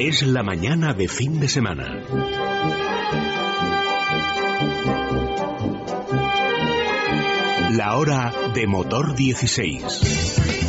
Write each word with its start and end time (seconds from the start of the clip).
Es 0.00 0.22
la 0.22 0.44
mañana 0.44 0.94
de 0.94 1.08
fin 1.08 1.40
de 1.40 1.48
semana. 1.48 2.04
La 7.72 7.96
hora 7.96 8.32
de 8.54 8.66
motor 8.68 9.16
16. 9.16 10.67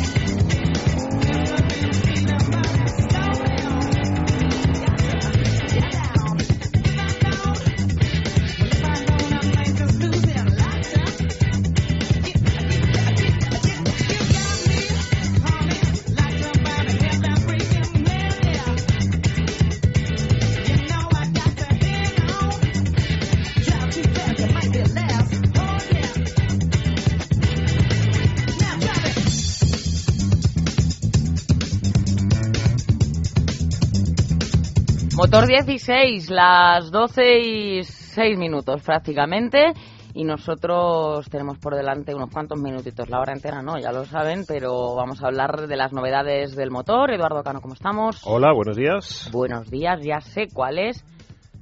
Motor 35.50 35.64
16, 35.66 36.30
las 36.30 36.92
12 36.92 37.38
y 37.40 37.82
6 37.82 38.38
minutos 38.38 38.82
prácticamente. 38.82 39.72
Y 40.14 40.22
nosotros 40.22 41.28
tenemos 41.28 41.58
por 41.58 41.74
delante 41.74 42.14
unos 42.14 42.30
cuantos 42.30 42.58
minutitos, 42.60 43.08
la 43.10 43.18
hora 43.18 43.32
entera 43.32 43.60
no, 43.60 43.76
ya 43.78 43.90
lo 43.90 44.04
saben, 44.04 44.44
pero 44.46 44.94
vamos 44.94 45.22
a 45.22 45.26
hablar 45.26 45.66
de 45.66 45.76
las 45.76 45.92
novedades 45.92 46.54
del 46.54 46.70
motor. 46.70 47.10
Eduardo 47.12 47.42
Cano, 47.42 47.60
¿cómo 47.60 47.74
estamos? 47.74 48.20
Hola, 48.24 48.52
buenos 48.52 48.76
días. 48.76 49.28
Buenos 49.32 49.68
días, 49.70 50.00
ya 50.04 50.20
sé 50.20 50.46
cuál 50.52 50.78
es 50.78 51.04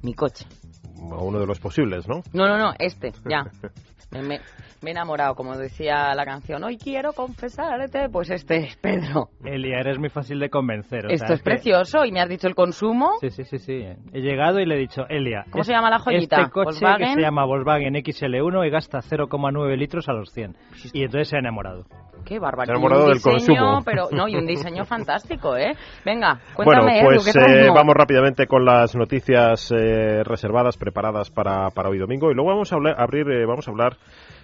mi 0.03 0.13
coche. 0.13 0.45
Uno 0.95 1.39
de 1.39 1.47
los 1.47 1.59
posibles, 1.59 2.07
¿no? 2.07 2.21
No, 2.31 2.47
no, 2.47 2.57
no, 2.59 2.73
este, 2.77 3.11
ya. 3.27 3.45
Me, 4.11 4.21
me- 4.23 4.41
me 4.81 4.89
he 4.89 4.93
enamorado, 4.93 5.35
como 5.35 5.57
decía 5.57 6.13
la 6.15 6.25
canción. 6.25 6.63
Hoy 6.63 6.77
quiero 6.77 7.11
confesarte, 7.13 8.09
pues 8.09 8.29
este 8.29 8.57
es 8.57 8.77
Pedro. 8.77 9.29
Elia, 9.43 9.79
eres 9.79 9.99
muy 9.99 10.09
fácil 10.09 10.39
de 10.39 10.49
convencer. 10.49 11.05
o 11.05 11.09
Esto 11.09 11.27
sea, 11.27 11.35
es 11.35 11.41
que- 11.41 11.49
precioso 11.49 12.05
y 12.05 12.11
me 12.11 12.21
has 12.21 12.29
dicho 12.29 12.47
el 12.47 12.55
consumo. 12.55 13.11
Sí, 13.21 13.29
sí, 13.29 13.43
sí, 13.43 13.57
sí. 13.57 13.83
He 14.13 14.21
llegado 14.21 14.59
y 14.59 14.65
le 14.65 14.75
he 14.75 14.79
dicho, 14.79 15.03
Elia. 15.09 15.43
¿Cómo 15.51 15.61
es- 15.61 15.67
se 15.67 15.73
llama 15.73 15.89
la 15.89 15.99
joyita? 15.99 16.37
Este 16.41 16.51
coche 16.51 16.65
¿Volkswagen? 16.65 17.07
que 17.09 17.13
se 17.15 17.21
llama 17.21 17.45
Volkswagen 17.45 17.95
XL1 17.95 18.65
y 18.65 18.69
gasta 18.69 18.99
0,9 19.01 19.75
litros 19.77 20.07
a 20.09 20.13
los 20.13 20.29
100. 20.31 20.55
Y 20.93 21.03
entonces 21.03 21.29
se 21.29 21.35
ha 21.35 21.39
enamorado. 21.39 21.83
Qué 22.25 22.37
bárbaro. 22.37 22.65
Se 22.65 22.71
ha 22.71 22.75
Y 22.75 22.77
un 22.77 22.83
enamorado 22.83 23.05
del 23.07 23.13
diseño, 23.15 23.35
consumo. 23.37 23.81
Pero, 23.85 24.07
no, 24.11 24.27
y 24.27 24.35
un 24.35 24.45
diseño 24.45 24.83
fantástico, 24.85 25.55
¿eh? 25.55 25.73
Venga, 26.05 26.39
cuéntame, 26.53 26.81
bueno, 27.01 27.11
Edu, 27.13 27.21
pues 27.23 27.33
¿qué 27.33 27.65
eh, 27.67 27.69
vamos 27.73 27.95
rápidamente 27.95 28.45
con 28.45 28.65
las 28.65 28.93
noticias 28.95 29.71
eh, 29.71 30.21
reservadas, 30.25 30.77
preparadas 30.77 31.31
para, 31.31 31.69
para 31.71 31.89
hoy 31.89 31.97
domingo. 31.97 32.29
Y 32.29 32.35
luego 32.35 32.49
vamos 32.51 32.71
a 32.73 32.75
hablar, 32.75 32.95
abrir, 32.99 33.29
eh, 33.31 33.45
vamos 33.45 33.67
a 33.67 33.71
hablar 33.71 33.95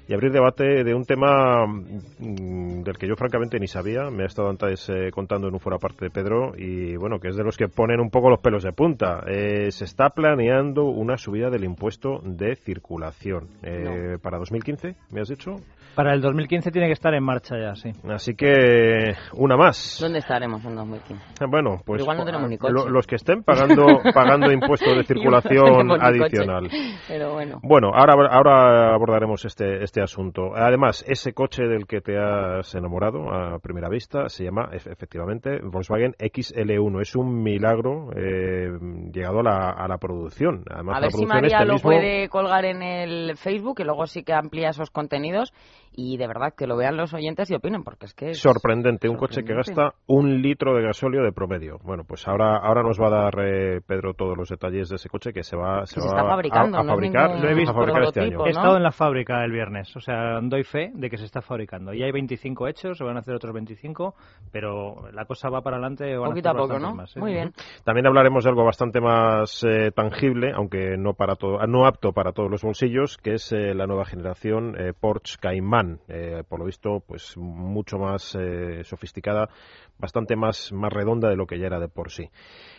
y 0.08 0.14
abrir 0.14 0.25
debate 0.32 0.84
de 0.84 0.94
un 0.94 1.06
tema 1.06 1.66
mm, 1.68 2.82
del 2.84 2.98
que 2.98 3.08
yo 3.08 3.16
francamente 3.16 3.60
ni 3.60 3.68
sabía. 3.68 4.10
Me 4.12 4.24
ha 4.24 4.28
estado 4.28 4.50
antes 4.50 4.88
eh, 4.90 5.10
contando 5.12 5.48
en 5.48 5.54
un 5.54 5.60
foro 5.60 5.76
aparte 5.78 6.06
de 6.06 6.12
Pedro 6.12 6.54
y 6.58 6.96
bueno, 6.96 7.20
que 7.20 7.30
es 7.30 7.36
de 7.36 7.44
los 7.44 7.58
que 7.58 7.68
ponen 7.68 8.00
un 8.00 8.10
poco 8.10 8.30
los 8.30 8.40
pelos 8.40 8.64
de 8.64 8.72
punta. 8.72 9.24
Eh, 9.28 9.72
se 9.72 9.86
está 9.86 10.10
planeando 10.10 10.86
una 10.86 11.18
subida 11.18 11.50
del 11.50 11.64
impuesto 11.64 12.20
de 12.24 12.56
circulación 12.56 13.48
eh, 13.64 14.18
para 14.22 14.38
2015, 14.38 14.96
¿me 15.12 15.22
has 15.22 15.30
dicho? 15.30 15.56
Para 15.96 16.14
el 16.14 16.20
2015 16.20 16.72
tiene 16.72 16.88
que 16.88 16.94
estar 16.94 17.14
en 17.14 17.24
marcha 17.24 17.56
ya, 17.58 17.74
sí. 17.76 17.90
Así 18.10 18.36
que 18.36 19.14
una 19.32 19.56
más. 19.56 19.98
¿Dónde 20.02 20.20
estaremos 20.20 20.64
en 20.66 20.76
2015? 20.76 21.24
Bueno, 21.48 21.78
pues 21.86 22.02
Igual 22.02 22.18
no 22.18 22.26
tenemos 22.26 22.50
ni 22.50 22.58
coche. 22.58 22.74
lo- 22.74 22.90
los 22.90 23.08
que 23.08 23.16
estén 23.16 23.44
pagando 23.44 23.86
pagando 24.14 24.52
impuestos 24.52 24.90
de 24.90 24.98
no 24.98 25.04
circulación 25.04 25.92
adicional. 26.02 26.64
coche. 26.64 26.78
Pero 27.08 27.32
bueno. 27.34 27.60
Bueno, 27.64 27.92
ahora 27.96 28.14
ahora 28.30 28.94
abordaremos 28.94 29.46
este 29.46 29.84
este 29.86 30.02
asunto. 30.02 30.15
Además, 30.56 31.04
ese 31.08 31.34
coche 31.34 31.64
del 31.64 31.86
que 31.88 32.02
te 32.02 32.18
has 32.18 32.74
enamorado 32.76 33.30
a 33.32 33.60
primera 33.60 33.90
vista 33.90 34.30
se 34.30 34.44
llama 34.46 34.70
efe- 34.72 34.92
efectivamente 34.92 35.60
Volkswagen 35.64 36.14
XL1. 36.20 37.02
Es 37.02 37.16
un 37.16 37.44
milagro 37.44 38.10
eh, 38.16 38.70
llegado 39.14 39.40
a 39.40 39.44
la, 39.44 39.70
a 39.72 39.88
la 39.88 39.98
producción. 39.98 40.64
Además, 40.70 40.98
A 40.98 41.00
la 41.00 41.06
ver 41.08 41.12
si 41.12 41.26
María 41.26 41.58
este 41.58 41.66
lo 41.66 41.74
mismo- 41.74 41.90
puede 41.90 42.30
colgar 42.30 42.66
en 42.66 42.82
el 42.82 43.36
Facebook 43.38 43.80
y 43.80 43.84
luego 43.84 44.06
sí 44.06 44.24
que 44.24 44.34
amplía 44.34 44.70
esos 44.70 44.90
contenidos 44.90 45.54
y 45.98 46.18
de 46.18 46.28
verdad 46.28 46.54
que 46.58 46.68
lo 46.68 46.76
vean 46.76 46.98
los 46.98 47.14
oyentes 47.14 47.50
y 47.50 47.56
opinen 47.56 47.84
porque 47.84 48.06
es 48.06 48.14
que 48.14 48.32
es 48.32 48.40
Sorprendente, 48.40 49.08
un 49.08 49.16
coche 49.16 49.44
que 49.44 49.54
gasta 49.54 49.94
un 50.08 50.42
litro 50.42 50.76
de 50.76 50.84
gasóleo 50.84 51.24
de 51.24 51.32
promedio. 51.32 51.78
Bueno, 51.84 52.04
pues 52.06 52.28
ahora 52.28 52.58
ahora 52.58 52.84
nos 52.84 53.00
va 53.00 53.08
a 53.08 53.10
dar 53.24 53.34
eh, 53.40 53.80
Pedro 53.86 54.14
todos 54.14 54.38
los 54.38 54.50
detalles 54.50 54.90
de 54.90 54.96
ese 54.96 55.08
coche 55.10 55.32
que 55.32 55.44
se 55.44 55.56
va, 55.56 55.86
se 55.86 56.02
se 56.02 56.02
va 56.02 56.08
está 56.08 56.24
fabricando, 56.28 56.78
a, 56.78 56.82
a 56.82 56.84
no 56.84 56.90
es 56.92 56.96
fabricar, 56.96 57.30
ningún 57.30 57.44
Lo 57.46 57.50
he 57.50 57.54
visto 57.56 57.72
a 57.72 57.76
fabricar 57.76 58.04
este 58.04 58.20
año. 58.22 58.46
He 58.46 58.50
estado 58.50 58.76
en 58.78 58.84
la 58.84 58.92
fábrica 58.92 59.44
el 59.46 59.52
viernes, 59.52 59.96
o 59.96 60.00
sea, 60.02 60.05
doy 60.44 60.64
fe 60.64 60.92
de 60.94 61.10
que 61.10 61.18
se 61.18 61.26
está 61.26 61.42
fabricando. 61.42 61.94
Y 61.94 62.04
hay 62.04 62.12
25 62.12 62.68
hechos, 62.68 62.98
se 62.98 63.04
van 63.04 63.18
a 63.18 63.20
hacer 63.20 63.36
otros 63.36 63.54
25, 63.54 64.16
pero 64.52 65.10
la 65.12 65.26
cosa 65.26 65.50
va 65.50 65.62
para 65.62 65.78
adelante. 65.78 66.18
van 66.18 66.30
poquito 66.30 66.50
a 66.50 66.52
hacer 66.52 66.62
poco, 66.62 66.80
¿no? 66.80 66.96
más, 66.96 67.16
¿eh? 67.16 67.20
Muy 67.20 67.34
bien. 67.34 67.54
También 67.84 68.08
hablaremos 68.08 68.44
de 68.44 68.50
algo 68.50 68.64
bastante 68.64 69.02
más 69.02 69.64
eh, 69.64 69.92
tangible, 69.92 70.52
aunque 70.54 70.98
no 70.98 71.14
para 71.14 71.36
todo, 71.36 71.66
no 71.68 71.86
apto 71.86 72.14
para 72.14 72.32
todos 72.32 72.50
los 72.50 72.64
bolsillos, 72.64 73.18
que 73.18 73.36
es 73.36 73.52
eh, 73.52 73.74
la 73.74 73.88
nueva 73.88 74.06
generación 74.06 74.76
eh, 74.78 74.94
Porsche 75.00 75.38
Cayman. 75.40 76.00
Eh, 76.08 76.44
por 76.48 76.60
lo 76.60 76.66
visto, 76.66 77.02
pues 77.06 77.38
mucho 77.38 77.98
más 77.98 78.36
eh, 78.40 78.84
sofisticada, 78.84 79.50
bastante 79.98 80.36
más 80.36 80.72
más 80.72 80.92
redonda 80.92 81.30
de 81.30 81.36
lo 81.36 81.48
que 81.48 81.60
ya 81.60 81.68
era 81.68 81.80
de 81.80 81.88
por 81.88 82.12
sí. 82.12 82.30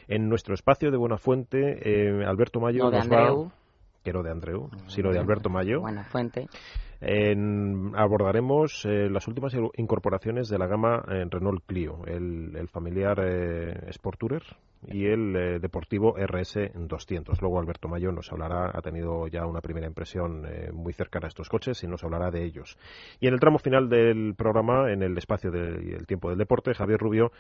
En 0.09 0.29
nuestro 0.29 0.55
espacio 0.55 0.91
de 0.91 0.97
Buena 0.97 1.19
Fuente, 1.19 1.79
eh, 1.83 2.25
Alberto 2.25 2.61
Mayo 2.61 2.85
No 2.85 2.91
de 2.91 2.99
nos 2.99 3.11
va 3.11 3.19
Andreu, 3.19 3.53
que 4.07 4.13
no 4.13 4.23
de 4.23 4.31
Andreu, 4.31 4.71
sino 4.87 5.11
de 5.11 5.19
Alberto 5.19 5.51
Mayo. 5.51 5.81
buena 5.81 6.05
fuente. 6.05 6.47
En- 7.01 7.91
abordaremos 7.97 8.85
eh, 8.87 9.11
las 9.11 9.27
últimas 9.27 9.53
incorporaciones 9.77 10.49
de 10.49 10.59
la 10.59 10.69
gama 10.69 11.05
en 11.09 11.29
Renault 11.29 11.65
Clio, 11.67 12.05
el, 12.07 12.55
el 12.57 12.69
familiar 12.69 13.19
eh, 13.21 13.91
Sport 13.91 14.19
Tourer 14.21 14.43
y 14.89 15.07
el 15.07 15.37
eh, 15.37 15.59
deportivo 15.59 16.15
RS 16.17 16.71
200. 16.75 17.41
Luego 17.41 17.61
Alberto 17.61 17.89
Mayo 17.89 18.13
nos 18.13 18.31
hablará, 18.33 18.71
ha 18.73 18.81
tenido 18.83 19.27
ya 19.29 19.47
una 19.47 19.61
primera 19.61 19.87
impresión 19.87 20.45
eh, 20.47 20.71
muy 20.73 20.93
cercana 20.93 21.27
a 21.27 21.29
estos 21.29 21.49
coches 21.49 21.83
y 21.83 21.89
nos 21.89 22.05
hablará 22.05 22.31
de 22.31 22.45
ellos. 22.45 22.77
Y 23.21 23.27
en 23.27 23.35
el 23.35 23.41
tramo 23.41 23.59
final 23.59 23.89
del 23.89 24.35
programa, 24.37 24.93
en 24.93 25.03
el 25.03 25.17
espacio 25.19 25.51
del 25.51 26.07
tiempo 26.07 26.29
del 26.29 26.39
deporte, 26.39 26.75
Javier 26.75 26.99
Rubio 26.99 27.33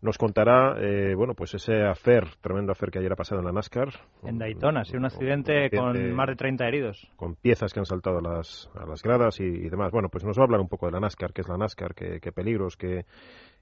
nos 0.00 0.18
contará, 0.18 0.76
eh, 0.80 1.14
bueno, 1.14 1.34
pues 1.34 1.54
ese 1.54 1.82
afer, 1.82 2.26
tremendo 2.40 2.72
afer 2.72 2.90
que 2.90 2.98
ayer 2.98 3.12
ha 3.12 3.16
pasado 3.16 3.40
en 3.40 3.46
la 3.46 3.52
NASCAR. 3.52 3.88
En 4.22 4.38
Daytona, 4.38 4.84
sí, 4.84 4.96
un 4.96 5.04
accidente 5.04 5.70
con 5.70 6.12
más 6.14 6.28
de 6.28 6.36
30 6.36 6.66
heridos. 6.66 7.10
con 7.16 7.34
piezas 7.36 7.72
que 7.72 7.80
han 7.80 7.86
saltado 7.86 8.18
a 8.18 8.22
las, 8.22 8.70
a 8.74 8.86
las 8.86 9.02
gradas 9.02 9.40
y, 9.40 9.44
y 9.44 9.68
demás. 9.68 9.92
Bueno, 9.92 10.08
pues 10.08 10.24
nos 10.24 10.38
va 10.38 10.42
a 10.42 10.44
hablar 10.44 10.60
un 10.60 10.68
poco 10.68 10.86
de 10.86 10.92
la 10.92 11.00
NASCAR, 11.00 11.32
qué 11.32 11.42
es 11.42 11.48
la 11.48 11.56
NASCAR, 11.56 11.94
qué, 11.94 12.20
qué 12.20 12.32
peligros, 12.32 12.76
qué, 12.76 13.04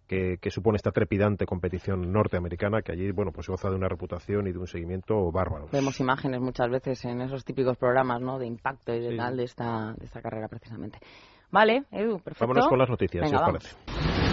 qué 0.07 0.51
supone 0.51 0.77
esta 0.77 0.91
trepidante 0.91 1.47
competición 1.47 2.13
norteamericana 2.13 2.83
que 2.83 2.93
allí, 2.93 3.11
bueno, 3.13 3.33
pues 3.33 3.49
goza 3.49 3.71
de 3.71 3.77
una 3.77 3.89
reputación 3.89 4.47
y 4.47 4.53
de 4.53 4.59
un 4.59 4.67
seguimiento 4.67 5.31
bárbaro. 5.33 5.69
Vemos 5.73 5.99
imágenes 6.01 6.41
muchas 6.41 6.69
veces 6.71 7.05
en 7.05 7.21
esos 7.23 7.45
típicos 7.45 7.77
programas, 7.77 8.21
¿no? 8.21 8.39
De 8.39 8.47
impacto 8.47 8.95
y 8.95 9.01
de 9.01 9.11
Sí. 9.11 9.17
tal 9.17 9.37
de 9.37 9.45
esta, 9.45 9.95
de 9.95 10.05
esta 10.05 10.21
carrera 10.21 10.49
precisamente. 10.49 10.99
Vale, 11.51 11.85
Edu, 11.91 12.19
perfecto. 12.21 12.47
Vámonos 12.47 12.69
con 12.69 12.79
las 12.79 12.89
noticias, 12.89 13.23
Venga, 13.25 13.39
si 13.39 13.45
os 13.45 13.51
parece. 13.51 14.31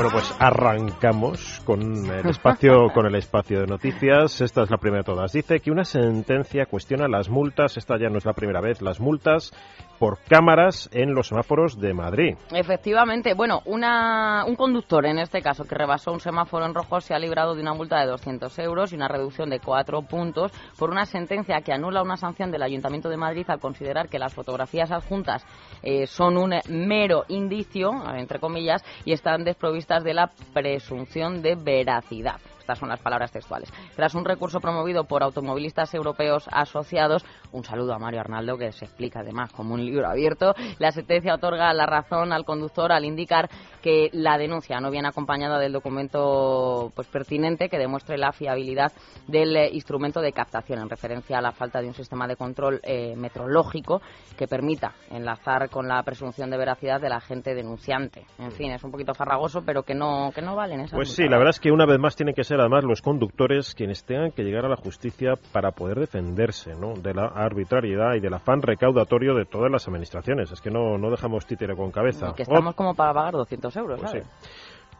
Bueno, 0.00 0.14
pues 0.14 0.34
arrancamos 0.38 1.60
con 1.66 1.82
el 1.82 2.26
espacio 2.26 2.88
con 2.94 3.04
el 3.04 3.16
espacio 3.16 3.60
de 3.60 3.66
noticias. 3.66 4.40
Esta 4.40 4.62
es 4.62 4.70
la 4.70 4.78
primera 4.78 5.02
de 5.02 5.04
todas. 5.04 5.30
Dice 5.30 5.60
que 5.60 5.70
una 5.70 5.84
sentencia 5.84 6.64
cuestiona 6.64 7.06
las 7.06 7.28
multas, 7.28 7.76
esta 7.76 7.98
ya 7.98 8.08
no 8.08 8.16
es 8.16 8.24
la 8.24 8.32
primera 8.32 8.62
vez, 8.62 8.80
las 8.80 8.98
multas 8.98 9.52
por 9.98 10.18
cámaras 10.20 10.88
en 10.94 11.12
los 11.12 11.28
semáforos 11.28 11.78
de 11.78 11.92
Madrid. 11.92 12.34
Efectivamente, 12.50 13.34
bueno, 13.34 13.60
una, 13.66 14.46
un 14.46 14.56
conductor 14.56 15.04
en 15.04 15.18
este 15.18 15.42
caso 15.42 15.64
que 15.64 15.74
rebasó 15.74 16.10
un 16.12 16.20
semáforo 16.20 16.64
en 16.64 16.72
rojo 16.72 17.02
se 17.02 17.12
ha 17.12 17.18
librado 17.18 17.54
de 17.54 17.60
una 17.60 17.74
multa 17.74 18.00
de 18.00 18.06
200 18.06 18.58
euros 18.60 18.92
y 18.92 18.96
una 18.96 19.08
reducción 19.08 19.50
de 19.50 19.60
cuatro 19.60 20.00
puntos 20.00 20.52
por 20.78 20.88
una 20.88 21.04
sentencia 21.04 21.60
que 21.60 21.74
anula 21.74 22.02
una 22.02 22.16
sanción 22.16 22.50
del 22.50 22.62
Ayuntamiento 22.62 23.10
de 23.10 23.18
Madrid 23.18 23.44
al 23.48 23.60
considerar 23.60 24.08
que 24.08 24.18
las 24.18 24.32
fotografías 24.32 24.90
adjuntas 24.90 25.44
eh, 25.82 26.06
son 26.06 26.38
un 26.38 26.54
mero 26.70 27.24
indicio, 27.28 27.90
entre 28.14 28.38
comillas, 28.38 28.82
y 29.04 29.12
están 29.12 29.44
desprovistas 29.44 29.89
de 29.98 30.14
la 30.14 30.30
presunción 30.52 31.42
de 31.42 31.56
veracidad. 31.56 32.38
Estas 32.70 32.78
son 32.78 32.88
las 32.88 33.00
palabras 33.00 33.32
textuales. 33.32 33.72
Tras 33.96 34.14
un 34.14 34.24
recurso 34.24 34.60
promovido 34.60 35.02
por 35.02 35.24
automovilistas 35.24 35.92
europeos 35.92 36.48
asociados, 36.52 37.24
un 37.50 37.64
saludo 37.64 37.94
a 37.94 37.98
Mario 37.98 38.20
Arnaldo, 38.20 38.56
que 38.56 38.70
se 38.70 38.84
explica 38.84 39.22
además 39.22 39.52
como 39.52 39.74
un 39.74 39.84
libro 39.84 40.06
abierto, 40.06 40.54
la 40.78 40.92
sentencia 40.92 41.34
otorga 41.34 41.74
la 41.74 41.86
razón 41.86 42.32
al 42.32 42.44
conductor 42.44 42.92
al 42.92 43.04
indicar 43.04 43.50
que 43.82 44.08
la 44.12 44.38
denuncia 44.38 44.78
no 44.78 44.92
viene 44.92 45.08
acompañada 45.08 45.58
del 45.58 45.72
documento 45.72 46.92
pues 46.94 47.08
pertinente 47.08 47.68
que 47.68 47.76
demuestre 47.76 48.16
la 48.18 48.30
fiabilidad 48.30 48.92
del 49.26 49.56
eh, 49.56 49.70
instrumento 49.72 50.20
de 50.20 50.30
captación 50.30 50.78
en 50.78 50.88
referencia 50.88 51.38
a 51.38 51.42
la 51.42 51.50
falta 51.50 51.80
de 51.80 51.88
un 51.88 51.94
sistema 51.94 52.28
de 52.28 52.36
control 52.36 52.78
eh, 52.84 53.16
metrológico 53.16 54.00
que 54.38 54.46
permita 54.46 54.92
enlazar 55.10 55.70
con 55.70 55.88
la 55.88 56.00
presunción 56.04 56.50
de 56.50 56.56
veracidad 56.56 57.00
del 57.00 57.12
agente 57.12 57.52
denunciante. 57.52 58.26
En 58.38 58.52
fin, 58.52 58.70
es 58.70 58.84
un 58.84 58.92
poquito 58.92 59.12
farragoso, 59.12 59.62
pero 59.66 59.82
que 59.82 59.94
no 59.94 60.30
que 60.32 60.40
no 60.40 60.54
valen 60.54 60.82
esas 60.82 60.96
Pues 60.96 61.10
sí, 61.10 61.24
la 61.24 61.36
verdad 61.36 61.50
es 61.50 61.58
que 61.58 61.72
una 61.72 61.84
vez 61.84 61.98
más 61.98 62.14
tienen 62.14 62.34
que 62.34 62.44
ser 62.44 62.59
además 62.60 62.84
los 62.84 63.02
conductores 63.02 63.74
quienes 63.74 64.04
tengan 64.04 64.32
que 64.32 64.42
llegar 64.42 64.64
a 64.64 64.68
la 64.68 64.76
justicia 64.76 65.34
para 65.52 65.72
poder 65.72 65.98
defenderse 65.98 66.74
¿no? 66.74 66.94
de 66.94 67.14
la 67.14 67.26
arbitrariedad 67.26 68.14
y 68.14 68.20
del 68.20 68.34
afán 68.34 68.62
recaudatorio 68.62 69.34
de 69.34 69.44
todas 69.44 69.70
las 69.70 69.86
administraciones. 69.88 70.52
Es 70.52 70.60
que 70.60 70.70
no, 70.70 70.98
no 70.98 71.10
dejamos 71.10 71.46
títere 71.46 71.74
con 71.76 71.90
cabeza. 71.90 72.34
que 72.34 72.42
estamos 72.42 72.74
como 72.74 72.94
para 72.94 73.14
pagar 73.14 73.34
200 73.34 73.76
euros, 73.76 74.00
pues 74.00 74.24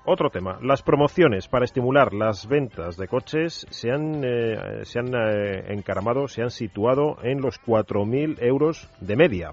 Otro 0.04 0.30
tema, 0.30 0.58
las 0.62 0.82
promociones 0.82 1.48
para 1.48 1.64
estimular 1.64 2.12
las 2.12 2.46
ventas 2.46 2.96
de 2.96 3.06
coches 3.06 3.66
se 3.70 3.90
han, 3.90 4.22
eh, 4.24 4.84
se 4.84 4.98
han 4.98 5.14
eh, 5.14 5.72
encaramado, 5.72 6.26
se 6.26 6.42
han 6.42 6.50
situado 6.50 7.16
en 7.22 7.40
los 7.40 7.60
4.000 7.60 8.42
euros 8.42 8.90
de 9.00 9.16
media. 9.16 9.52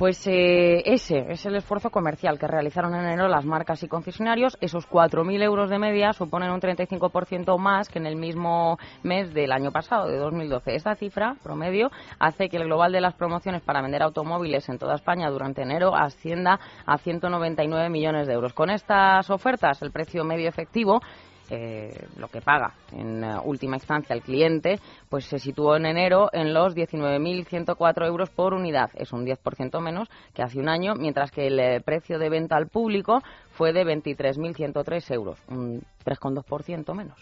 Pues 0.00 0.26
eh, 0.26 0.80
ese 0.86 1.30
es 1.30 1.44
el 1.44 1.56
esfuerzo 1.56 1.90
comercial 1.90 2.38
que 2.38 2.46
realizaron 2.46 2.94
en 2.94 3.04
enero 3.04 3.28
las 3.28 3.44
marcas 3.44 3.82
y 3.82 3.86
concesionarios. 3.86 4.56
Esos 4.62 4.88
4.000 4.88 5.42
euros 5.42 5.68
de 5.68 5.78
media 5.78 6.14
suponen 6.14 6.50
un 6.50 6.58
35% 6.58 7.58
más 7.58 7.90
que 7.90 7.98
en 7.98 8.06
el 8.06 8.16
mismo 8.16 8.78
mes 9.02 9.34
del 9.34 9.52
año 9.52 9.72
pasado, 9.72 10.08
de 10.08 10.16
2012. 10.16 10.74
Esta 10.74 10.94
cifra, 10.94 11.36
promedio, 11.42 11.90
hace 12.18 12.48
que 12.48 12.56
el 12.56 12.64
global 12.64 12.92
de 12.92 13.02
las 13.02 13.12
promociones 13.12 13.60
para 13.60 13.82
vender 13.82 14.02
automóviles 14.02 14.66
en 14.70 14.78
toda 14.78 14.94
España 14.94 15.28
durante 15.28 15.64
enero 15.64 15.94
ascienda 15.94 16.58
a 16.86 16.96
199 16.96 17.90
millones 17.90 18.26
de 18.26 18.32
euros. 18.32 18.54
Con 18.54 18.70
estas 18.70 19.28
ofertas, 19.28 19.82
el 19.82 19.92
precio 19.92 20.24
medio 20.24 20.48
efectivo 20.48 21.02
eh, 21.50 22.06
lo 22.16 22.28
que 22.28 22.40
paga 22.40 22.74
en 22.92 23.24
eh, 23.24 23.34
última 23.44 23.76
instancia 23.76 24.14
el 24.14 24.22
cliente, 24.22 24.78
pues 25.08 25.24
se 25.24 25.38
situó 25.38 25.76
en 25.76 25.86
enero 25.86 26.30
en 26.32 26.54
los 26.54 26.76
19.104 26.76 28.06
euros 28.06 28.30
por 28.30 28.54
unidad. 28.54 28.90
Es 28.94 29.12
un 29.12 29.26
10% 29.26 29.80
menos 29.80 30.08
que 30.32 30.42
hace 30.42 30.60
un 30.60 30.68
año, 30.68 30.94
mientras 30.94 31.30
que 31.30 31.48
el 31.48 31.58
eh, 31.58 31.80
precio 31.84 32.18
de 32.18 32.28
venta 32.28 32.56
al 32.56 32.68
público 32.68 33.20
fue 33.50 33.72
de 33.72 33.84
23.103 33.84 35.14
euros, 35.14 35.42
un 35.48 35.82
3,2% 36.04 36.94
menos. 36.94 37.18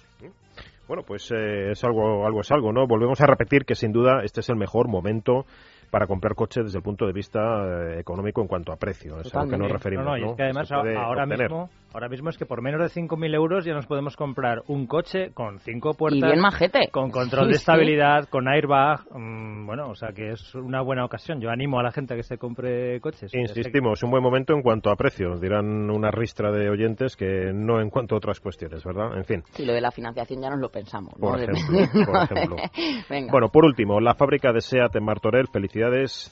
Bueno, 0.87 1.03
pues 1.07 1.31
es 1.31 1.85
algo, 1.85 2.27
algo 2.27 2.41
es 2.41 2.51
algo, 2.51 2.73
¿no? 2.73 2.87
Volvemos 2.87 3.21
a 3.21 3.27
repetir 3.27 3.67
que 3.67 3.75
sin 3.75 3.93
duda 3.93 4.23
este 4.25 4.41
es 4.41 4.49
el 4.49 4.57
mejor 4.57 4.89
momento 4.89 5.45
para 5.91 6.07
comprar 6.07 6.35
coches 6.35 6.65
desde 6.65 6.79
el 6.79 6.83
punto 6.85 7.07
de 7.07 7.13
vista 7.13 7.41
eh, 7.41 8.01
económico 8.01 8.41
en 8.41 8.49
cuanto 8.49 8.73
a 8.73 8.77
precio. 8.77 9.21
Es 9.21 9.35
a 9.35 9.45
lo 9.45 9.51
que 9.51 9.59
nos 9.59 9.71
referimos. 9.71 10.05
No, 10.05 10.17
no, 10.17 10.19
y 10.19 10.31
es 10.31 10.37
que 10.37 10.43
además 10.43 10.71
ahora 10.71 11.27
mismo, 11.27 11.71
ahora 11.93 12.09
mismo 12.09 12.31
es 12.31 12.39
que 12.39 12.47
por 12.47 12.63
menos 12.63 12.81
de 12.81 13.01
5.000 13.01 13.35
euros 13.35 13.65
ya 13.65 13.75
nos 13.75 13.87
podemos 13.87 14.17
comprar 14.17 14.63
un 14.69 14.87
coche 14.87 15.31
con 15.33 15.59
cinco 15.59 15.95
puertas. 15.95 16.19
Y 16.19 16.23
bien 16.23 16.41
majete. 16.41 16.89
Con 16.91 17.11
control 17.11 17.49
de 17.49 17.55
estabilidad, 17.55 18.29
con 18.29 18.49
airbag. 18.49 19.01
Mm, 19.11 19.67
bueno, 19.67 19.89
o 19.91 19.95
sea 19.95 20.13
que 20.13 20.31
es 20.33 20.55
una 20.55 20.83
buena 20.83 21.05
ocasión. 21.05 21.41
Yo 21.41 21.51
animo 21.51 21.79
a 21.79 21.83
la 21.83 21.91
gente 21.91 22.15
a 22.15 22.17
que 22.17 22.23
se 22.23 22.39
compre 22.39 23.01
coches. 23.01 23.33
Insistimos, 23.35 24.03
un 24.03 24.11
buen 24.11 24.23
momento 24.23 24.55
en 24.55 24.63
cuanto 24.63 24.91
a 24.91 24.97
precio. 24.97 25.39
Dirán 25.39 25.91
una 25.91 26.11
ristra 26.11 26.51
de 26.51 26.69
oyentes 26.69 27.17
que 27.17 27.53
no 27.53 27.81
en 27.81 27.91
cuanto 27.91 28.15
a 28.15 28.19
otras 28.19 28.41
cuestiones, 28.41 28.85
¿verdad? 28.85 29.17
En 29.17 29.25
fin. 29.25 29.43
Y 29.59 29.65
lo 29.65 29.73
de 29.73 29.81
la 29.81 29.91
financiación 29.91 30.43
ya 30.43 30.51
nos 30.51 30.61
lo 30.61 30.69
pensamos. 30.71 31.15
Por 31.19 31.39
ejemplo. 31.41 32.57
Bueno, 33.31 33.49
por 33.49 33.65
último, 33.65 34.01
la 34.01 34.15
fábrica 34.15 34.53
de 34.53 34.61
SEAT 34.61 34.97
en 34.97 35.05
Martorell, 35.05 35.49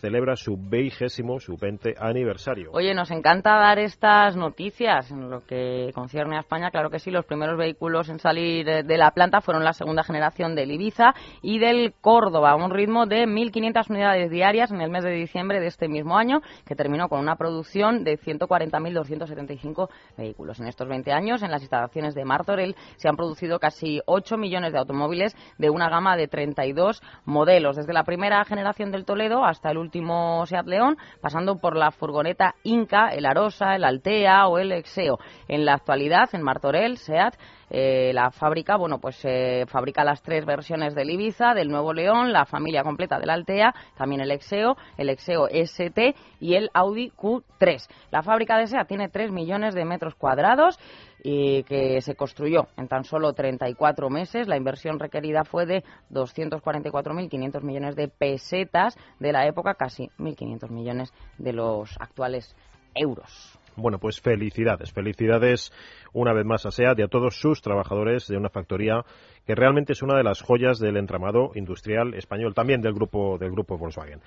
celebra 0.01 0.37
su 0.37 0.57
vigésimo, 0.57 1.41
su 1.41 1.57
20 1.57 1.95
aniversario. 1.99 2.71
Oye, 2.73 2.95
nos 2.95 3.11
encanta 3.11 3.57
dar 3.57 3.79
estas 3.79 4.37
noticias 4.37 5.11
en 5.11 5.31
lo 5.31 5.45
que 5.45 5.91
concierne 5.95 6.37
a 6.37 6.41
España. 6.41 6.71
Claro 6.71 6.91
que 6.91 6.99
sí, 6.99 7.11
los 7.11 7.25
primeros 7.25 7.57
vehículos 7.57 8.09
en 8.09 8.19
salir 8.19 8.67
de 8.67 8.99
la 8.99 9.11
planta 9.11 9.41
fueron 9.41 9.65
la 9.65 9.73
segunda 9.73 10.03
generación 10.03 10.55
del 10.55 10.71
Ibiza 10.71 11.15
y 11.43 11.59
del 11.59 11.95
Córdoba, 12.01 12.51
a 12.51 12.57
un 12.57 12.71
ritmo 12.71 13.07
de 13.07 13.27
1.500 13.27 13.91
unidades 13.91 14.31
diarias 14.31 14.71
en 14.71 14.81
el 14.81 14.91
mes 14.91 15.05
de 15.05 15.13
diciembre 15.13 15.61
de 15.61 15.67
este 15.67 15.89
mismo 15.89 16.17
año, 16.17 16.41
que 16.65 16.75
terminó 16.75 17.09
con 17.09 17.21
una 17.21 17.37
producción 17.37 18.05
de 18.05 18.19
140.275 18.19 19.89
vehículos. 20.17 20.61
En 20.61 20.67
estos 20.67 20.89
20 20.89 21.13
años, 21.13 21.43
en 21.43 21.51
las 21.51 21.63
instalaciones 21.63 22.15
de 22.15 22.25
Martorell, 22.25 22.77
se 22.97 23.09
han 23.09 23.17
producido 23.17 23.59
casi 23.59 24.01
8 24.07 24.37
millones 24.37 24.73
de 24.73 24.79
automóviles 24.79 25.37
de 25.59 25.71
una 25.71 25.89
gama 25.89 26.17
de 26.17 26.29
32 26.29 27.03
modelos. 27.25 27.77
Desde 27.77 27.93
la 27.93 28.05
primera 28.05 28.45
generación 28.45 28.91
del 28.91 29.05
Toledo 29.05 29.36
hasta 29.45 29.71
el 29.71 29.79
último 29.79 30.45
Seat 30.47 30.67
León, 30.67 30.97
pasando 31.21 31.57
por 31.57 31.77
la 31.77 31.91
furgoneta 31.91 32.55
Inca, 32.63 33.09
el 33.09 33.27
Arosa, 33.27 33.75
el 33.75 33.85
Altea 33.85 34.47
o 34.49 34.59
el 34.59 34.73
Exeo. 34.73 35.19
En 35.49 35.65
la 35.65 35.75
actualidad, 35.75 36.29
en 36.33 36.43
Martorell, 36.43 36.97
Seat 36.97 37.35
eh, 37.69 38.13
la 38.15 38.31
fábrica, 38.31 38.77
bueno, 38.77 39.01
pues 39.01 39.19
eh, 39.25 39.65
fabrica 39.67 40.05
las 40.05 40.23
tres 40.23 40.45
versiones 40.45 40.95
del 40.95 41.11
Ibiza, 41.11 41.53
del 41.55 41.69
Nuevo 41.69 41.93
León, 41.93 42.33
la 42.33 42.47
familia 42.47 42.85
completa 42.85 43.19
del 43.19 43.31
Altea, 43.31 43.75
también 43.97 44.21
el 44.21 44.31
Exeo, 44.31 44.77
el 44.97 45.09
Exeo 45.09 45.49
ST 45.49 46.15
y 46.39 46.55
el 46.55 46.71
Audi 46.75 47.11
Q3. 47.11 47.89
La 48.13 48.23
fábrica 48.23 48.57
de 48.57 48.69
SEAT 48.69 48.87
tiene 48.87 49.09
3 49.09 49.33
millones 49.33 49.75
de 49.75 49.85
metros 49.85 50.15
cuadrados 50.15 50.79
y 51.23 51.63
que 51.65 52.01
se 52.01 52.15
construyó 52.15 52.69
en 52.77 52.89
tan 52.89 53.05
solo 53.05 53.33
34 53.33 54.11
meses. 54.11 54.49
La 54.49 54.57
inversión 54.57 54.99
requerida 54.99 55.45
fue 55.45 55.67
de 55.67 55.85
244.500 56.11 57.63
millones 57.63 57.97
de 57.97 58.09
pesetas 58.09 58.97
de 59.19 59.33
la 59.33 59.47
época, 59.47 59.75
casi 59.75 60.11
1.500 60.19 60.71
millones 60.71 61.13
de 61.39 61.53
los 61.53 61.97
actuales 62.01 62.55
euros. 62.95 63.59
Bueno, 63.77 63.99
pues 63.99 64.21
felicidades, 64.21 64.93
felicidades 64.93 65.73
una 66.13 66.33
vez 66.33 66.47
más 66.47 66.65
a 66.65 66.71
SEAT 66.71 66.99
y 66.99 67.03
a 67.03 67.09
todos 67.09 67.39
sus 67.39 67.61
trabajadores 67.61 68.27
de 68.27 68.37
una 68.37 68.49
factoría 68.49 69.05
que 69.47 69.55
realmente 69.55 69.93
es 69.93 70.03
una 70.03 70.17
de 70.17 70.25
las 70.25 70.43
joyas 70.43 70.79
del 70.79 70.97
entramado 70.97 71.53
industrial 71.55 72.15
español, 72.15 72.55
también 72.55 72.81
del 72.81 72.95
grupo 72.95 73.39
del 73.39 73.53
grupo 73.53 73.79
Volkswagen. 73.79 74.21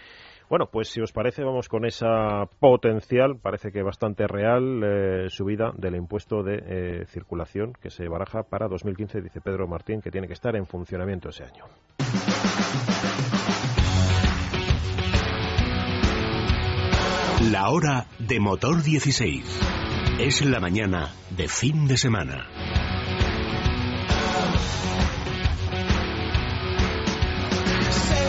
Bueno, 0.50 0.68
pues 0.72 0.90
si 0.90 1.02
os 1.02 1.12
parece, 1.12 1.44
vamos 1.44 1.68
con 1.68 1.86
esa 1.86 2.46
potencial, 2.60 3.38
parece 3.38 3.72
que 3.72 3.84
bastante 3.84 4.28
real, 4.28 4.82
eh, 4.84 5.26
subida 5.30 5.72
del 5.76 5.96
impuesto 5.96 6.42
de 6.42 6.64
eh, 6.66 7.06
circulación 7.08 7.74
que 7.74 7.90
se 7.90 8.08
baraja 8.08 8.44
para 8.44 8.68
2015, 8.68 9.22
dice 9.22 9.42
Pedro 9.42 9.68
Martín, 9.68 10.02
que 10.02 10.10
tiene 10.10 10.28
que 10.28 10.34
estar 10.34 10.56
en 10.56 10.66
funcionamiento 10.66 11.30
ese 11.30 11.44
año. 11.44 11.66
La 17.42 17.70
hora 17.70 18.06
de 18.20 18.38
motor 18.38 18.84
16. 18.84 20.20
Es 20.20 20.46
la 20.46 20.60
mañana 20.60 21.08
de 21.30 21.48
fin 21.48 21.88
de 21.88 21.96
semana. 21.96 22.46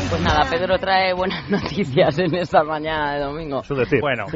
Pues 0.08 0.22
nada, 0.22 0.48
Pedro 0.48 0.78
trae 0.78 1.12
buenas 1.12 1.50
noticias 1.50 2.20
en 2.20 2.36
esta 2.36 2.62
mañana 2.62 3.14
de 3.14 3.20
domingo. 3.24 3.62
Bueno, 4.00 4.26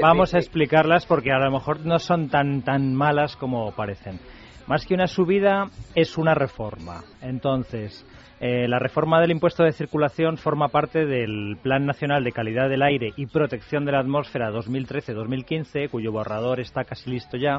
vamos, 0.00 0.32
a 0.32 0.38
explicarlas 0.38 1.04
porque 1.04 1.32
a 1.32 1.38
lo 1.40 1.50
mejor 1.50 1.84
no 1.84 1.98
son 1.98 2.28
tan, 2.28 2.62
tan 2.62 2.94
malas 2.94 3.34
como 3.34 3.72
parecen. 3.72 4.20
Más 4.68 4.86
que 4.86 4.94
una 4.94 5.08
subida, 5.08 5.64
es 5.96 6.16
una 6.16 6.34
reforma. 6.34 7.02
Entonces, 7.20 8.06
eh, 8.40 8.68
la 8.68 8.78
reforma 8.78 9.20
del 9.20 9.32
impuesto 9.32 9.64
de 9.64 9.72
circulación 9.72 10.36
forma 10.36 10.68
parte 10.68 11.06
del 11.06 11.56
Plan 11.60 11.86
Nacional 11.86 12.22
de 12.22 12.32
Calidad 12.32 12.68
del 12.68 12.82
Aire 12.82 13.12
y 13.16 13.26
Protección 13.26 13.84
de 13.84 13.92
la 13.92 13.98
Atmósfera 13.98 14.52
2013-2015, 14.52 15.90
cuyo 15.90 16.12
borrador 16.12 16.60
está 16.60 16.84
casi 16.84 17.10
listo 17.10 17.36
ya. 17.36 17.58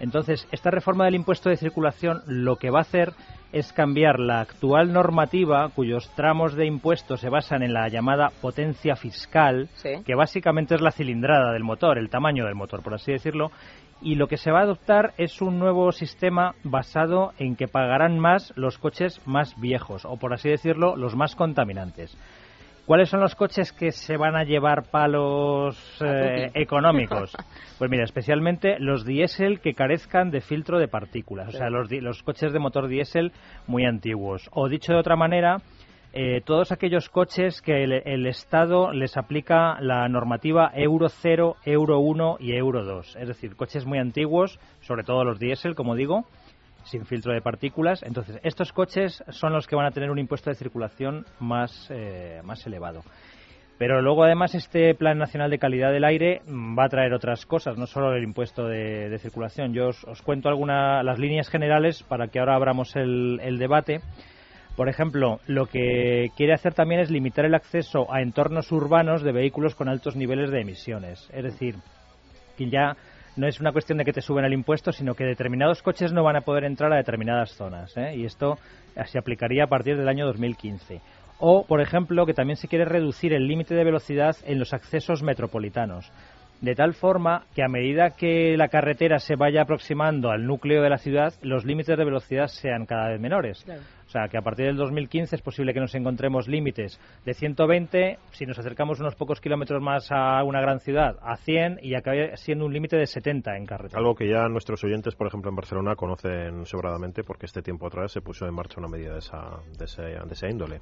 Entonces, 0.00 0.46
esta 0.52 0.70
reforma 0.70 1.04
del 1.04 1.16
impuesto 1.16 1.50
de 1.50 1.56
circulación 1.56 2.22
lo 2.26 2.56
que 2.56 2.70
va 2.70 2.78
a 2.78 2.82
hacer 2.82 3.12
es 3.52 3.72
cambiar 3.72 4.18
la 4.18 4.40
actual 4.40 4.92
normativa 4.92 5.68
cuyos 5.70 6.10
tramos 6.14 6.54
de 6.54 6.66
impuestos 6.66 7.20
se 7.20 7.30
basan 7.30 7.62
en 7.62 7.72
la 7.72 7.88
llamada 7.88 8.30
potencia 8.40 8.96
fiscal, 8.96 9.68
que 10.04 10.14
básicamente 10.14 10.74
es 10.74 10.80
la 10.80 10.90
cilindrada 10.90 11.52
del 11.52 11.64
motor, 11.64 11.98
el 11.98 12.10
tamaño 12.10 12.44
del 12.44 12.54
motor, 12.54 12.82
por 12.82 12.94
así 12.94 13.12
decirlo, 13.12 13.50
y 14.00 14.16
lo 14.16 14.28
que 14.28 14.36
se 14.36 14.50
va 14.50 14.60
a 14.60 14.64
adoptar 14.64 15.14
es 15.18 15.40
un 15.40 15.58
nuevo 15.58 15.92
sistema 15.92 16.54
basado 16.64 17.32
en 17.38 17.56
que 17.56 17.68
pagarán 17.68 18.18
más 18.18 18.52
los 18.56 18.78
coches 18.78 19.20
más 19.26 19.58
viejos, 19.60 20.04
o 20.04 20.16
por 20.16 20.34
así 20.34 20.48
decirlo, 20.48 20.96
los 20.96 21.16
más 21.16 21.34
contaminantes. 21.34 22.16
¿Cuáles 22.86 23.08
son 23.08 23.18
los 23.18 23.34
coches 23.34 23.72
que 23.72 23.90
se 23.90 24.16
van 24.16 24.36
a 24.36 24.44
llevar 24.44 24.84
palos 24.90 25.76
eh, 26.00 26.50
económicos? 26.54 27.32
Pues 27.78 27.90
mira, 27.90 28.04
especialmente 28.04 28.78
los 28.78 29.04
diésel 29.04 29.60
que 29.60 29.74
carezcan 29.74 30.30
de 30.30 30.40
filtro 30.40 30.78
de 30.78 30.88
partículas, 30.88 31.48
o 31.48 31.58
sea, 31.58 31.68
los, 31.68 31.90
los 31.90 32.22
coches 32.22 32.54
de 32.54 32.58
motor 32.58 32.88
diésel 32.88 33.32
muy 33.66 33.84
antiguos. 33.84 34.48
O 34.50 34.70
dicho 34.70 34.94
de 34.94 34.98
otra 34.98 35.14
manera, 35.14 35.58
eh, 36.18 36.40
todos 36.40 36.72
aquellos 36.72 37.10
coches 37.10 37.60
que 37.60 37.84
el, 37.84 38.26
Estado 38.26 38.90
les 38.90 39.18
aplica 39.18 39.78
la 39.82 40.08
normativa 40.08 40.70
Euro 40.74 41.10
0, 41.10 41.56
Euro 41.66 41.98
1 41.98 42.38
y 42.40 42.56
Euro 42.56 42.86
2. 42.86 43.16
Es 43.16 43.28
decir, 43.28 43.54
coches 43.54 43.84
muy 43.84 43.98
antiguos, 43.98 44.58
sobre 44.80 45.04
todo 45.04 45.24
los 45.24 45.38
diésel, 45.38 45.74
como 45.74 45.94
digo, 45.94 46.24
sin 46.84 47.04
filtro 47.04 47.34
de 47.34 47.42
partículas. 47.42 48.02
Entonces, 48.02 48.40
estos 48.44 48.72
coches 48.72 49.22
son 49.28 49.52
los 49.52 49.66
que 49.66 49.76
van 49.76 49.84
a 49.84 49.90
tener 49.90 50.10
un 50.10 50.18
impuesto 50.18 50.48
de 50.48 50.56
circulación 50.56 51.26
más, 51.38 51.90
eh, 51.90 52.40
más 52.42 52.66
elevado. 52.66 53.02
Pero 53.76 54.00
luego, 54.00 54.24
además, 54.24 54.54
este 54.54 54.94
Plan 54.94 55.18
Nacional 55.18 55.50
de 55.50 55.58
Calidad 55.58 55.92
del 55.92 56.04
Aire 56.04 56.40
va 56.48 56.86
a 56.86 56.88
traer 56.88 57.12
otras 57.12 57.44
cosas, 57.44 57.76
no 57.76 57.86
solo 57.86 58.14
el 58.14 58.24
impuesto 58.24 58.66
de, 58.66 59.18
circulación. 59.18 59.74
Yo 59.74 59.88
os, 59.88 60.22
cuento 60.22 60.48
algunas 60.48 61.04
las 61.04 61.18
líneas 61.18 61.50
generales 61.50 62.02
para 62.04 62.28
que 62.28 62.38
ahora 62.38 62.54
abramos 62.54 62.96
el, 62.96 63.38
el 63.42 63.58
debate. 63.58 64.00
Por 64.76 64.90
ejemplo, 64.90 65.40
lo 65.46 65.66
que 65.66 66.30
quiere 66.36 66.52
hacer 66.52 66.74
también 66.74 67.00
es 67.00 67.10
limitar 67.10 67.46
el 67.46 67.54
acceso 67.54 68.12
a 68.12 68.20
entornos 68.20 68.70
urbanos 68.70 69.22
de 69.22 69.32
vehículos 69.32 69.74
con 69.74 69.88
altos 69.88 70.16
niveles 70.16 70.50
de 70.50 70.60
emisiones. 70.60 71.28
Es 71.32 71.44
decir, 71.44 71.76
que 72.58 72.68
ya 72.68 72.94
no 73.36 73.46
es 73.46 73.58
una 73.58 73.72
cuestión 73.72 73.98
de 73.98 74.04
que 74.04 74.12
te 74.12 74.20
suben 74.20 74.44
el 74.44 74.52
impuesto, 74.52 74.92
sino 74.92 75.14
que 75.14 75.24
determinados 75.24 75.82
coches 75.82 76.12
no 76.12 76.22
van 76.24 76.36
a 76.36 76.42
poder 76.42 76.64
entrar 76.64 76.92
a 76.92 76.96
determinadas 76.96 77.52
zonas. 77.52 77.96
¿eh? 77.96 78.16
Y 78.16 78.26
esto 78.26 78.58
se 79.06 79.18
aplicaría 79.18 79.64
a 79.64 79.68
partir 79.68 79.96
del 79.96 80.08
año 80.08 80.26
2015. 80.26 81.00
O, 81.38 81.66
por 81.66 81.80
ejemplo, 81.80 82.26
que 82.26 82.34
también 82.34 82.56
se 82.56 82.68
quiere 82.68 82.84
reducir 82.84 83.32
el 83.32 83.46
límite 83.46 83.74
de 83.74 83.84
velocidad 83.84 84.36
en 84.44 84.58
los 84.58 84.72
accesos 84.72 85.22
metropolitanos, 85.22 86.10
de 86.60 86.74
tal 86.74 86.94
forma 86.94 87.44
que 87.54 87.62
a 87.62 87.68
medida 87.68 88.16
que 88.16 88.56
la 88.56 88.68
carretera 88.68 89.18
se 89.18 89.36
vaya 89.36 89.62
aproximando 89.62 90.30
al 90.30 90.46
núcleo 90.46 90.82
de 90.82 90.88
la 90.88 90.96
ciudad, 90.96 91.34
los 91.42 91.66
límites 91.66 91.98
de 91.98 92.04
velocidad 92.04 92.46
sean 92.46 92.86
cada 92.86 93.10
vez 93.10 93.20
menores. 93.20 93.66
O 93.68 94.05
que 94.30 94.38
a 94.38 94.42
partir 94.42 94.66
del 94.66 94.76
2015 94.76 95.36
es 95.36 95.42
posible 95.42 95.74
que 95.74 95.80
nos 95.80 95.94
encontremos 95.94 96.48
límites 96.48 96.98
de 97.24 97.34
120, 97.34 98.18
si 98.32 98.46
nos 98.46 98.58
acercamos 98.58 99.00
unos 99.00 99.14
pocos 99.14 99.40
kilómetros 99.40 99.82
más 99.82 100.10
a 100.10 100.42
una 100.44 100.60
gran 100.60 100.80
ciudad, 100.80 101.16
a 101.22 101.36
100 101.36 101.80
y 101.82 101.94
acabe 101.94 102.36
siendo 102.36 102.64
un 102.64 102.72
límite 102.72 102.96
de 102.96 103.06
70 103.06 103.56
en 103.56 103.66
carretera. 103.66 103.98
Algo 103.98 104.14
que 104.14 104.28
ya 104.28 104.48
nuestros 104.48 104.82
oyentes, 104.84 105.14
por 105.14 105.26
ejemplo, 105.26 105.50
en 105.50 105.56
Barcelona 105.56 105.94
conocen 105.94 106.64
sobradamente 106.66 107.22
porque 107.22 107.46
este 107.46 107.62
tiempo 107.62 107.86
atrás 107.86 108.12
se 108.12 108.20
puso 108.20 108.46
en 108.46 108.54
marcha 108.54 108.80
una 108.80 108.88
medida 108.88 109.12
de 109.12 109.18
esa, 109.18 109.60
de 109.78 109.84
ese, 109.84 110.48
índole. 110.48 110.80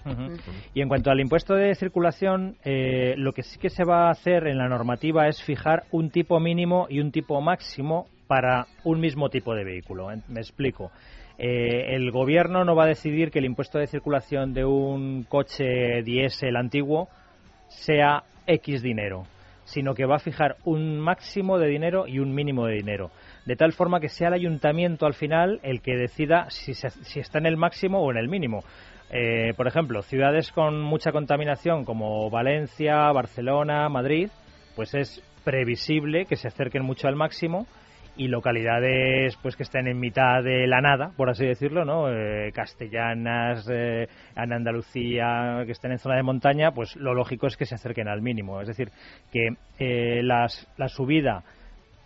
Y 0.72 0.80
en 0.80 0.88
cuanto 0.88 1.10
al 1.10 1.20
impuesto 1.20 1.54
de 1.54 1.74
circulación, 1.74 2.56
eh, 2.64 3.14
lo 3.16 3.32
que 3.32 3.42
sí 3.42 3.58
que 3.58 3.70
se 3.70 3.84
va 3.84 4.08
a 4.08 4.10
hacer 4.10 4.46
en 4.46 4.58
la 4.58 4.68
normativa 4.68 5.28
es 5.28 5.42
fijar 5.42 5.84
un 5.90 6.10
tipo 6.10 6.38
mínimo 6.40 6.86
y 6.88 7.00
un 7.00 7.10
tipo 7.10 7.40
máximo 7.40 8.06
para 8.26 8.66
un 8.84 9.00
mismo 9.00 9.28
tipo 9.28 9.54
de 9.54 9.64
vehículo. 9.64 10.08
Me 10.28 10.40
explico. 10.40 10.90
Eh, 11.38 11.94
el 11.94 12.10
gobierno 12.10 12.64
no 12.64 12.76
va 12.76 12.84
a 12.84 12.88
decidir 12.88 13.30
que 13.30 13.40
el 13.40 13.44
impuesto 13.44 13.78
de 13.78 13.88
circulación 13.88 14.54
de 14.54 14.64
un 14.64 15.24
coche 15.24 16.02
diésel 16.04 16.56
antiguo 16.56 17.08
sea 17.68 18.22
X 18.46 18.82
dinero, 18.82 19.24
sino 19.64 19.94
que 19.94 20.06
va 20.06 20.16
a 20.16 20.20
fijar 20.20 20.56
un 20.64 21.00
máximo 21.00 21.58
de 21.58 21.68
dinero 21.68 22.06
y 22.06 22.20
un 22.20 22.34
mínimo 22.34 22.66
de 22.66 22.74
dinero, 22.74 23.10
de 23.46 23.56
tal 23.56 23.72
forma 23.72 23.98
que 23.98 24.08
sea 24.08 24.28
el 24.28 24.34
ayuntamiento 24.34 25.06
al 25.06 25.14
final 25.14 25.58
el 25.62 25.80
que 25.80 25.96
decida 25.96 26.48
si, 26.50 26.72
está 27.18 27.38
en 27.38 27.46
el 27.46 27.56
máximo 27.56 28.00
o 28.00 28.10
en 28.12 28.18
el 28.18 28.28
mínimo. 28.28 28.62
Eh, 29.10 29.54
por 29.56 29.66
ejemplo, 29.66 30.02
ciudades 30.02 30.50
con 30.52 30.80
mucha 30.80 31.12
contaminación 31.12 31.84
como 31.84 32.30
Valencia, 32.30 33.10
Barcelona, 33.12 33.88
Madrid, 33.88 34.28
pues 34.76 34.94
es 34.94 35.22
previsible 35.44 36.26
que 36.26 36.36
se 36.36 36.48
acerquen 36.48 36.84
mucho 36.84 37.06
al 37.06 37.16
máximo 37.16 37.66
y 38.16 38.28
localidades 38.28 39.36
pues 39.42 39.56
que 39.56 39.64
estén 39.64 39.86
en 39.86 39.98
mitad 39.98 40.42
de 40.42 40.66
la 40.66 40.80
nada, 40.80 41.12
por 41.16 41.30
así 41.30 41.44
decirlo, 41.44 41.84
¿no? 41.84 42.10
Eh, 42.10 42.52
castellanas, 42.52 43.68
eh, 43.70 44.08
en 44.36 44.52
Andalucía, 44.52 45.62
que 45.66 45.72
estén 45.72 45.92
en 45.92 45.98
zona 45.98 46.16
de 46.16 46.22
montaña, 46.22 46.72
pues 46.72 46.96
lo 46.96 47.14
lógico 47.14 47.46
es 47.46 47.56
que 47.56 47.66
se 47.66 47.74
acerquen 47.74 48.08
al 48.08 48.22
mínimo. 48.22 48.60
Es 48.60 48.68
decir, 48.68 48.90
que 49.32 49.48
eh, 49.78 50.22
las, 50.22 50.68
la 50.76 50.88
subida, 50.88 51.42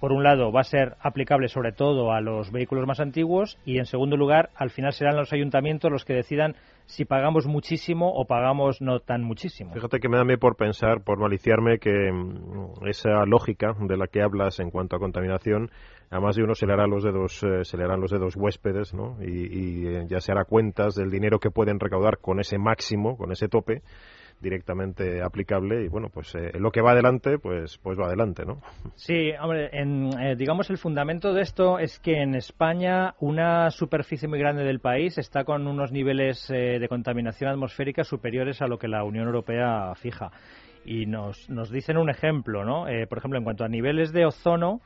por 0.00 0.12
un 0.12 0.22
lado, 0.22 0.52
va 0.52 0.60
a 0.60 0.64
ser 0.64 0.96
aplicable 1.00 1.48
sobre 1.48 1.72
todo 1.72 2.12
a 2.12 2.20
los 2.20 2.52
vehículos 2.52 2.86
más 2.86 3.00
antiguos 3.00 3.58
y, 3.64 3.78
en 3.78 3.86
segundo 3.86 4.16
lugar, 4.16 4.50
al 4.54 4.70
final 4.70 4.92
serán 4.92 5.16
los 5.16 5.32
ayuntamientos 5.32 5.90
los 5.90 6.04
que 6.04 6.14
decidan 6.14 6.54
si 6.86 7.04
pagamos 7.04 7.46
muchísimo 7.46 8.10
o 8.12 8.24
pagamos 8.24 8.80
no 8.80 9.00
tan 9.00 9.22
muchísimo. 9.22 9.74
Fíjate 9.74 10.00
que 10.00 10.08
me 10.08 10.16
da 10.16 10.24
mí 10.24 10.36
por 10.36 10.56
pensar, 10.56 11.02
por 11.02 11.18
maliciarme, 11.18 11.78
que 11.78 12.10
mm, 12.10 12.86
esa 12.86 13.24
lógica 13.26 13.74
de 13.78 13.96
la 13.96 14.06
que 14.06 14.22
hablas 14.22 14.58
en 14.60 14.70
cuanto 14.70 14.96
a 14.96 14.98
contaminación 14.98 15.70
a 16.10 16.20
más 16.20 16.36
de 16.36 16.42
uno 16.42 16.54
se 16.54 16.66
le 16.66 16.72
harán 16.72 16.90
los 16.90 17.04
dedos, 17.04 17.42
eh, 17.42 17.64
se 17.64 17.76
le 17.76 17.84
harán 17.84 18.00
los 18.00 18.10
dedos 18.10 18.34
huéspedes, 18.36 18.94
¿no? 18.94 19.18
Y, 19.20 19.86
eh, 19.86 20.06
ya 20.08 20.20
se 20.20 20.32
hará 20.32 20.44
cuentas 20.44 20.94
del 20.94 21.10
dinero 21.10 21.38
que 21.38 21.50
pueden 21.50 21.78
recaudar 21.78 22.18
con 22.18 22.40
ese 22.40 22.56
máximo, 22.56 23.16
con 23.18 23.32
ese 23.32 23.48
tope 23.48 23.82
directamente 24.40 25.22
aplicable 25.22 25.84
y 25.84 25.88
bueno 25.88 26.08
pues 26.12 26.34
eh, 26.34 26.52
lo 26.58 26.70
que 26.70 26.80
va 26.80 26.92
adelante 26.92 27.38
pues 27.38 27.78
pues 27.78 27.98
va 27.98 28.06
adelante 28.06 28.44
no 28.44 28.60
sí 28.94 29.32
hombre 29.40 29.70
en, 29.72 30.36
digamos 30.36 30.70
el 30.70 30.78
fundamento 30.78 31.32
de 31.32 31.42
esto 31.42 31.78
es 31.78 31.98
que 31.98 32.22
en 32.22 32.34
España 32.34 33.14
una 33.20 33.70
superficie 33.70 34.28
muy 34.28 34.38
grande 34.38 34.64
del 34.64 34.80
país 34.80 35.18
está 35.18 35.44
con 35.44 35.66
unos 35.66 35.92
niveles 35.92 36.46
de 36.48 36.86
contaminación 36.88 37.50
atmosférica 37.50 38.04
superiores 38.04 38.62
a 38.62 38.66
lo 38.66 38.78
que 38.78 38.88
la 38.88 39.04
Unión 39.04 39.26
Europea 39.26 39.94
fija. 39.96 40.30
Y 40.84 41.06
nos 41.06 41.48
nos 41.50 41.70
dicen 41.70 41.96
un 41.98 42.10
ejemplo 42.10 42.64
no 42.64 42.86
por 43.08 43.18
ejemplo 43.18 43.38
en 43.38 43.44
cuanto 43.44 43.64
a 43.64 43.68
niveles 43.68 44.12
de 44.12 44.26
ozono 44.26 44.80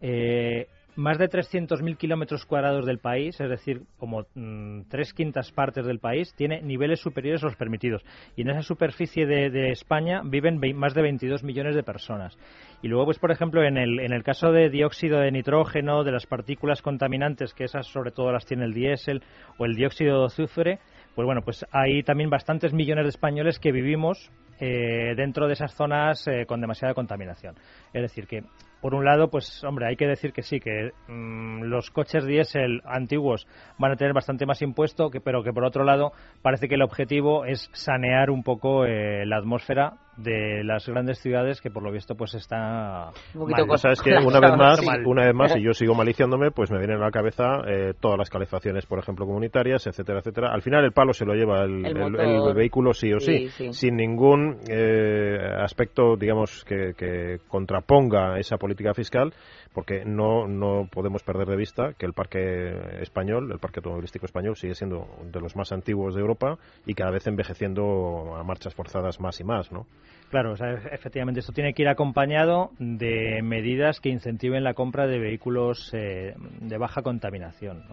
eh, 0.00 0.68
más 0.96 1.18
de 1.18 1.28
300.000 1.28 1.96
kilómetros 1.96 2.44
cuadrados 2.44 2.86
del 2.86 2.98
país, 2.98 3.40
es 3.40 3.48
decir, 3.48 3.82
como 3.98 4.26
mm, 4.34 4.82
tres 4.88 5.12
quintas 5.12 5.50
partes 5.52 5.86
del 5.86 5.98
país, 5.98 6.34
tiene 6.36 6.62
niveles 6.62 7.00
superiores 7.00 7.42
a 7.42 7.46
los 7.46 7.56
permitidos. 7.56 8.04
Y 8.36 8.42
en 8.42 8.50
esa 8.50 8.62
superficie 8.62 9.26
de, 9.26 9.70
España 9.70 10.22
viven 10.24 10.60
más 10.76 10.94
de 10.94 11.02
22 11.02 11.42
millones 11.42 11.74
de 11.74 11.82
personas. 11.82 12.36
Y 12.82 12.88
luego, 12.88 13.06
pues, 13.06 13.18
por 13.18 13.32
ejemplo, 13.32 13.64
en 13.64 13.76
el, 13.76 14.00
en 14.00 14.12
el 14.12 14.22
caso 14.22 14.52
de 14.52 14.70
dióxido 14.70 15.20
de 15.20 15.30
nitrógeno, 15.30 16.04
de 16.04 16.12
las 16.12 16.26
partículas 16.26 16.82
contaminantes, 16.82 17.54
que 17.54 17.64
esas 17.64 17.86
sobre 17.86 18.10
todo 18.10 18.30
las 18.30 18.46
tiene 18.46 18.64
el 18.64 18.74
diésel, 18.74 19.22
o 19.58 19.64
el 19.64 19.74
dióxido 19.74 20.20
de 20.20 20.26
azufre, 20.26 20.78
pues 21.14 21.26
bueno, 21.26 21.42
pues 21.42 21.64
hay 21.70 22.02
también 22.02 22.30
bastantes 22.30 22.72
millones 22.72 23.04
de 23.04 23.10
españoles 23.10 23.58
que 23.58 23.72
vivimos 23.72 24.30
eh, 24.60 25.14
dentro 25.16 25.46
de 25.46 25.54
esas 25.54 25.74
zonas 25.74 26.26
eh, 26.26 26.44
con 26.46 26.60
demasiada 26.60 26.94
contaminación. 26.94 27.54
Es 27.92 28.02
decir, 28.02 28.26
que 28.26 28.44
por 28.80 28.94
un 28.94 29.04
lado, 29.04 29.30
pues 29.30 29.64
hombre, 29.64 29.86
hay 29.86 29.96
que 29.96 30.06
decir 30.06 30.32
que 30.32 30.42
sí, 30.42 30.60
que 30.60 30.90
mm, 31.08 31.62
los 31.62 31.90
coches 31.90 32.26
diésel 32.26 32.82
antiguos 32.84 33.46
van 33.78 33.92
a 33.92 33.96
tener 33.96 34.12
bastante 34.12 34.44
más 34.44 34.60
impuesto, 34.62 35.10
que, 35.10 35.20
pero 35.20 35.42
que 35.42 35.52
por 35.52 35.64
otro 35.64 35.84
lado 35.84 36.12
parece 36.42 36.68
que 36.68 36.74
el 36.74 36.82
objetivo 36.82 37.46
es 37.46 37.70
sanear 37.72 38.30
un 38.30 38.42
poco 38.42 38.84
eh, 38.84 39.24
la 39.24 39.38
atmósfera 39.38 39.94
de 40.16 40.62
las 40.64 40.88
grandes 40.88 41.18
ciudades 41.18 41.60
que 41.60 41.70
por 41.70 41.82
lo 41.82 41.90
visto 41.90 42.14
pues 42.14 42.34
está 42.34 43.10
un 43.34 43.40
poquito 43.40 43.74
es 43.90 44.00
que 44.02 44.14
una 44.16 44.40
vez 44.40 44.56
más 44.56 44.80
una 45.04 45.24
vez 45.24 45.34
más 45.34 45.56
y 45.56 45.62
yo 45.62 45.72
sigo 45.72 45.94
maliciándome 45.94 46.50
pues 46.50 46.70
me 46.70 46.78
vienen 46.78 46.98
a 46.98 47.06
la 47.06 47.10
cabeza 47.10 47.62
eh, 47.66 47.94
todas 47.98 48.18
las 48.18 48.30
calefacciones 48.30 48.86
por 48.86 48.98
ejemplo 48.98 49.26
comunitarias 49.26 49.86
etcétera 49.86 50.20
etcétera. 50.20 50.52
Al 50.52 50.62
final 50.62 50.84
el 50.84 50.92
palo 50.92 51.12
se 51.12 51.24
lo 51.24 51.34
lleva 51.34 51.64
el, 51.64 52.54
vehículo 52.54 52.92
sí 52.92 53.12
o 53.12 53.20
sí, 53.20 53.48
sin 53.48 53.96
ningún 53.96 54.58
eh, 54.68 55.38
aspecto 55.58 56.16
digamos 56.16 56.64
que, 56.64 56.92
que 56.96 57.38
contraponga 57.48 58.38
esa 58.38 58.56
política 58.56 58.94
fiscal 58.94 59.32
porque 59.74 60.04
no, 60.04 60.46
no 60.46 60.88
podemos 60.90 61.22
perder 61.24 61.48
de 61.48 61.56
vista 61.56 61.94
que 61.98 62.06
el 62.06 62.12
parque 62.12 63.02
español, 63.02 63.50
el 63.50 63.58
parque 63.58 63.80
automovilístico 63.80 64.24
español, 64.24 64.56
sigue 64.56 64.76
siendo 64.76 65.08
de 65.24 65.40
los 65.40 65.56
más 65.56 65.72
antiguos 65.72 66.14
de 66.14 66.20
Europa 66.20 66.58
y 66.86 66.94
cada 66.94 67.10
vez 67.10 67.26
envejeciendo 67.26 68.36
a 68.36 68.44
marchas 68.44 68.72
forzadas 68.72 69.20
más 69.20 69.40
y 69.40 69.44
más, 69.44 69.72
¿no? 69.72 69.86
Claro, 70.30 70.54
efectivamente, 70.90 71.40
esto 71.40 71.52
tiene 71.52 71.74
que 71.74 71.82
ir 71.82 71.88
acompañado 71.88 72.72
de 72.80 73.40
medidas 73.42 74.00
que 74.00 74.08
incentiven 74.08 74.64
la 74.64 74.74
compra 74.74 75.06
de 75.06 75.20
vehículos 75.20 75.90
eh, 75.92 76.34
de 76.60 76.76
baja 76.78 77.02
contaminación. 77.02 77.84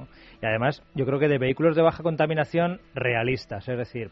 Y 0.41 0.45
además, 0.47 0.81
yo 0.95 1.05
creo 1.05 1.19
que 1.19 1.27
de 1.27 1.37
vehículos 1.37 1.75
de 1.75 1.83
baja 1.83 2.01
contaminación 2.01 2.81
realistas, 2.95 3.69
es 3.69 3.77
decir, 3.77 4.09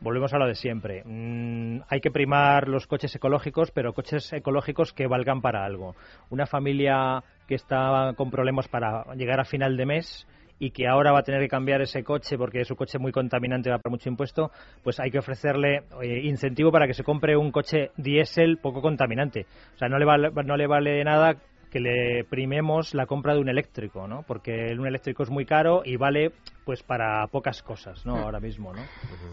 volvemos 0.00 0.32
a 0.34 0.38
lo 0.38 0.46
de 0.46 0.54
siempre. 0.54 1.02
Mm, 1.04 1.80
hay 1.88 2.00
que 2.00 2.12
primar 2.12 2.68
los 2.68 2.86
coches 2.86 3.14
ecológicos, 3.16 3.70
pero 3.72 3.92
coches 3.92 4.32
ecológicos 4.32 4.92
que 4.92 5.08
valgan 5.08 5.40
para 5.40 5.64
algo. 5.64 5.96
Una 6.30 6.46
familia 6.46 7.24
que 7.48 7.56
está 7.56 8.12
con 8.16 8.30
problemas 8.30 8.68
para 8.68 9.04
llegar 9.14 9.40
a 9.40 9.44
final 9.44 9.76
de 9.76 9.86
mes 9.86 10.28
y 10.58 10.70
que 10.70 10.86
ahora 10.86 11.12
va 11.12 11.20
a 11.20 11.22
tener 11.22 11.40
que 11.40 11.48
cambiar 11.48 11.80
ese 11.82 12.02
coche 12.02 12.38
porque 12.38 12.60
es 12.60 12.70
un 12.70 12.76
coche 12.76 12.98
muy 12.98 13.12
contaminante 13.12 13.70
va 13.70 13.78
por 13.78 13.90
mucho 13.90 14.08
impuesto, 14.08 14.50
pues 14.82 15.00
hay 15.00 15.10
que 15.10 15.18
ofrecerle 15.18 15.82
incentivo 16.22 16.70
para 16.70 16.86
que 16.86 16.94
se 16.94 17.04
compre 17.04 17.36
un 17.36 17.50
coche 17.50 17.90
diésel 17.96 18.58
poco 18.58 18.80
contaminante. 18.80 19.46
O 19.74 19.78
sea, 19.78 19.88
no 19.88 19.98
le 19.98 20.04
vale, 20.04 20.30
no 20.44 20.56
le 20.56 20.66
vale 20.66 21.02
nada 21.04 21.36
que 21.74 21.80
le 21.80 22.22
primemos 22.22 22.94
la 22.94 23.04
compra 23.04 23.34
de 23.34 23.40
un 23.40 23.48
eléctrico, 23.48 24.06
¿no? 24.06 24.22
Porque 24.28 24.76
un 24.78 24.86
eléctrico 24.86 25.24
es 25.24 25.30
muy 25.30 25.44
caro 25.44 25.82
y 25.84 25.96
vale 25.96 26.30
pues 26.64 26.84
para 26.84 27.26
pocas 27.26 27.64
cosas, 27.64 28.06
¿no? 28.06 28.14
Hmm. 28.14 28.20
Ahora 28.20 28.38
mismo, 28.38 28.72
¿no? 28.72 28.80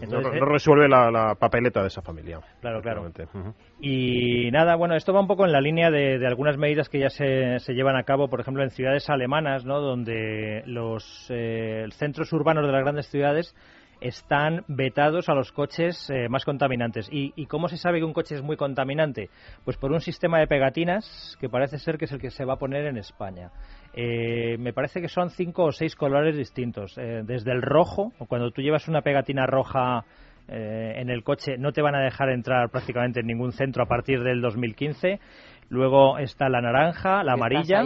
Entonces, 0.00 0.40
no, 0.40 0.44
resuelve 0.46 0.88
la, 0.88 1.36
papeleta 1.38 1.82
de 1.82 1.86
esa 1.86 2.02
familia. 2.02 2.40
Claro, 2.60 2.82
claro. 2.82 3.08
Y 3.80 4.50
nada, 4.50 4.74
bueno, 4.74 4.96
esto 4.96 5.12
va 5.12 5.20
un 5.20 5.28
poco 5.28 5.46
en 5.46 5.52
la 5.52 5.60
línea 5.60 5.92
de, 5.92 6.26
algunas 6.26 6.58
medidas 6.58 6.88
que 6.88 6.98
ya 6.98 7.10
se, 7.10 7.60
se, 7.60 7.74
llevan 7.74 7.94
a 7.94 8.02
cabo, 8.02 8.26
por 8.26 8.40
ejemplo, 8.40 8.64
en 8.64 8.70
ciudades 8.70 9.08
alemanas, 9.08 9.64
¿no? 9.64 9.80
Donde 9.80 10.64
los 10.66 11.26
eh, 11.28 11.86
centros 11.92 12.32
urbanos 12.32 12.66
de 12.66 12.72
las 12.72 12.82
grandes 12.82 13.06
ciudades 13.06 13.54
están 14.02 14.64
vetados 14.68 15.28
a 15.28 15.34
los 15.34 15.52
coches 15.52 16.10
eh, 16.10 16.28
más 16.28 16.44
contaminantes. 16.44 17.08
¿Y, 17.10 17.32
¿Y, 17.36 17.46
cómo 17.46 17.68
se 17.68 17.76
sabe 17.76 17.98
que 17.98 18.04
un 18.04 18.12
coche 18.12 18.34
es 18.34 18.42
muy 18.42 18.56
contaminante? 18.56 19.30
Pues 19.64 19.76
por 19.76 19.92
un 19.92 20.00
sistema 20.00 20.38
de 20.38 20.46
pegatinas 20.46 21.36
que 21.40 21.48
parece 21.48 21.78
ser 21.78 21.98
que 21.98 22.06
es 22.06 22.12
el 22.12 22.20
que 22.20 22.30
se 22.30 22.44
va 22.44 22.54
a 22.54 22.58
poner 22.58 22.86
en 22.86 22.96
España. 22.96 23.50
Eh, 23.94 24.56
me 24.58 24.72
parece 24.72 25.00
que 25.00 25.08
son 25.08 25.30
cinco 25.30 25.64
o 25.64 25.72
seis 25.72 25.94
colores 25.94 26.36
distintos. 26.36 26.96
Eh, 26.98 27.22
desde 27.24 27.52
el 27.52 27.62
rojo, 27.62 28.12
cuando 28.28 28.50
tú 28.50 28.62
llevas 28.62 28.88
una 28.88 29.02
pegatina 29.02 29.46
roja 29.46 30.04
en 30.48 31.08
el 31.08 31.22
coche, 31.22 31.56
no 31.56 31.72
te 31.72 31.80
van 31.80 31.94
a 31.94 32.02
dejar 32.02 32.28
entrar 32.28 32.68
prácticamente 32.68 33.20
en 33.20 33.26
ningún 33.26 33.52
centro 33.52 33.84
a 33.84 33.86
partir 33.86 34.22
del 34.22 34.42
2015. 34.42 35.20
Luego 35.68 36.18
está 36.18 36.50
la 36.50 36.60
naranja, 36.60 37.24
la 37.24 37.32
amarilla. 37.32 37.82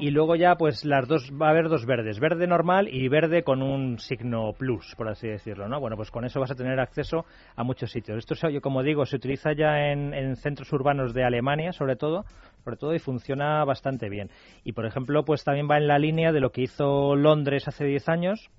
Y 0.00 0.10
luego 0.10 0.34
ya, 0.34 0.56
pues 0.56 0.84
las 0.84 1.06
dos, 1.06 1.30
va 1.40 1.46
a 1.46 1.50
haber 1.50 1.68
dos 1.68 1.86
verdes. 1.86 2.18
Verde 2.18 2.48
normal 2.48 2.88
y 2.90 3.08
verde 3.08 3.44
con 3.44 3.62
un 3.62 3.98
signo 3.98 4.52
plus, 4.58 4.94
por 4.96 5.08
así 5.08 5.28
decirlo, 5.28 5.68
¿no? 5.68 5.78
Bueno, 5.78 5.96
pues 5.96 6.10
con 6.10 6.24
eso 6.24 6.40
vas 6.40 6.50
a 6.50 6.56
tener 6.56 6.80
acceso 6.80 7.24
a 7.54 7.62
muchos 7.62 7.92
sitios. 7.92 8.18
Esto, 8.18 8.34
como 8.60 8.82
digo, 8.82 9.06
se 9.06 9.16
utiliza 9.16 9.52
ya 9.52 9.92
en, 9.92 10.34
centros 10.36 10.72
urbanos 10.72 11.14
de 11.14 11.24
Alemania, 11.24 11.72
sobre 11.72 11.94
todo, 11.94 12.24
sobre 12.64 12.76
todo, 12.76 12.94
y 12.94 12.98
funciona 12.98 13.64
bastante 13.64 14.08
bien. 14.08 14.30
Y, 14.64 14.72
por 14.72 14.84
ejemplo, 14.84 15.24
pues 15.24 15.44
también 15.44 15.68
va 15.70 15.76
en 15.76 15.86
la 15.86 15.98
línea 15.98 16.32
de 16.32 16.40
lo 16.40 16.50
que 16.50 16.62
hizo 16.62 17.14
Londres 17.14 17.68
hace 17.68 17.84
10 17.84 18.08
años, 18.08 18.50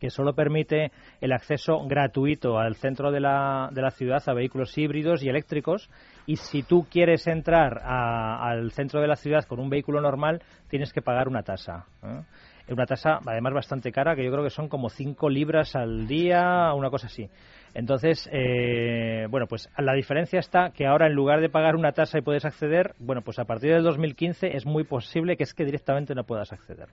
que 0.00 0.10
solo 0.10 0.34
permite 0.34 0.90
el 1.20 1.32
acceso 1.32 1.86
gratuito 1.86 2.58
al 2.58 2.74
centro 2.74 3.12
de 3.12 3.20
la, 3.20 3.68
de 3.72 3.82
la 3.82 3.90
ciudad 3.90 4.22
a 4.26 4.32
vehículos 4.32 4.76
híbridos 4.76 5.22
y 5.22 5.28
eléctricos. 5.28 5.88
Y 6.30 6.36
si 6.36 6.62
tú 6.62 6.86
quieres 6.88 7.26
entrar 7.26 7.80
al 7.84 8.70
centro 8.70 9.00
de 9.00 9.08
la 9.08 9.16
ciudad 9.16 9.44
con 9.46 9.58
un 9.58 9.68
vehículo 9.68 10.00
normal, 10.00 10.40
tienes 10.68 10.92
que 10.92 11.02
pagar 11.02 11.26
una 11.26 11.42
tasa. 11.42 11.86
¿eh? 12.04 12.22
Una 12.68 12.86
tasa, 12.86 13.18
además, 13.26 13.52
bastante 13.52 13.90
cara, 13.90 14.14
que 14.14 14.24
yo 14.24 14.30
creo 14.30 14.44
que 14.44 14.50
son 14.50 14.68
como 14.68 14.90
5 14.90 15.28
libras 15.28 15.74
al 15.74 16.06
día, 16.06 16.72
una 16.72 16.88
cosa 16.88 17.08
así. 17.08 17.28
Entonces, 17.74 18.30
eh, 18.32 19.26
bueno, 19.28 19.48
pues 19.48 19.68
la 19.76 19.92
diferencia 19.92 20.38
está 20.38 20.70
que 20.70 20.86
ahora 20.86 21.08
en 21.08 21.14
lugar 21.14 21.40
de 21.40 21.48
pagar 21.48 21.74
una 21.74 21.90
tasa 21.90 22.18
y 22.18 22.22
puedes 22.22 22.44
acceder, 22.44 22.94
bueno, 23.00 23.22
pues 23.22 23.40
a 23.40 23.44
partir 23.44 23.72
del 23.72 23.82
2015 23.82 24.56
es 24.56 24.64
muy 24.66 24.84
posible 24.84 25.36
que 25.36 25.42
es 25.42 25.52
que 25.52 25.64
directamente 25.64 26.14
no 26.14 26.22
puedas 26.22 26.52
acceder. 26.52 26.86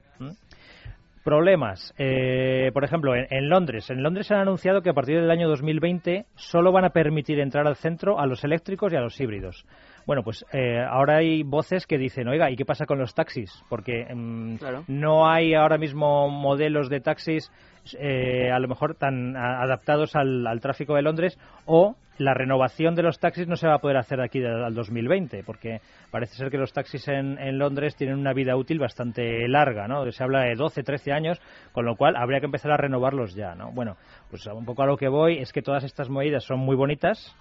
Problemas. 1.28 1.94
Eh, 1.98 2.72
por 2.74 2.86
ejemplo, 2.86 3.14
en, 3.14 3.50
Londres. 3.50 3.90
En 3.90 4.02
Londres 4.02 4.32
han 4.32 4.40
anunciado 4.40 4.82
que 4.82 4.92
a 4.92 4.94
partir 4.94 5.20
del 5.20 5.30
año 5.30 5.50
2020 5.50 6.26
solo 6.36 6.72
van 6.72 6.86
a 6.86 6.92
permitir 6.92 7.42
entrar 7.42 7.68
al 7.68 7.76
centro 7.76 8.18
a 8.18 8.26
los 8.26 8.46
eléctricos 8.46 8.94
y 8.94 8.96
a 8.96 9.02
los 9.02 9.20
híbridos. 9.20 9.66
Bueno, 10.08 10.24
pues 10.24 10.46
eh, 10.54 10.80
ahora 10.90 11.18
hay 11.18 11.44
voces 11.44 11.86
que 11.86 11.98
dicen, 11.98 12.30
oiga, 12.30 12.50
¿y 12.50 12.56
qué 12.56 12.64
pasa 12.64 12.86
con 12.86 12.98
los 12.98 13.14
taxis? 13.14 13.52
Porque 13.68 14.06
mm, 14.06 14.56
no 14.88 15.30
hay 15.30 15.54
ahora 15.54 15.78
mismo 15.78 16.30
modelos 16.30 16.88
de 16.88 17.02
taxis 17.02 17.52
eh, 18.00 18.50
a 18.50 18.58
lo 18.60 18.70
mejor 18.70 18.96
tan 18.96 19.36
adaptados 19.36 20.16
al, 20.16 20.60
tráfico 20.62 20.96
de 20.96 21.02
Londres 21.02 21.38
o 21.66 21.98
la 22.20 22.34
renovación 22.34 22.96
de 22.96 23.04
los 23.04 23.20
taxis 23.20 23.48
no 23.48 23.58
se 23.58 23.68
va 23.68 23.76
a 23.76 23.80
poder 23.80 23.98
hacer 23.98 24.20
de 24.20 24.26
aquí 24.26 24.44
al 24.44 24.74
2020 24.74 25.44
porque 25.44 25.82
parece 26.10 26.36
ser 26.36 26.50
que 26.50 26.58
los 26.58 26.72
taxis 26.72 27.06
en, 27.10 27.38
en, 27.38 27.60
Londres 27.60 27.96
tienen 27.98 28.18
una 28.18 28.34
vida 28.34 28.56
útil 28.56 28.80
bastante 28.80 29.46
larga, 29.50 29.90
¿no? 29.90 30.10
Se 30.12 30.24
habla 30.24 30.44
de 30.44 30.56
12, 30.56 30.84
13 30.84 31.12
años, 31.12 31.42
con 31.74 31.86
lo 31.86 31.98
cual 31.98 32.16
habría 32.16 32.40
que 32.40 32.46
empezar 32.46 32.72
a 32.72 32.78
renovarlos 32.78 33.36
ya, 33.36 33.56
¿no? 33.56 33.72
Bueno, 33.74 33.98
pues 34.30 34.48
un 34.48 34.66
poco 34.66 34.84
a 34.84 34.88
lo 34.88 34.96
que 34.96 35.10
voy 35.10 35.38
es 35.38 35.52
que 35.52 35.62
todas 35.62 35.84
estas 35.84 36.10
medidas 36.10 36.44
son 36.44 36.60
muy 36.60 36.76
bonitas, 36.76 37.36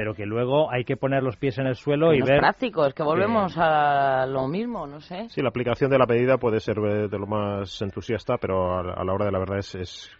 pero 0.00 0.14
que 0.14 0.24
luego 0.24 0.72
hay 0.72 0.84
que 0.84 0.96
poner 0.96 1.22
los 1.22 1.36
pies 1.36 1.58
en 1.58 1.66
el 1.66 1.74
suelo 1.74 2.14
y 2.14 2.22
ver... 2.22 2.38
práctico, 2.38 2.86
es 2.86 2.94
que 2.94 3.02
volvemos 3.02 3.52
a 3.58 4.24
lo 4.24 4.48
mismo, 4.48 4.86
no 4.86 4.98
sé. 5.02 5.28
Sí, 5.28 5.42
la 5.42 5.50
aplicación 5.50 5.90
de 5.90 5.98
la 5.98 6.06
medida 6.06 6.38
puede 6.38 6.58
ser 6.58 6.76
de 6.76 7.18
lo 7.18 7.26
más 7.26 7.82
entusiasta, 7.82 8.38
pero 8.38 8.78
a 8.78 9.04
la 9.04 9.12
hora 9.12 9.26
de 9.26 9.30
la 9.30 9.38
verdad 9.38 9.58
es, 9.58 9.74
es 9.74 10.10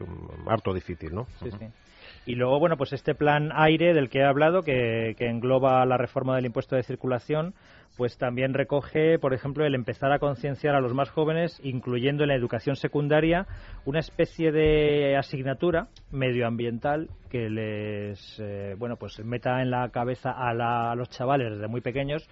harto 0.47 0.75
difícil, 0.75 1.15
¿no? 1.15 1.25
Sí, 1.43 1.51
sí. 1.51 1.67
Y 2.27 2.35
luego, 2.35 2.59
bueno, 2.59 2.77
pues 2.77 2.93
este 2.93 3.15
plan 3.15 3.51
aire 3.55 3.95
del 3.95 4.09
que 4.09 4.19
he 4.19 4.25
hablado, 4.25 4.63
que, 4.63 5.15
que 5.17 5.29
engloba 5.29 5.85
la 5.87 5.97
reforma 5.97 6.37
del 6.37 6.47
impuesto 6.47 6.77
de 6.77 6.83
circulación, 6.83 7.55
pues 7.97 8.17
también 8.17 8.55
recoge, 8.55 9.19
por 9.19 9.35
ejemplo, 9.35 9.65
el 9.65 9.75
empezar 9.75 10.13
a 10.13 10.19
concienciar 10.19 10.75
a 10.75 10.81
los 10.81 10.95
más 10.95 11.11
jóvenes, 11.11 11.61
incluyendo 11.63 12.23
en 12.23 12.29
la 12.29 12.35
educación 12.35 12.77
secundaria, 12.77 13.47
una 13.85 13.99
especie 13.99 14.53
de 14.53 15.17
asignatura 15.17 15.89
medioambiental 16.11 17.09
que 17.31 17.51
les, 17.51 18.39
eh, 18.39 18.75
bueno, 18.79 18.97
pues 18.97 19.19
meta 19.25 19.61
en 19.61 19.71
la 19.71 19.89
cabeza 19.91 20.31
a, 20.31 20.93
a 20.93 20.95
los 20.95 21.11
chavales 21.11 21.53
desde 21.53 21.69
muy 21.69 21.81
pequeños 21.81 22.29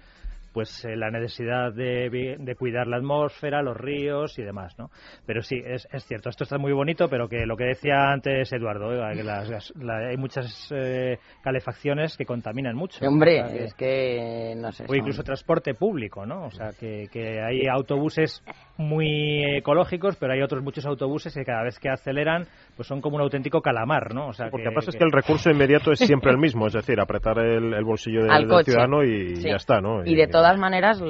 pues 0.53 0.85
eh, 0.85 0.95
la 0.95 1.11
necesidad 1.11 1.73
de, 1.73 2.37
de, 2.39 2.55
cuidar 2.55 2.87
la 2.87 2.97
atmósfera, 2.97 3.61
los 3.61 3.77
ríos 3.77 4.37
y 4.39 4.43
demás, 4.43 4.77
¿no? 4.77 4.89
Pero 5.25 5.41
sí, 5.41 5.61
es, 5.63 5.87
es 5.91 6.05
cierto, 6.05 6.29
esto 6.29 6.43
está 6.43 6.57
muy 6.57 6.73
bonito, 6.73 7.07
pero 7.09 7.27
que 7.27 7.45
lo 7.45 7.55
que 7.55 7.65
decía 7.65 8.11
antes 8.11 8.51
Eduardo, 8.51 8.89
que 9.13 9.23
las, 9.23 9.73
hay 10.07 10.17
muchas 10.17 10.69
eh, 10.71 11.17
calefacciones 11.43 12.17
que 12.17 12.25
contaminan 12.25 12.75
mucho. 12.75 13.05
Hombre, 13.05 13.63
es 13.63 13.73
que, 13.73 14.53
no 14.57 14.71
sé. 14.71 14.85
O 14.87 14.95
incluso 14.95 15.23
transporte 15.23 15.73
público, 15.73 16.25
¿no? 16.25 16.45
O 16.45 16.51
sea, 16.51 16.71
que, 16.79 17.07
que 17.11 17.41
hay 17.41 17.67
autobuses 17.67 18.43
muy 18.77 19.57
ecológicos, 19.57 20.15
pero 20.17 20.33
hay 20.33 20.41
otros 20.41 20.63
muchos 20.63 20.85
autobuses 20.85 21.33
que 21.33 21.43
cada 21.43 21.63
vez 21.63 21.79
que 21.79 21.89
aceleran, 21.89 22.47
pues 22.79 22.87
son 22.87 23.01
como 23.01 23.17
un 23.17 23.23
auténtico 23.23 23.61
calamar, 23.61 24.13
¿no? 24.13 24.29
O 24.29 24.33
sea, 24.33 24.49
Porque 24.49 24.71
pasa 24.73 24.89
es 24.91 24.95
que 24.95 25.03
el 25.03 25.11
recurso 25.11 25.49
inmediato 25.49 25.91
es 25.91 25.99
siempre 25.99 26.31
el 26.31 26.37
mismo, 26.37 26.65
es 26.65 26.71
decir, 26.71 26.97
apretar 27.01 27.37
el, 27.37 27.83
bolsillo 27.83 28.23
del, 28.23 28.47
ciudadano 28.63 29.03
y 29.03 29.35
ya 29.35 29.57
está, 29.57 29.81
¿no? 29.81 30.05
Y, 30.05 30.15
de 30.15 30.27
todas 30.27 30.57
maneras, 30.57 31.01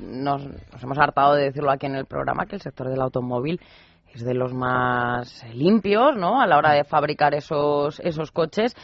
nos, 0.00 0.48
hemos 0.82 0.98
hartado 0.98 1.34
de 1.34 1.42
decirlo 1.42 1.72
aquí 1.72 1.84
en 1.84 1.96
el 1.96 2.06
programa, 2.06 2.46
que 2.46 2.54
el 2.54 2.62
sector 2.62 2.88
del 2.88 3.02
automóvil 3.02 3.60
es 4.14 4.24
de 4.24 4.32
los 4.32 4.54
más 4.54 5.44
limpios, 5.52 6.16
¿no? 6.16 6.40
A 6.40 6.46
la 6.46 6.56
hora 6.56 6.72
de 6.72 6.84
fabricar 6.84 7.34
esos, 7.34 8.00
esos 8.00 8.32
coches 8.32 8.74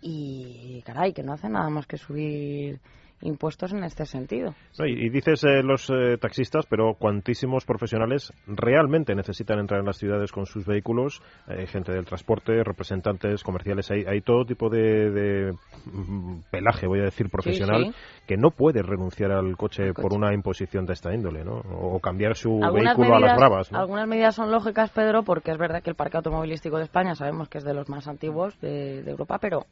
y, 0.00 0.80
caray, 0.86 1.12
que 1.12 1.22
no 1.22 1.34
hace 1.34 1.50
nada 1.50 1.68
más 1.68 1.86
que 1.86 1.98
subir 1.98 2.80
impuestos 3.22 3.72
en 3.72 3.84
este 3.84 4.04
sentido. 4.04 4.54
y, 4.78 5.08
dices 5.08 5.44
eh, 5.44 5.62
los 5.62 5.88
eh, 5.90 6.18
taxistas, 6.18 6.66
pero 6.66 6.94
cuantísimos 6.94 7.64
profesionales 7.64 8.32
realmente 8.46 9.14
necesitan 9.14 9.58
entrar 9.58 9.80
en 9.80 9.86
las 9.86 9.96
ciudades 9.96 10.32
con 10.32 10.46
sus 10.46 10.66
vehículos, 10.66 11.22
eh, 11.48 11.66
gente 11.66 11.92
del 11.92 12.04
transporte, 12.04 12.62
representantes 12.64 13.42
comerciales, 13.42 13.90
hay, 13.90 14.04
hay 14.04 14.20
todo 14.20 14.44
tipo 14.44 14.68
de, 14.68 15.54
mm, 15.84 16.40
pelaje, 16.50 16.86
voy 16.86 17.00
a 17.00 17.04
decir, 17.04 17.30
profesional, 17.30 17.94
que 18.26 18.36
no 18.36 18.50
puede 18.50 18.82
renunciar 18.82 19.32
al 19.32 19.56
coche, 19.56 19.92
por 19.94 20.12
una 20.12 20.34
imposición 20.34 20.84
de 20.84 20.92
esta 20.94 21.14
índole, 21.14 21.44
¿no? 21.44 21.62
O 21.80 22.00
cambiar 22.00 22.34
su 22.34 22.58
vehículo 22.58 23.14
a 23.16 23.20
las 23.20 23.36
bravas. 23.36 23.72
Algunas 23.72 24.06
medidas 24.06 24.34
son 24.34 24.50
lógicas, 24.50 24.90
Pedro, 24.90 25.22
porque 25.22 25.52
es 25.52 25.58
verdad 25.58 25.82
que 25.82 25.90
el 25.90 25.96
parque 25.96 26.16
automovilístico 26.16 26.78
de 26.78 26.84
España 26.84 27.14
sabemos 27.14 27.48
que 27.48 27.58
es 27.58 27.64
de 27.64 27.74
los 27.74 27.88
más 27.88 28.08
antiguos 28.08 28.58
de 28.60 29.08
Europa, 29.08 29.38
pero 29.40 29.66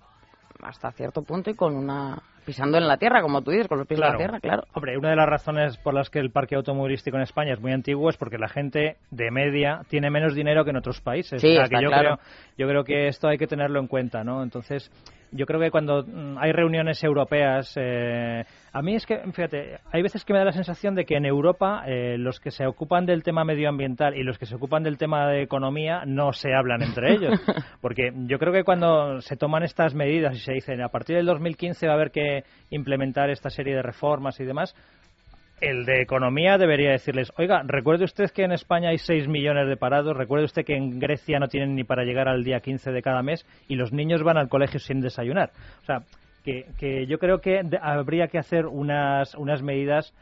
hasta 0.62 0.92
cierto 0.92 1.22
punto 1.22 1.50
y 1.50 1.54
con 1.54 1.74
una 1.74 2.22
pisando 2.44 2.78
en 2.78 2.88
la 2.88 2.96
tierra, 2.96 3.22
como 3.22 3.42
tú 3.42 3.50
dices, 3.50 3.68
con 3.68 3.78
los 3.78 3.86
pies 3.86 4.00
en 4.00 4.06
la 4.06 4.16
tierra, 4.16 4.40
claro. 4.40 4.64
Hombre, 4.74 4.96
una 4.96 5.10
de 5.10 5.16
las 5.16 5.28
razones 5.28 5.76
por 5.78 5.94
las 5.94 6.10
que 6.10 6.18
el 6.18 6.30
parque 6.30 6.56
automovilístico 6.56 7.16
en 7.16 7.22
España 7.22 7.52
es 7.52 7.60
muy 7.60 7.72
antiguo 7.72 8.08
es 8.08 8.16
porque 8.16 8.38
la 8.38 8.48
gente 8.48 8.96
de 9.10 9.30
media 9.30 9.82
tiene 9.88 10.10
menos 10.10 10.34
dinero 10.34 10.64
que 10.64 10.70
en 10.70 10.76
otros 10.76 11.00
países. 11.00 11.40
Sí, 11.40 11.52
o 11.52 11.66
sea, 11.66 11.68
que 11.68 11.82
yo 11.82 11.90
creo 11.90 12.18
yo 12.56 12.66
creo 12.66 12.84
que 12.84 13.08
esto 13.08 13.28
hay 13.28 13.38
que 13.38 13.46
tenerlo 13.46 13.78
en 13.78 13.86
cuenta, 13.86 14.24
¿no? 14.24 14.42
Entonces, 14.42 14.90
yo 15.32 15.46
creo 15.46 15.60
que 15.60 15.70
cuando 15.70 16.04
mm, 16.04 16.38
hay 16.38 16.52
reuniones 16.52 17.02
europeas, 17.02 17.72
eh, 17.76 18.44
a 18.72 18.82
mí 18.82 18.94
es 18.94 19.06
que, 19.06 19.18
fíjate, 19.32 19.78
hay 19.92 20.02
veces 20.02 20.24
que 20.24 20.32
me 20.32 20.38
da 20.38 20.44
la 20.44 20.52
sensación 20.52 20.94
de 20.94 21.04
que 21.04 21.16
en 21.16 21.26
Europa 21.26 21.82
eh, 21.86 22.16
los 22.18 22.40
que 22.40 22.50
se 22.50 22.66
ocupan 22.66 23.06
del 23.06 23.22
tema 23.22 23.44
medioambiental 23.44 24.16
y 24.16 24.22
los 24.22 24.38
que 24.38 24.46
se 24.46 24.56
ocupan 24.56 24.82
del 24.82 24.98
tema 24.98 25.28
de 25.28 25.42
economía 25.42 26.04
no 26.06 26.32
se 26.32 26.54
hablan 26.54 26.82
entre 26.82 27.12
ellos. 27.14 27.40
Porque 27.80 28.12
yo 28.26 28.38
creo 28.38 28.52
que 28.52 28.64
cuando 28.64 29.20
se 29.20 29.36
toman 29.36 29.62
estas 29.62 29.94
medidas 29.94 30.36
y 30.36 30.40
se 30.40 30.52
dicen 30.52 30.82
a 30.82 30.88
partir 30.88 31.16
del 31.16 31.26
2015 31.26 31.86
va 31.86 31.92
a 31.92 31.96
haber 31.96 32.10
que 32.10 32.44
implementar 32.70 33.30
esta 33.30 33.50
serie 33.50 33.74
de 33.74 33.82
reformas 33.82 34.38
y 34.40 34.44
demás, 34.44 34.74
el 35.60 35.84
de 35.84 36.00
economía 36.00 36.58
debería 36.58 36.90
decirles, 36.90 37.32
oiga, 37.36 37.62
recuerde 37.64 38.04
usted 38.04 38.30
que 38.30 38.44
en 38.44 38.52
España 38.52 38.90
hay 38.90 38.98
6 38.98 39.28
millones 39.28 39.68
de 39.68 39.76
parados, 39.76 40.16
recuerde 40.16 40.46
usted 40.46 40.64
que 40.64 40.76
en 40.76 40.98
Grecia 40.98 41.38
no 41.38 41.48
tienen 41.48 41.74
ni 41.74 41.84
para 41.84 42.04
llegar 42.04 42.28
al 42.28 42.44
día 42.44 42.60
15 42.60 42.90
de 42.92 43.02
cada 43.02 43.22
mes 43.22 43.46
y 43.68 43.76
los 43.76 43.92
niños 43.92 44.22
van 44.22 44.38
al 44.38 44.48
colegio 44.48 44.80
sin 44.80 45.00
desayunar. 45.00 45.50
O 45.82 45.84
sea, 45.84 46.02
que, 46.44 46.66
que 46.78 47.06
yo 47.06 47.18
creo 47.18 47.40
que 47.40 47.60
habría 47.82 48.28
que 48.28 48.38
hacer 48.38 48.66
unas, 48.66 49.34
unas 49.34 49.62
medidas 49.62 50.14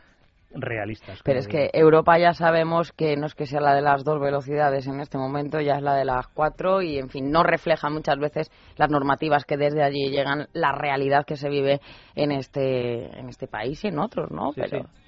realistas. 0.52 1.20
Pero 1.24 1.38
es 1.38 1.48
que 1.48 1.70
Europa 1.72 2.18
ya 2.18 2.32
sabemos 2.32 2.92
que 2.92 3.16
no 3.16 3.26
es 3.26 3.34
que 3.34 3.46
sea 3.46 3.61
la 3.61 3.74
de 3.74 3.82
las 3.82 4.04
dos 4.04 4.20
velocidades 4.20 4.87
en 4.87 5.00
este 5.00 5.18
momento, 5.18 5.61
ya 5.61 5.76
es 5.76 5.82
la 5.82 5.94
de 5.94 6.04
las 6.04 6.26
cuatro 6.28 6.82
y, 6.82 6.98
en 6.98 7.08
fin, 7.08 7.30
no 7.30 7.42
refleja 7.42 7.90
muchas 7.90 8.18
veces 8.18 8.50
las 8.76 8.90
normativas 8.90 9.44
que 9.44 9.56
desde 9.56 9.82
allí 9.82 10.11
llegan, 10.11 10.48
la 10.52 10.72
realidad 10.72 11.24
que 11.26 11.37
se 11.37 11.48
vive 11.48 11.80
en 12.14 12.32
este, 12.32 13.18
en 13.18 13.28
este 13.28 13.46
país 13.46 13.84
y 13.84 13.88
en 13.88 13.98
otros, 13.98 14.30
¿no? 14.30 14.52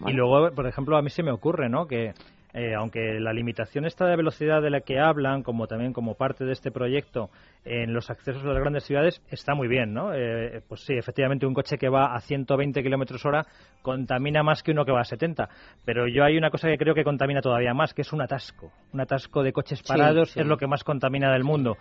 Y 0.06 0.12
luego, 0.12 0.54
por 0.54 0.66
ejemplo, 0.66 0.96
a 0.96 1.02
mí 1.02 1.10
se 1.10 1.22
me 1.22 1.32
ocurre, 1.32 1.68
¿no? 1.68 1.86
Que 1.86 2.12
eh, 2.52 2.74
aunque 2.74 3.20
la 3.20 3.32
limitación 3.32 3.84
esta 3.84 4.06
de 4.06 4.16
velocidad 4.16 4.62
de 4.62 4.70
la 4.70 4.80
que 4.80 4.98
hablan, 4.98 5.42
como 5.42 5.66
también 5.66 5.92
como 5.92 6.14
parte 6.14 6.44
de 6.44 6.52
este 6.52 6.70
proyecto 6.70 7.30
en 7.64 7.92
los 7.92 8.10
accesos 8.10 8.42
a 8.44 8.48
las 8.48 8.60
grandes 8.60 8.84
ciudades, 8.84 9.22
está 9.30 9.54
muy 9.54 9.68
bien, 9.68 9.92
¿no? 9.92 10.12
Eh, 10.14 10.62
pues 10.68 10.82
sí, 10.82 10.94
efectivamente, 10.94 11.46
un 11.46 11.54
coche 11.54 11.78
que 11.78 11.88
va 11.88 12.14
a 12.14 12.20
120 12.20 12.82
kilómetros 12.82 13.24
hora 13.24 13.46
contamina 13.82 14.42
más 14.42 14.62
que 14.62 14.72
uno 14.72 14.84
que 14.84 14.92
va 14.92 15.00
a 15.00 15.04
70. 15.04 15.48
Pero 15.84 16.08
yo 16.08 16.24
hay 16.24 16.36
una 16.36 16.50
cosa 16.50 16.68
que 16.68 16.78
creo 16.78 16.94
que 16.94 17.04
contamina 17.04 17.40
todavía 17.40 17.74
más, 17.74 17.94
que 17.94 18.02
es 18.02 18.12
un 18.12 18.22
atasco. 18.22 18.72
Un 18.92 19.00
atasco 19.00 19.42
de 19.42 19.52
coches 19.52 19.82
parados 19.82 20.36
es 20.36 20.46
lo 20.46 20.56
que 20.56 20.66
más 20.66 20.84
contamina 20.84 21.32
del 21.32 21.44
mundo 21.44 21.76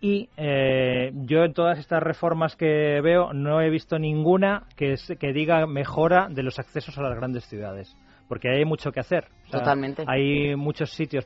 y 0.00 0.28
eh, 0.36 1.12
yo 1.14 1.44
en 1.44 1.54
todas 1.54 1.78
estas 1.78 2.02
reformas 2.02 2.56
que 2.56 3.00
veo 3.02 3.32
no 3.32 3.62
he 3.62 3.70
visto 3.70 3.98
ninguna 3.98 4.64
que, 4.76 4.96
que 5.18 5.32
diga 5.32 5.66
mejora 5.66 6.28
de 6.28 6.42
los 6.42 6.58
accesos 6.58 6.98
a 6.98 7.02
las 7.02 7.16
grandes 7.16 7.46
ciudades 7.46 7.96
porque 8.34 8.48
hay 8.48 8.64
mucho 8.64 8.90
que 8.90 8.98
hacer. 8.98 9.28
Totalmente. 9.48 10.02
Hay 10.08 10.56
muchos 10.56 10.90
sitios. 10.90 11.24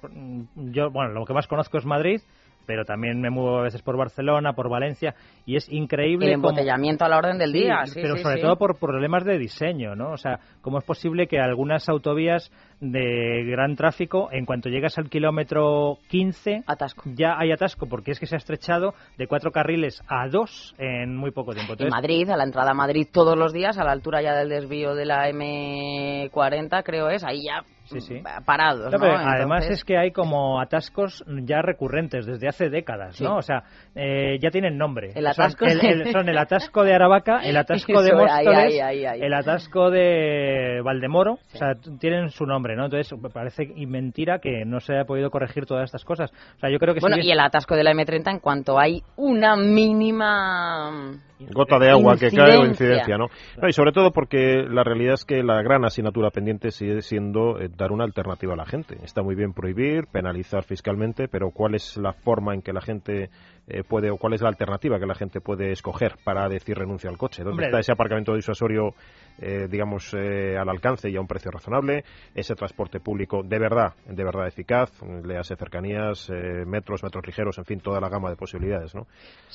Yo, 0.55 0.91
bueno, 0.91 1.15
lo 1.15 1.25
que 1.25 1.33
más 1.33 1.47
conozco 1.47 1.79
es 1.79 1.87
Madrid, 1.87 2.21
pero 2.69 2.85
también 2.85 3.19
me 3.19 3.31
muevo 3.31 3.61
a 3.61 3.63
veces 3.63 3.81
por 3.81 3.97
Barcelona, 3.97 4.53
por 4.53 4.69
Valencia, 4.69 5.15
y 5.47 5.57
es 5.57 5.67
increíble. 5.73 6.27
El 6.27 6.35
embotellamiento 6.35 7.03
a 7.07 7.09
la 7.09 7.17
orden 7.17 7.39
del 7.39 7.51
día. 7.51 7.87
Sí, 7.87 7.99
pero 8.03 8.19
sobre 8.19 8.43
todo 8.43 8.57
por 8.57 8.79
problemas 8.79 9.25
de 9.25 9.39
diseño, 9.39 9.97
¿no? 9.97 10.13
O 10.13 10.19
sea, 10.19 10.39
¿cómo 10.61 10.79
es 10.79 10.85
posible 10.85 11.27
que 11.29 11.41
algunas 11.41 11.89
autovías 11.89 12.53
de 12.81 13.45
gran 13.47 13.75
tráfico, 13.75 14.29
en 14.33 14.45
cuanto 14.45 14.69
llegas 14.69 14.99
al 14.99 15.09
kilómetro 15.09 15.97
15, 16.11 16.65
atasco. 16.67 17.05
ya 17.07 17.39
hay 17.39 17.53
atasco, 17.53 17.87
porque 17.87 18.11
es 18.11 18.21
que 18.21 18.27
se 18.27 18.37
ha 18.37 18.39
estrechado 18.39 18.93
de 19.17 19.27
cuatro 19.27 19.51
carriles 19.51 20.03
a 20.07 20.29
dos 20.29 20.75
en 20.77 21.17
muy 21.17 21.31
poco 21.31 21.55
tiempo. 21.55 21.75
En 21.79 21.89
Madrid, 21.89 22.29
a 22.29 22.37
la 22.37 22.45
entrada 22.45 22.73
a 22.73 22.75
Madrid 22.75 23.09
todos 23.11 23.37
los 23.37 23.55
días, 23.55 23.79
a 23.79 23.85
la 23.85 23.93
altura 23.93 24.21
ya 24.21 24.35
del 24.35 24.51
desvío 24.51 24.95
de 24.95 25.07
la 25.07 25.31
M40, 25.31 26.83
creo 26.85 27.09
es, 27.09 27.25
ahí 27.25 27.45
ya 27.45 27.65
sí, 27.89 28.01
sí. 28.01 28.23
parados. 28.45 28.93
Además 28.93 29.69
es 29.69 29.85
que 29.85 29.97
hay 29.97 30.13
como 30.13 30.61
atascos 30.61 31.25
ya 31.43 31.63
recurrentes 31.63 32.27
desde 32.27 32.49
hace 32.49 32.69
décadas, 32.69 33.21
¿no? 33.21 33.37
O 33.37 33.43
sea, 33.43 33.65
eh, 33.95 34.39
ya 34.41 34.51
tienen 34.51 34.77
nombre. 34.77 35.13
El 35.15 35.27
atasco 35.27 35.69
son 35.69 35.85
el, 35.85 36.13
son 36.13 36.29
el 36.29 36.39
atasco 36.39 36.85
de 36.85 36.95
Aravaca, 36.95 37.41
el 37.43 37.57
atasco 37.57 38.03
de 38.03 38.13
Móstoles, 38.13 38.81
el 39.21 39.35
atasco 39.35 39.91
de 39.91 40.81
Valdemoro, 40.85 41.35
o 41.35 41.57
sea, 41.57 41.75
tienen 41.99 42.31
su 42.31 42.47
nombre, 42.47 42.77
¿no? 42.77 42.87
Entonces 42.87 43.13
parece 43.33 43.73
mentira 43.87 44.39
que 44.39 44.65
no 44.65 44.81
se 44.81 44.95
haya 44.95 45.05
podido 45.05 45.31
corregir 45.31 45.67
todas 45.67 45.85
estas 45.85 46.05
cosas. 46.05 46.31
O 46.57 46.59
sea, 46.59 46.71
yo 46.71 46.79
creo 46.79 46.95
que 46.95 47.01
bueno, 47.01 47.17
y 47.21 47.31
el 47.31 47.41
atasco 47.41 47.75
de 47.75 47.85
la 47.85 47.93
M30 47.93 48.31
en 48.31 48.41
cuanto 48.41 48.79
hay 48.79 49.03
una 49.17 49.57
mínima 49.57 51.19
gota 51.53 51.79
de 51.79 51.91
agua 51.91 52.17
que 52.17 52.31
cae 52.31 52.57
o 52.57 52.65
incidencia, 52.65 53.17
¿no? 53.17 53.29
Y 53.67 53.73
sobre 53.73 53.93
todo 53.93 54.13
porque 54.13 54.65
la 54.69 54.85
realidad 54.85 55.15
es 55.15 55.25
que 55.25 55.43
la 55.43 55.63
gran 55.63 55.85
asignatura 55.85 56.31
pendiente 56.31 56.71
sigue 56.71 57.03
siendo 57.03 57.61
eh, 57.61 57.69
dar 57.75 57.93
una 57.93 58.05
alternativa 58.05 58.55
a 58.55 58.57
la 58.57 58.67
gente. 58.67 58.99
Está 59.03 59.23
muy 59.23 59.35
bien 59.35 59.53
prohibir, 59.53 60.07
penalizar 60.07 60.65
fiscalmente, 60.65 61.29
pero 61.29 61.51
¿cuál 61.51 61.75
es 61.75 61.97
la 61.97 62.13
forma 62.13 62.55
en 62.55 62.63
que 62.63 62.73
la 62.73 62.81
gente 62.81 63.31
eh, 63.69 63.83
puede 63.85 64.11
o 64.11 64.17
cuál 64.17 64.35
es 64.35 64.43
la 64.43 64.49
alternativa 64.49 64.99
que 64.99 65.07
la 65.07 65.15
gente 65.15 65.41
puede 65.41 65.73
escoger 65.73 66.17
para 66.25 66.49
decir 66.49 66.77
renuncia 66.77 67.11
al 67.11 67.19
coche? 67.19 67.45
¿Dónde 67.45 67.67
está 67.67 67.81
ese 67.81 67.93
aparcamiento 67.93 68.35
disuasorio, 68.35 68.95
eh, 69.39 69.67
digamos, 69.71 70.15
al 70.15 70.69
alcance 70.69 71.11
y 71.11 71.17
a 71.17 71.21
un 71.21 71.27
precio 71.27 71.51
razonable? 71.51 72.05
Ese 72.35 72.55
transporte 72.55 73.01
público 73.01 73.43
de 73.43 73.59
verdad, 73.59 73.95
de 74.07 74.25
verdad 74.25 74.47
eficaz, 74.47 74.91
le 75.25 75.39
hace 75.39 75.57
cercanías, 75.57 76.31
metros, 76.67 77.03
metros 77.03 77.27
ligeros, 77.27 77.59
en 77.59 77.65
fin, 77.65 77.81
toda 77.81 78.01
la 78.01 78.09
gama 78.09 78.31
de 78.31 78.37
posibilidades, 78.37 78.95
¿no? 78.95 79.07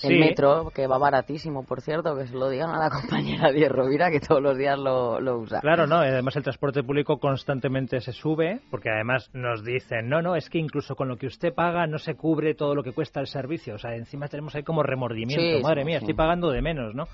El 0.04 0.20
metro, 0.20 0.72
que 0.74 0.88
va 0.88 0.98
baratísimo 0.98 1.64
por 1.66 1.82
cierto, 1.82 2.16
que 2.16 2.28
se 2.28 2.36
lo 2.36 2.50
digan 2.50 2.70
a 2.70 2.80
la 2.80 2.90
compañera 3.02 3.52
Diez 3.52 3.72
Rovira, 3.72 4.10
que 4.12 4.20
todos 4.20 4.42
los 4.42 4.58
días 4.58 4.78
lo, 4.78 5.18
usa. 5.38 5.62
Claro, 5.62 5.88
no, 5.88 5.98
además 5.98 6.36
el 6.36 6.44
transporte 6.44 6.84
público 6.84 7.18
constantemente 7.18 8.00
se 8.02 8.12
sube, 8.12 8.60
porque 8.70 8.90
además 8.90 9.30
nos 9.34 9.64
dicen, 9.64 10.10
no, 10.10 10.22
no, 10.22 10.36
es 10.36 10.50
que 10.50 10.60
incluso 10.60 10.96
con 10.96 11.08
lo 11.08 11.18
que 11.18 11.28
usted 11.28 11.54
paga 11.54 11.88
no 11.88 11.98
se 11.98 12.16
cubre 12.16 12.56
todo 12.56 12.76
lo 12.76 12.84
que 12.84 12.94
cuesta 12.94 13.20
el 13.20 13.28
servicio. 13.28 13.76
O 13.76 13.78
sea, 13.78 13.96
encima 14.04 14.28
tenemos 14.28 14.54
ahí 14.56 14.64
como 14.64 14.84
remordimiento, 14.84 15.62
madre 15.62 15.84
mía, 15.86 15.98
estoy 15.98 16.14
pagando 16.14 16.52
de 16.52 16.62
menos, 16.62 16.94
¿no? 16.94 17.08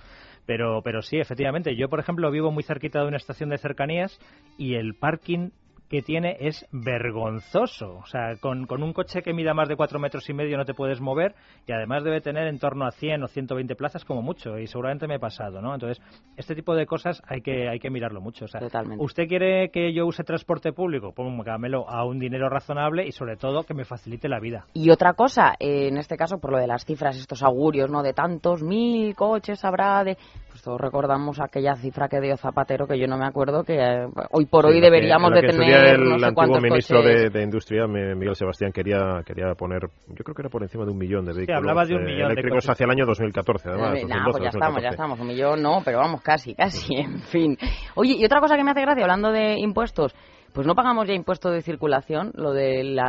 Pero, 0.45 0.82
pero 0.84 1.02
sí, 1.02 1.17
efectivamente. 1.17 1.75
Yo, 1.75 1.89
por 1.89 1.99
ejemplo, 1.99 2.32
vivo 2.32 2.52
muy 2.52 2.63
cerquita 2.63 3.02
de 3.02 3.08
una 3.08 3.17
estación 3.17 3.49
de 3.49 3.60
cercanías 3.60 4.19
y 4.58 4.75
el 4.75 4.95
parking 4.95 5.52
que 5.89 6.02
tiene 6.02 6.38
es 6.39 6.65
vergonzoso. 6.71 7.97
O 7.97 8.06
sea, 8.06 8.38
con, 8.39 8.65
con, 8.65 8.84
un 8.84 8.93
coche 8.93 9.21
que 9.21 9.34
mida 9.34 9.54
más 9.54 9.67
de 9.67 9.75
cuatro 9.75 9.99
metros 9.99 10.30
y 10.30 10.34
medio 10.34 10.58
no 10.58 10.65
te 10.65 10.73
puedes 10.73 11.02
mover 11.02 11.36
y 11.67 11.71
además 11.71 12.04
debe 12.04 12.21
tener 12.21 12.47
en 12.47 12.60
torno 12.60 12.86
a 12.86 12.91
100 12.91 13.23
o 13.23 13.28
120 13.28 13.75
plazas 13.75 14.06
como 14.06 14.21
mucho 14.21 14.58
y 14.58 14.67
seguramente 14.67 15.08
me 15.08 15.15
he 15.15 15.19
pasado, 15.19 15.62
¿no? 15.62 15.73
Entonces, 15.73 16.02
este 16.38 16.56
tipo 16.56 16.75
de 16.75 16.86
cosas 16.86 17.21
hay 17.28 17.41
que, 17.41 17.67
hay 17.67 17.80
que 17.80 17.89
mirarlo 17.89 18.21
mucho. 18.21 18.45
O 18.45 18.47
sea, 18.47 18.62
¿usted 18.97 19.28
quiere 19.28 19.69
que 19.69 19.93
yo 19.93 20.06
use 20.06 20.23
transporte 20.23 20.71
público? 20.71 21.12
Pues 21.13 21.28
cámelo 21.43 21.89
a 21.89 22.06
un 22.06 22.19
dinero 22.19 22.49
razonable 22.49 23.08
y 23.08 23.12
sobre 23.12 23.36
todo 23.36 23.63
que 23.63 23.73
me 23.73 23.86
facilite 23.86 24.30
la 24.30 24.39
vida. 24.39 24.65
Y 24.73 24.89
otra 24.91 25.13
cosa, 25.13 25.56
en 25.60 25.97
este 25.97 26.15
caso, 26.15 26.39
por 26.39 26.52
lo 26.52 26.60
de 26.60 26.67
las 26.67 26.86
cifras, 26.86 27.17
estos 27.17 27.41
augurios, 27.43 27.89
¿no? 27.89 28.04
De 28.04 28.13
tantos 28.13 28.62
mil 28.62 29.15
coches 29.15 29.63
habrá 29.65 30.04
de... 30.04 30.17
Pues 30.49 30.62
todos 30.62 30.80
recordamos 30.80 31.39
aquella 31.39 31.75
cifra 31.75 32.08
que 32.08 32.19
dio 32.19 32.38
Zapatero, 32.38 32.88
que 32.88 32.99
yo 32.99 33.08
no 33.08 33.17
me 33.17 33.25
acuerdo, 33.25 33.63
que 33.63 33.78
eh, 33.78 34.08
hoy 34.32 34.45
por 34.45 34.65
hoy 34.65 34.80
deberíamos 34.82 35.32
de 35.32 35.41
tener 35.41 35.78
el 35.79 36.23
antiguo 36.23 36.59
ministro 36.59 37.01
de, 37.01 37.43
Industria, 37.43 37.87
Miguel 37.87 38.35
Sebastián, 38.35 38.71
quería 38.71 39.21
quería 39.25 39.53
poner, 39.55 39.81
yo 40.07 40.23
creo 40.23 40.35
que 40.35 40.41
era 40.41 40.49
por 40.49 40.63
encima 40.63 40.85
de 40.85 40.91
un 40.91 40.97
millón 40.97 41.25
de 41.25 41.33
vehículos 41.33 41.57
hablaba 41.57 41.85
de 41.85 41.95
un 41.95 42.03
millón 42.03 42.31
eléctricos 42.31 42.69
hacia 42.69 42.85
el 42.85 42.91
año 42.91 43.05
2014, 43.05 43.69
además. 43.69 43.95
Eh, 43.95 44.07
pues 44.23 44.43
ya 44.43 44.49
estamos, 44.49 44.81
ya 44.81 44.89
estamos. 44.89 45.19
Un 45.19 45.27
millón 45.27 45.61
no, 45.61 45.81
pero 45.83 45.99
vamos, 45.99 46.21
casi, 46.21 46.55
casi, 46.55 46.95
en 46.97 47.21
fin. 47.21 47.57
Oye, 47.95 48.15
y 48.17 48.25
otra 48.25 48.39
cosa 48.39 48.55
que 48.55 48.63
me 48.63 48.71
hace 48.71 48.81
gracia, 48.81 49.03
hablando 49.03 49.31
de 49.31 49.55
impuestos, 49.59 50.15
pues 50.53 50.65
no 50.65 50.75
pagamos 50.75 51.07
ya 51.07 51.13
impuesto 51.13 51.51
de 51.51 51.61
circulación, 51.61 52.31
lo 52.35 52.53
del 52.53 52.99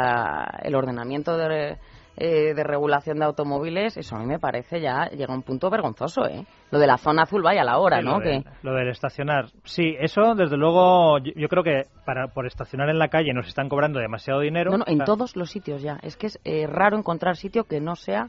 el 0.63 0.75
ordenamiento 0.75 1.37
de 1.37 1.79
eh, 2.17 2.55
de 2.55 2.65
regulación 2.65 3.19
de 3.19 3.25
automóviles, 3.25 3.97
eso 3.97 4.17
a 4.17 4.19
mí 4.19 4.27
me 4.27 4.39
parece 4.39 4.81
ya 4.81 5.09
llega 5.09 5.33
a 5.33 5.37
un 5.37 5.43
punto 5.43 5.71
vergonzoso, 5.71 6.27
¿eh? 6.27 6.45
Lo 6.71 6.79
de 6.79 6.87
la 6.87 6.99
zona 6.99 7.23
azul 7.23 7.43
vaya 7.43 7.63
a 7.63 7.65
la 7.65 7.79
hora, 7.79 8.03
¿no? 8.03 8.19
Lo, 8.19 8.21
que... 8.21 8.45
lo 8.63 8.75
del 8.75 8.89
estacionar. 8.89 9.47
Sí, 9.65 9.97
eso 9.99 10.35
desde 10.35 10.57
luego 10.57 11.19
yo, 11.19 11.49
creo 11.49 11.63
que 11.63 11.87
para 12.05 12.29
por 12.29 12.47
estacionar 12.47 12.89
en 12.91 12.99
la 12.99 13.09
calle 13.09 13.33
nos 13.33 13.47
están 13.47 13.69
cobrando 13.69 14.01
demasiado 14.01 14.41
dinero. 14.41 14.71
No, 14.71 14.79
no, 14.79 14.85
en 14.87 15.05
todos 15.05 15.37
los 15.37 15.51
sitios 15.51 15.83
ya. 15.83 15.99
Es 16.03 16.17
que 16.17 16.27
es 16.27 16.39
eh, 16.45 16.67
raro 16.67 16.99
encontrar 16.99 17.37
sitio 17.37 17.65
que 17.65 17.81
no 17.81 17.97
sea 17.97 18.29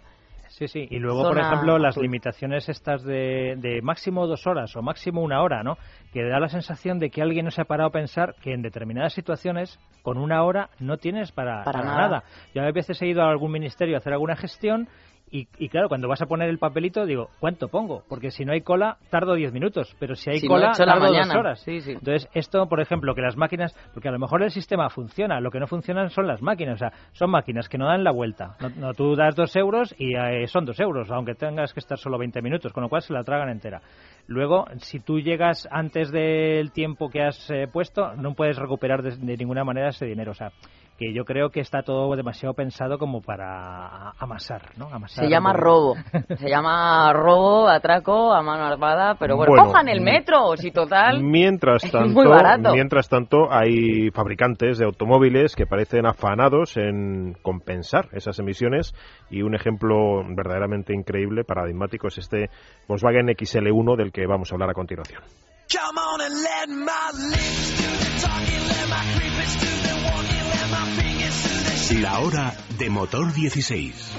Sí, 0.52 0.68
sí. 0.68 0.86
Y 0.90 1.00
luego, 1.00 1.24
por 1.24 1.40
ejemplo, 1.40 1.78
las 1.78 1.96
limitaciones 1.96 2.68
estas 2.68 3.04
de, 3.04 3.56
de, 3.58 3.82
máximo 3.82 4.28
dos 4.28 4.46
horas 4.46 4.76
o 4.76 4.82
máximo 4.82 5.22
una 5.22 5.42
hora, 5.42 5.64
¿no? 5.64 5.78
Que 6.12 6.24
da 6.24 6.42
la 6.42 6.50
sensación 6.50 7.00
de 7.00 7.10
que 7.10 7.22
alguien 7.22 7.46
no 7.46 7.52
se 7.52 7.62
ha 7.62 7.66
parado 7.66 7.88
a 7.88 7.92
pensar 7.94 8.36
que 8.42 8.54
en 8.54 8.62
determinadas 8.62 9.14
situaciones 9.14 9.80
con 10.02 10.18
una 10.18 10.44
hora 10.44 10.70
no 10.80 10.98
tienes 10.98 11.32
para, 11.32 11.64
para, 11.64 11.84
nada. 11.84 11.98
nada. 11.98 12.24
Yo 12.54 12.64
a 12.64 12.72
veces 12.72 13.02
he 13.02 13.08
ido 13.08 13.24
a 13.24 13.30
algún 13.30 13.52
ministerio 13.52 13.96
a 13.96 14.00
hacer 14.00 14.12
alguna 14.12 14.36
gestión 14.36 14.90
y, 15.34 15.70
claro, 15.70 15.88
cuando 15.88 16.10
vas 16.10 16.22
a 16.22 16.26
poner 16.26 16.50
el 16.50 16.58
papelito, 16.58 17.06
digo, 17.06 17.30
¿cuánto 17.40 17.70
pongo? 17.70 18.04
Porque 18.10 18.32
si 18.32 18.44
no 18.44 18.52
hay 18.52 18.62
cola, 18.62 18.98
tardo 19.10 19.34
10 19.36 19.54
minutos, 19.54 19.96
pero 19.98 20.14
si 20.14 20.30
hay 20.30 20.42
cola, 20.46 20.74
tardo 20.74 21.08
dos 21.08 21.30
horas. 21.34 21.66
Entonces, 21.68 22.28
esto, 22.34 22.68
por 22.68 22.82
ejemplo, 22.82 23.16
que 23.16 23.22
las 23.22 23.38
máquinas, 23.38 23.74
porque 23.94 24.10
a 24.10 24.12
lo 24.12 24.20
mejor 24.20 24.44
el 24.44 24.52
sistema 24.52 24.90
funciona, 24.90 25.40
lo 25.40 25.50
que 25.50 25.60
no 25.60 25.68
funcionan 25.68 26.10
son 26.10 26.28
las 26.28 26.42
máquinas, 26.42 26.76
o 26.76 26.78
sea, 26.80 26.92
son 27.14 27.32
máquinas 27.32 27.70
que 27.70 27.78
no 27.78 27.88
dan 27.88 28.04
la 28.04 28.12
vuelta. 28.12 28.58
No, 28.76 28.94
tú 28.94 29.16
das 29.16 29.36
dos 29.36 29.56
euros 29.56 29.96
y 29.98 30.16
eh, 30.16 30.48
son 30.48 30.66
dos 30.66 30.80
euros, 30.82 31.10
aunque 31.12 31.34
tengas 31.34 31.74
que 31.74 31.80
estar 31.80 31.98
solo 31.98 32.18
20 32.18 32.42
minutos, 32.42 32.74
con 32.74 32.84
lo 32.84 32.90
cual 32.90 33.02
se 33.02 33.14
la 33.14 33.24
tragan 33.24 33.50
entera. 33.50 33.82
Luego, 34.28 34.66
si 34.80 35.00
tú 35.00 35.20
llegas 35.20 35.68
antes 35.72 36.12
del 36.12 36.74
tiempo 36.74 37.10
que 37.10 37.24
has 37.24 37.50
eh, 37.50 37.68
puesto, 37.72 38.16
no 38.16 38.34
puedes 38.34 38.58
recuperar 38.58 39.02
de, 39.02 39.16
de 39.16 39.38
ninguna 39.38 39.64
manera 39.64 39.90
ese 39.90 40.06
dinero. 40.06 40.32
O 40.32 40.36
sea, 40.36 40.52
que 41.02 41.14
yo 41.14 41.26
creo 41.26 41.50
que 41.50 41.62
está 41.62 41.82
todo 41.82 42.16
demasiado 42.16 42.54
pensado 42.54 43.00
como 43.00 43.22
para 43.22 44.12
amasar, 44.20 44.78
¿no? 44.78 44.88
se 45.08 45.28
llama 45.28 45.52
robo, 45.52 45.96
se 46.38 46.48
llama 46.48 47.12
robo, 47.12 47.68
atraco 47.68 48.32
a 48.32 48.44
mano 48.44 48.66
armada, 48.66 49.16
pero 49.16 49.36
bueno, 49.36 49.56
cojan 49.64 49.90
el 49.90 50.02
metro, 50.02 50.56
si 50.58 50.70
total. 50.70 51.24
Mientras 51.24 51.82
tanto, 51.92 52.74
mientras 52.74 53.10
tanto 53.10 53.52
hay 53.52 54.12
fabricantes 54.12 54.78
de 54.78 54.86
automóviles 54.86 55.56
que 55.56 55.66
parecen 55.66 56.06
afanados 56.06 56.78
en 56.78 57.36
compensar 57.42 58.10
esas 58.12 58.38
emisiones 58.38 58.94
y 59.32 59.42
un 59.42 59.56
ejemplo 59.56 60.24
verdaderamente 60.36 60.94
increíble, 60.94 61.44
paradigmático 61.44 62.10
es 62.10 62.20
este 62.20 62.52
Volkswagen 62.88 63.26
XL1 63.26 63.98
del 63.98 64.12
que 64.12 64.28
vamos 64.28 64.52
a 64.52 64.54
hablar 64.56 64.70
a 64.70 64.74
continuación. 64.76 65.24
La 72.02 72.20
hora 72.20 72.56
de 72.78 72.90
motor 72.90 73.34
16. 73.34 74.12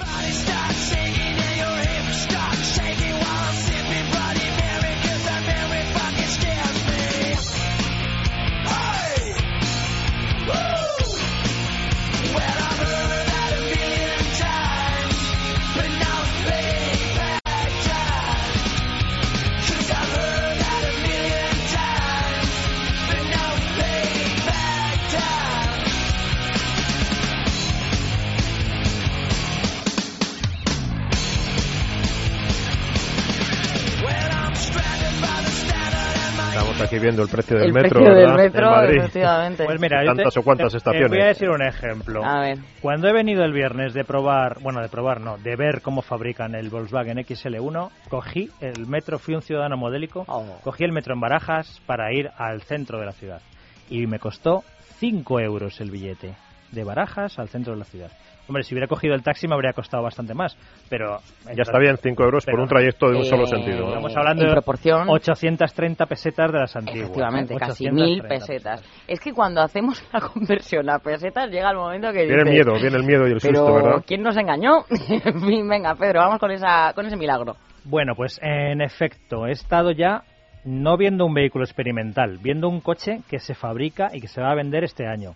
Viendo 37.03 37.21
el 37.21 37.29
precio 37.29 37.57
del 37.57 37.67
el 37.67 37.73
metro, 37.73 37.89
precio 37.99 38.15
del 38.15 38.25
¿verdad? 38.25 38.43
metro, 38.43 38.65
en 38.65 38.71
Madrid. 38.71 38.97
efectivamente. 38.99 39.65
Pues 39.65 39.79
mira, 39.79 40.01
yo 40.03 40.07
Tantas 40.15 40.33
te- 40.33 40.39
o 40.39 40.43
cuantas 40.43 40.71
te- 40.71 40.77
estaciones. 40.77 41.11
Te 41.11 41.15
voy 41.17 41.23
a 41.23 41.27
decir 41.27 41.49
un 41.49 41.61
ejemplo. 41.61 42.25
A 42.25 42.39
ver. 42.41 42.57
Cuando 42.81 43.07
he 43.07 43.13
venido 43.13 43.43
el 43.43 43.53
viernes 43.53 43.93
de 43.93 44.03
probar, 44.03 44.59
bueno, 44.61 44.81
de 44.81 44.89
probar 44.89 45.21
no, 45.21 45.37
de 45.37 45.55
ver 45.55 45.81
cómo 45.81 46.01
fabrican 46.01 46.55
el 46.55 46.69
Volkswagen 46.69 47.17
XL1, 47.19 47.89
cogí 48.09 48.49
el 48.61 48.87
metro, 48.87 49.19
fui 49.19 49.35
un 49.35 49.41
ciudadano 49.41 49.77
modélico, 49.77 50.23
Oh. 50.27 50.59
cogí 50.63 50.83
el 50.83 50.91
metro 50.91 51.13
en 51.13 51.19
Barajas 51.19 51.81
para 51.85 52.11
ir 52.13 52.29
al 52.37 52.61
centro 52.63 52.99
de 52.99 53.05
la 53.05 53.11
ciudad. 53.11 53.41
Y 53.89 54.07
me 54.07 54.17
costó 54.19 54.63
5 54.99 55.39
euros 55.41 55.79
el 55.81 55.91
billete, 55.91 56.33
de 56.71 56.83
Barajas 56.83 57.37
al 57.37 57.49
centro 57.49 57.73
de 57.73 57.79
la 57.79 57.85
ciudad. 57.85 58.11
Hombre, 58.47 58.63
si 58.63 58.73
hubiera 58.73 58.87
cogido 58.87 59.15
el 59.15 59.23
taxi 59.23 59.47
me 59.47 59.55
habría 59.55 59.71
costado 59.73 60.03
bastante 60.03 60.33
más, 60.33 60.57
pero... 60.89 61.19
Ya 61.55 61.61
está 61.61 61.79
bien, 61.79 61.97
5 61.97 62.23
euros 62.23 62.45
por 62.45 62.59
un 62.59 62.67
trayecto 62.67 63.07
de 63.09 63.17
un 63.17 63.23
Eh, 63.23 63.29
solo 63.29 63.47
sentido. 63.47 63.79
¿no? 63.79 63.87
Estamos 63.87 64.15
hablando 64.17 64.43
en 64.43 64.49
de 64.49 64.53
proporción. 64.53 65.09
830 65.09 66.05
pesetas 66.05 66.51
de 66.51 66.59
las 66.59 66.75
antiguas. 66.75 67.03
Efectivamente, 67.03 67.55
casi 67.55 67.87
830 67.87 67.93
mil 67.93 68.21
pesetas. 68.21 68.83
Es 69.07 69.19
que 69.19 69.31
cuando 69.31 69.61
hacemos 69.61 70.03
la 70.13 70.19
conversión 70.21 70.89
a 70.89 70.99
pesetas 70.99 71.49
llega 71.49 71.71
el 71.71 71.77
momento 71.77 72.11
que 72.11 72.25
Viene 72.25 72.41
el 72.41 72.49
miedo, 72.49 72.73
viene 72.73 72.97
el 72.97 73.03
miedo 73.03 73.27
y 73.27 73.31
el 73.31 73.39
Pero, 73.41 73.59
susto, 73.59 73.73
¿verdad? 73.73 74.03
¿quién 74.05 74.21
nos 74.21 74.35
engañó? 74.35 74.83
venga, 75.69 75.95
Pedro, 75.95 76.19
vamos 76.19 76.39
con, 76.39 76.51
esa, 76.51 76.91
con 76.93 77.05
ese 77.05 77.15
milagro. 77.15 77.55
Bueno, 77.85 78.13
pues 78.15 78.39
en 78.41 78.81
efecto, 78.81 79.47
he 79.47 79.51
estado 79.51 79.91
ya 79.91 80.23
no 80.65 80.97
viendo 80.97 81.25
un 81.25 81.33
vehículo 81.33 81.65
experimental, 81.65 82.39
viendo 82.41 82.69
un 82.69 82.79
coche 82.79 83.19
que 83.29 83.39
se 83.39 83.53
fabrica 83.53 84.09
y 84.13 84.21
que 84.21 84.27
se 84.27 84.41
va 84.41 84.51
a 84.51 84.55
vender 84.55 84.83
este 84.83 85.05
año. 85.07 85.33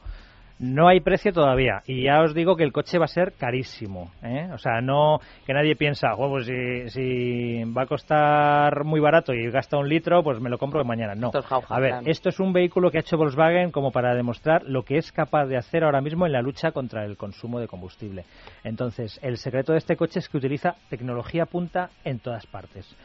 No 0.59 0.87
hay 0.87 1.01
precio 1.01 1.31
todavía 1.31 1.81
y 1.85 2.03
ya 2.03 2.21
os 2.21 2.33
digo 2.33 2.55
que 2.55 2.63
el 2.63 2.71
coche 2.71 2.97
va 2.97 3.05
a 3.05 3.09
ser 3.09 3.33
carísimo. 3.33 4.11
¿eh? 4.23 4.49
O 4.53 4.57
sea, 4.57 4.81
no 4.81 5.19
que 5.45 5.53
nadie 5.53 5.75
piensa, 5.75 6.13
"Jo, 6.15 6.29
pues 6.29 6.47
si, 6.47 6.89
si 6.89 7.63
va 7.65 7.83
a 7.83 7.85
costar 7.85 8.83
muy 8.83 8.99
barato 8.99 9.33
y 9.33 9.49
gasta 9.51 9.77
un 9.77 9.87
litro, 9.87 10.23
pues 10.23 10.39
me 10.39 10.49
lo 10.49 10.57
compro 10.57 10.83
mañana. 10.83 11.13
No. 11.15 11.27
Esto 11.27 11.39
es 11.39 11.45
jauja, 11.45 11.75
a 11.75 11.79
ver, 11.79 11.89
claro. 11.91 12.05
esto 12.07 12.29
es 12.29 12.39
un 12.39 12.53
vehículo 12.53 12.89
que 12.89 12.97
ha 12.97 13.01
hecho 13.01 13.17
Volkswagen 13.17 13.71
como 13.71 13.91
para 13.91 14.15
demostrar 14.15 14.63
lo 14.63 14.83
que 14.83 14.97
es 14.97 15.11
capaz 15.11 15.45
de 15.45 15.57
hacer 15.57 15.83
ahora 15.83 16.01
mismo 16.01 16.25
en 16.25 16.31
la 16.31 16.41
lucha 16.41 16.71
contra 16.71 17.05
el 17.05 17.17
consumo 17.17 17.59
de 17.59 17.67
combustible. 17.67 18.25
Entonces, 18.63 19.19
el 19.21 19.37
secreto 19.37 19.73
de 19.73 19.77
este 19.77 19.95
coche 19.95 20.19
es 20.19 20.27
que 20.29 20.37
utiliza 20.37 20.75
tecnología 20.89 21.45
punta 21.45 21.89
en 22.03 22.19
todas 22.19 22.45
partes. 22.47 22.95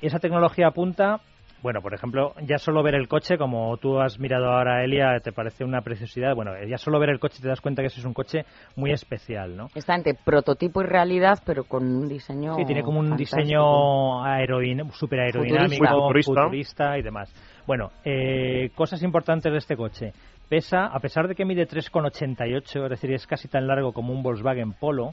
Y 0.00 0.06
esa 0.06 0.18
tecnología 0.18 0.70
punta, 0.70 1.20
bueno, 1.62 1.80
por 1.82 1.92
ejemplo, 1.92 2.34
ya 2.46 2.58
solo 2.58 2.82
ver 2.82 2.94
el 2.94 3.08
coche, 3.08 3.36
como 3.36 3.76
tú 3.78 4.00
has 4.00 4.18
mirado 4.18 4.46
ahora, 4.46 4.84
Elia, 4.84 5.18
te 5.20 5.32
parece 5.32 5.64
una 5.64 5.80
preciosidad. 5.80 6.34
Bueno, 6.34 6.52
ya 6.68 6.78
solo 6.78 7.00
ver 7.00 7.10
el 7.10 7.18
coche 7.18 7.40
te 7.42 7.48
das 7.48 7.60
cuenta 7.60 7.82
que 7.82 7.88
ese 7.88 8.00
es 8.00 8.06
un 8.06 8.14
coche 8.14 8.44
muy 8.76 8.92
especial, 8.92 9.56
¿no? 9.56 9.68
Está 9.74 9.96
entre 9.96 10.14
prototipo 10.14 10.82
y 10.82 10.86
realidad, 10.86 11.40
pero 11.44 11.64
con 11.64 11.84
un 11.84 12.08
diseño. 12.08 12.54
Sí, 12.54 12.64
tiene 12.64 12.82
como 12.82 13.00
un 13.00 13.08
fantástico. 13.08 13.40
diseño 13.40 14.24
aerodin 14.24 14.90
super 14.92 15.20
aerodinámico, 15.20 15.84
futurista. 15.86 16.42
futurista 16.42 16.98
y 16.98 17.02
demás. 17.02 17.32
Bueno, 17.66 17.90
eh, 18.04 18.70
cosas 18.74 19.02
importantes 19.02 19.50
de 19.50 19.58
este 19.58 19.76
coche. 19.76 20.12
Pesa, 20.48 20.86
a 20.86 20.98
pesar 21.00 21.28
de 21.28 21.34
que 21.34 21.44
mide 21.44 21.66
3,88, 21.66 22.84
es 22.84 22.90
decir, 22.90 23.12
es 23.12 23.26
casi 23.26 23.48
tan 23.48 23.66
largo 23.66 23.92
como 23.92 24.12
un 24.12 24.22
Volkswagen 24.22 24.72
Polo, 24.72 25.12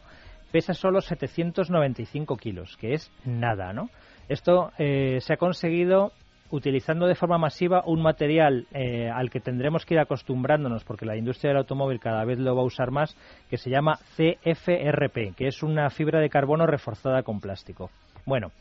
pesa 0.51 0.73
solo 0.73 1.01
795 1.01 2.37
kilos, 2.37 2.77
que 2.77 2.93
es 2.93 3.11
nada, 3.25 3.73
¿no? 3.73 3.89
Esto 4.29 4.71
eh, 4.77 5.17
se 5.19 5.33
ha 5.33 5.37
conseguido 5.37 6.13
utilizando 6.51 7.07
de 7.07 7.15
forma 7.15 7.37
masiva 7.37 7.83
un 7.85 8.01
material 8.01 8.67
eh, 8.71 9.09
al 9.09 9.29
que 9.29 9.39
tendremos 9.39 9.85
que 9.85 9.95
ir 9.95 9.99
acostumbrándonos 9.99 10.83
porque 10.83 11.05
la 11.05 11.17
industria 11.17 11.49
del 11.49 11.57
automóvil 11.57 11.99
cada 11.99 12.23
vez 12.23 12.39
lo 12.39 12.55
va 12.55 12.61
a 12.61 12.65
usar 12.65 12.91
más, 12.91 13.15
que 13.49 13.57
se 13.57 13.69
llama 13.69 13.97
CFRP, 14.15 15.35
que 15.35 15.47
es 15.47 15.63
una 15.63 15.89
fibra 15.89 16.19
de 16.19 16.29
carbono 16.29 16.67
reforzada 16.67 17.23
con 17.23 17.39
plástico. 17.39 17.89
Bueno, 18.25 18.51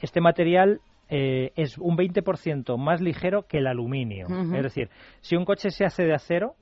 este 0.00 0.20
material 0.20 0.80
eh, 1.08 1.52
es 1.56 1.76
un 1.78 1.96
20% 1.96 2.78
más 2.78 3.00
ligero 3.00 3.42
que 3.42 3.58
el 3.58 3.66
aluminio. 3.66 4.26
Es 4.28 4.62
decir, 4.62 4.88
si 5.20 5.36
un 5.36 5.44
coche 5.44 5.70
se 5.70 5.84
hace 5.84 6.04
de 6.04 6.14
acero, 6.14 6.54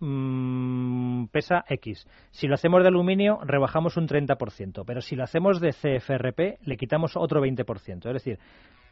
mm, 0.00 1.26
pesa 1.26 1.64
X. 1.68 2.06
Si 2.30 2.48
lo 2.48 2.54
hacemos 2.54 2.82
de 2.82 2.88
aluminio, 2.88 3.38
rebajamos 3.44 3.96
un 3.96 4.08
30%. 4.08 4.84
Pero 4.84 5.00
si 5.00 5.14
lo 5.14 5.22
hacemos 5.22 5.60
de 5.60 5.70
CFRP, 5.70 6.58
le 6.66 6.76
quitamos 6.76 7.12
otro 7.16 7.40
20%. 7.40 8.06
Es 8.08 8.12
decir, 8.14 8.38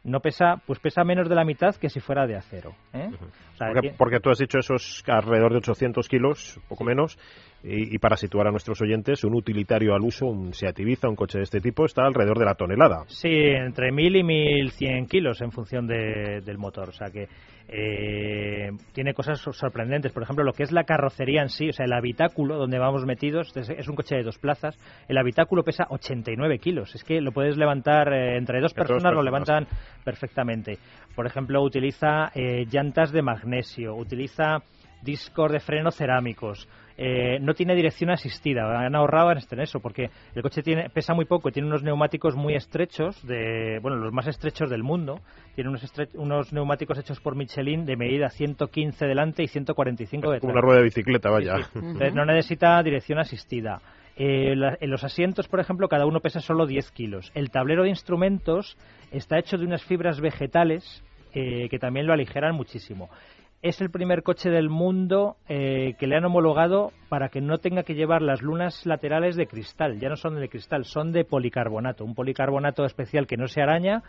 no 0.03 0.19
pesa, 0.19 0.61
pues 0.67 0.79
pesa 0.79 1.03
menos 1.03 1.29
de 1.29 1.35
la 1.35 1.45
mitad 1.45 1.75
que 1.75 1.89
si 1.89 1.99
fuera 1.99 2.27
de 2.27 2.35
acero. 2.35 2.71
¿eh? 2.93 3.09
O 3.53 3.55
sea, 3.57 3.67
Porque, 3.71 3.89
que- 3.89 3.95
porque 3.97 4.19
tú 4.19 4.29
has 4.29 4.37
dicho 4.37 4.57
esos 4.59 5.01
alrededor 5.07 5.51
de 5.51 5.57
800 5.59 6.07
kilos, 6.09 6.59
poco 6.67 6.83
menos, 6.83 7.17
y, 7.63 7.95
y 7.95 7.97
para 7.99 8.17
situar 8.17 8.47
a 8.47 8.51
nuestros 8.51 8.81
oyentes, 8.81 9.23
un 9.23 9.33
utilitario 9.35 9.93
al 9.95 10.01
uso, 10.01 10.25
un 10.25 10.53
Seat 10.53 10.77
Ibiza, 10.79 11.07
un 11.07 11.15
coche 11.15 11.37
de 11.37 11.45
este 11.45 11.61
tipo, 11.61 11.85
está 11.85 12.03
alrededor 12.05 12.37
de 12.37 12.45
la 12.45 12.55
tonelada. 12.55 13.05
Sí, 13.07 13.29
entre 13.31 13.91
1000 13.93 14.15
y 14.17 14.23
1100 14.23 15.05
kilos 15.07 15.41
en 15.41 15.51
función 15.51 15.87
de- 15.87 16.41
del 16.43 16.57
motor. 16.57 16.89
O 16.89 16.93
sea 16.93 17.09
que 17.09 17.27
eh, 17.75 18.69
tiene 18.93 19.13
cosas 19.15 19.39
sor- 19.39 19.55
sorprendentes. 19.55 20.11
Por 20.11 20.21
ejemplo, 20.21 20.43
lo 20.45 20.53
que 20.53 20.61
es 20.63 20.71
la 20.71 20.83
carrocería 20.83 21.41
en 21.41 21.49
sí, 21.49 21.69
o 21.69 21.73
sea, 21.73 21.85
el 21.85 21.93
habitáculo 21.93 22.57
donde 22.57 22.77
vamos 22.77 23.03
metidos, 23.05 23.51
es, 23.57 23.87
un 23.87 23.95
coche 23.95 24.15
de 24.15 24.23
dos 24.23 24.37
plazas. 24.37 24.77
El 25.07 25.17
habitáculo 25.17 25.63
pesa 25.63 25.87
89 25.89 26.59
kilos. 26.59 26.93
Es 26.93 27.03
que 27.03 27.19
lo 27.19 27.31
puedes 27.31 27.57
levantar 27.57 28.13
eh, 28.13 28.37
entre 28.37 28.59
dos 28.61 28.73
dos 28.73 28.73
personas, 28.75 29.13
lo 29.13 29.21
personas. 29.23 29.47
levantan 29.49 29.67
perfectamente. 30.03 30.77
Por 31.15 31.25
ejemplo, 31.25 31.61
utiliza 31.63 32.31
eh, 32.35 32.65
llantas 32.71 33.11
de 33.11 33.21
magnesio, 33.23 33.95
utiliza 33.95 34.59
discos 35.01 35.51
de 35.51 35.59
freno 35.59 35.89
cerámicos. 35.91 36.67
Eh, 37.05 37.37
no 37.41 37.53
tiene 37.53 37.75
dirección 37.75 38.09
asistida. 38.11 38.79
Han 38.85 38.95
ahorrado 38.95 39.31
en 39.31 39.37
este- 39.39 39.55
en 39.55 39.61
eso 39.61 39.81
porque 39.81 40.09
el 40.35 40.41
coche 40.41 40.63
tiene, 40.63 40.89
pesa 40.89 41.13
muy 41.13 41.25
poco, 41.25 41.51
tiene 41.51 41.67
unos 41.67 41.83
neumáticos 41.83 42.35
muy 42.35 42.55
estrechos, 42.55 43.21
de, 43.27 43.79
bueno, 43.81 43.97
los 43.97 44.13
más 44.13 44.25
estrechos 44.27 44.69
del 44.69 44.83
mundo. 44.83 45.19
Tiene 45.55 45.69
unos, 45.69 45.83
estre- 45.83 46.09
unos 46.13 46.53
neumáticos 46.53 46.97
hechos 46.97 47.19
por 47.19 47.35
Michelin 47.35 47.85
de 47.85 47.97
medida 47.97 48.29
115 48.29 49.05
delante 49.05 49.43
y 49.43 49.47
145 49.47 50.27
detrás. 50.31 50.41
Como 50.41 50.53
una 50.53 50.61
rueda 50.61 50.77
de 50.77 50.83
bicicleta, 50.85 51.29
vaya. 51.29 51.55
Entonces, 51.75 52.13
no 52.13 52.25
necesita 52.25 52.81
dirección 52.81 53.19
asistida. 53.19 53.81
Eh, 54.15 54.55
la- 54.55 54.77
en 54.79 54.89
los 54.91 55.03
asientos, 55.03 55.47
por 55.47 55.59
ejemplo, 55.59 55.89
cada 55.89 56.05
uno 56.05 56.19
pesa 56.21 56.39
solo 56.39 56.65
10 56.67 56.91
kilos. 56.91 57.31
El 57.33 57.49
tablero 57.51 57.83
de 57.83 57.89
instrumentos 57.89 58.77
está 59.11 59.39
hecho 59.39 59.57
de 59.57 59.65
unas 59.65 59.83
fibras 59.83 60.21
vegetales 60.21 61.03
eh, 61.35 61.67
que 61.69 61.79
también 61.79 62.05
lo 62.05 62.13
aligeran 62.13 62.53
muchísimo. 62.53 63.09
Es 63.63 63.79
el 63.79 63.89
primer 63.89 64.23
coche 64.23 64.49
del 64.49 64.69
mundo 64.69 65.37
eh, 65.47 65.93
que 65.97 66.05
le 66.05 66.17
han 66.17 66.25
homologado 66.25 66.91
para 67.07 67.29
que 67.29 67.39
no 67.39 67.59
tenga 67.59 67.83
que 67.83 67.95
llevar 67.95 68.21
las 68.21 68.41
lunas 68.41 68.85
laterales 68.85 69.37
de 69.37 69.47
cristal. 69.47 70.01
Ya 70.01 70.09
no 70.09 70.17
son 70.17 70.37
de 70.37 70.49
cristal, 70.49 70.83
son 70.83 71.13
de 71.13 71.23
policarbonato. 71.23 72.03
Un 72.03 72.13
policarbonato 72.13 72.83
especial 72.83 73.25
que 73.25 73.37
no 73.37 73.47
se 73.47 73.61
araña. 73.61 74.03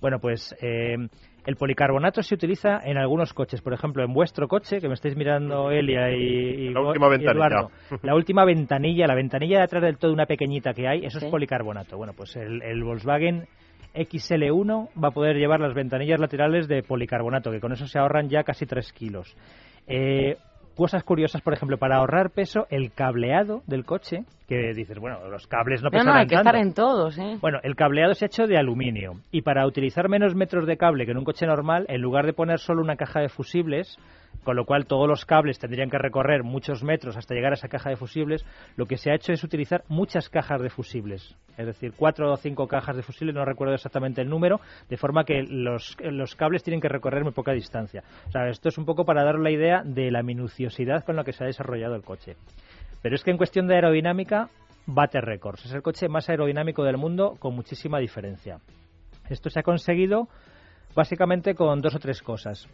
Bueno, 0.00 0.20
pues 0.20 0.56
eh, 0.62 0.96
el 1.44 1.56
policarbonato 1.56 2.22
se 2.22 2.34
utiliza 2.34 2.80
en 2.82 2.96
algunos 2.96 3.34
coches. 3.34 3.60
Por 3.60 3.74
ejemplo, 3.74 4.02
en 4.02 4.14
vuestro 4.14 4.48
coche, 4.48 4.80
que 4.80 4.88
me 4.88 4.94
estáis 4.94 5.16
mirando 5.16 5.70
Elia 5.70 6.10
y, 6.10 6.22
y 6.22 6.70
La 6.70 6.80
última 6.80 7.06
y 7.06 7.10
ventanilla. 7.10 7.46
Eduardo, 7.46 7.70
la 8.02 8.14
última 8.14 8.44
ventanilla, 8.46 9.06
la 9.06 9.14
ventanilla 9.14 9.58
de 9.58 9.64
atrás 9.64 9.82
del 9.82 9.98
todo, 9.98 10.14
una 10.14 10.24
pequeñita 10.26 10.72
que 10.72 10.88
hay, 10.88 11.04
eso 11.04 11.20
Sí. 11.20 11.26
es 11.26 11.30
policarbonato. 11.30 11.98
Bueno, 11.98 12.14
pues 12.16 12.34
el, 12.36 12.62
el 12.62 12.82
Volkswagen 12.82 13.44
XL1 13.94 14.88
va 15.02 15.08
a 15.08 15.12
poder 15.12 15.36
llevar 15.36 15.60
las 15.60 15.74
ventanillas 15.74 16.20
laterales 16.20 16.68
de 16.68 16.82
policarbonato, 16.82 17.50
que 17.50 17.60
con 17.60 17.72
eso 17.72 17.86
se 17.86 17.98
ahorran 17.98 18.28
ya 18.28 18.42
casi 18.42 18.66
3 18.66 18.92
kilos. 18.92 19.36
Eh, 19.86 20.36
cosas 20.74 21.04
curiosas, 21.04 21.42
por 21.42 21.54
ejemplo, 21.54 21.78
para 21.78 21.96
ahorrar 21.96 22.30
peso, 22.30 22.66
el 22.70 22.92
cableado 22.92 23.62
del 23.66 23.84
coche, 23.84 24.24
que 24.48 24.72
dices, 24.74 24.98
bueno, 24.98 25.26
los 25.28 25.46
cables 25.46 25.80
no 25.82 25.86
No, 25.86 25.90
pesan 25.92 26.06
no, 26.06 26.14
hay 26.14 26.26
que 26.26 26.34
tanto. 26.36 26.50
estar 26.50 26.62
en 26.62 26.74
todos, 26.74 27.18
¿eh? 27.18 27.38
Bueno, 27.40 27.58
el 27.62 27.74
cableado 27.76 28.14
se 28.14 28.24
ha 28.24 28.26
hecho 28.26 28.46
de 28.46 28.58
aluminio 28.58 29.12
y 29.30 29.42
para 29.42 29.66
utilizar 29.66 30.08
menos 30.08 30.34
metros 30.34 30.66
de 30.66 30.76
cable 30.76 31.04
que 31.06 31.12
en 31.12 31.18
un 31.18 31.24
coche 31.24 31.46
normal, 31.46 31.86
en 31.88 32.00
lugar 32.00 32.26
de 32.26 32.32
poner 32.34 32.58
solo 32.58 32.82
una 32.82 32.96
caja 32.96 33.20
de 33.20 33.28
fusibles, 33.28 33.98
con 34.42 34.56
lo 34.56 34.66
cual 34.66 34.84
todos 34.86 35.08
los 35.08 35.24
cables 35.24 35.58
tendrían 35.58 35.88
que 35.88 35.96
recorrer 35.96 36.42
muchos 36.42 36.82
metros 36.84 37.16
hasta 37.16 37.34
llegar 37.34 37.52
a 37.52 37.54
esa 37.54 37.68
caja 37.68 37.88
de 37.88 37.96
fusibles, 37.96 38.44
lo 38.76 38.84
que 38.86 38.98
se 38.98 39.10
ha 39.10 39.14
hecho 39.14 39.32
es 39.32 39.42
utilizar 39.42 39.84
muchas 39.88 40.28
cajas 40.28 40.60
de 40.60 40.68
fusibles, 40.68 41.34
es 41.56 41.64
decir, 41.66 41.92
cuatro 41.96 42.30
o 42.30 42.36
cinco 42.36 42.66
cajas 42.66 42.96
de 42.96 43.02
fusibles, 43.02 43.34
no 43.34 43.44
recuerdo 43.46 43.74
exactamente 43.74 44.20
el 44.20 44.28
número, 44.28 44.60
de 44.90 44.96
forma 44.98 45.24
que 45.24 45.42
los, 45.48 45.96
los 46.00 46.34
cables 46.34 46.62
tienen 46.62 46.80
que 46.82 46.88
recorrer 46.88 47.22
muy 47.22 47.32
poca 47.32 47.52
distancia. 47.52 48.02
O 48.28 48.30
sea, 48.30 48.48
esto 48.48 48.68
es 48.68 48.76
un 48.76 48.84
poco 48.84 49.04
para 49.06 49.24
dar 49.24 49.38
la 49.38 49.50
idea 49.50 49.82
de 49.84 50.10
la 50.10 50.22
minuciosidad 50.22 51.04
con 51.04 51.16
la 51.16 51.24
que 51.24 51.32
se 51.32 51.44
ha 51.44 51.46
desarrollado 51.46 51.94
el 51.94 52.02
coche. 52.02 52.36
Pero 53.04 53.16
es 53.16 53.22
que 53.22 53.30
en 53.30 53.36
cuestión 53.36 53.66
de 53.66 53.74
aerodinámica 53.74 54.48
bate 54.86 55.20
récords. 55.20 55.66
Es 55.66 55.74
el 55.74 55.82
coche 55.82 56.08
más 56.08 56.30
aerodinámico 56.30 56.84
del 56.84 56.96
mundo 56.96 57.36
con 57.38 57.54
muchísima 57.54 57.98
diferencia. 57.98 58.60
Esto 59.28 59.50
se 59.50 59.60
ha 59.60 59.62
conseguido 59.62 60.26
básicamente 60.94 61.54
con 61.54 61.82
dos 61.82 61.94
o 61.94 61.98
tres 61.98 62.22
cosas. 62.22 62.66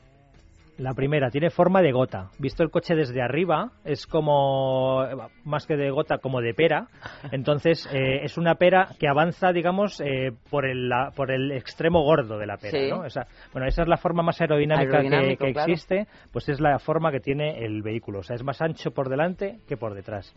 La 0.80 0.94
primera, 0.94 1.28
tiene 1.30 1.50
forma 1.50 1.82
de 1.82 1.92
gota. 1.92 2.30
Visto 2.38 2.62
el 2.62 2.70
coche 2.70 2.94
desde 2.94 3.20
arriba, 3.20 3.70
es 3.84 4.06
como, 4.06 5.04
más 5.44 5.66
que 5.66 5.76
de 5.76 5.90
gota, 5.90 6.16
como 6.18 6.40
de 6.40 6.54
pera. 6.54 6.86
Entonces, 7.32 7.86
eh, 7.92 8.20
es 8.24 8.38
una 8.38 8.54
pera 8.54 8.88
que 8.98 9.06
avanza, 9.06 9.52
digamos, 9.52 10.00
eh, 10.00 10.30
por, 10.50 10.64
el, 10.64 10.88
la- 10.88 11.10
por 11.14 11.30
el 11.32 11.52
extremo 11.52 12.02
gordo 12.02 12.38
de 12.38 12.46
la 12.46 12.56
pera. 12.56 12.78
Sí. 12.78 12.90
¿no? 12.90 13.04
Esa, 13.04 13.26
bueno, 13.52 13.68
esa 13.68 13.82
es 13.82 13.88
la 13.88 13.98
forma 13.98 14.22
más 14.22 14.40
aerodinámica 14.40 14.90
que, 14.90 14.96
Aerodinámico, 14.96 15.44
que 15.44 15.52
claro. 15.52 15.70
existe, 15.70 16.06
pues 16.32 16.48
es 16.48 16.60
la 16.60 16.78
forma 16.78 17.12
que 17.12 17.20
tiene 17.20 17.62
el 17.62 17.82
vehículo. 17.82 18.20
O 18.20 18.22
sea, 18.22 18.36
es 18.36 18.42
más 18.42 18.62
ancho 18.62 18.90
por 18.92 19.10
delante 19.10 19.58
que 19.68 19.76
por 19.76 19.92
detrás. 19.94 20.34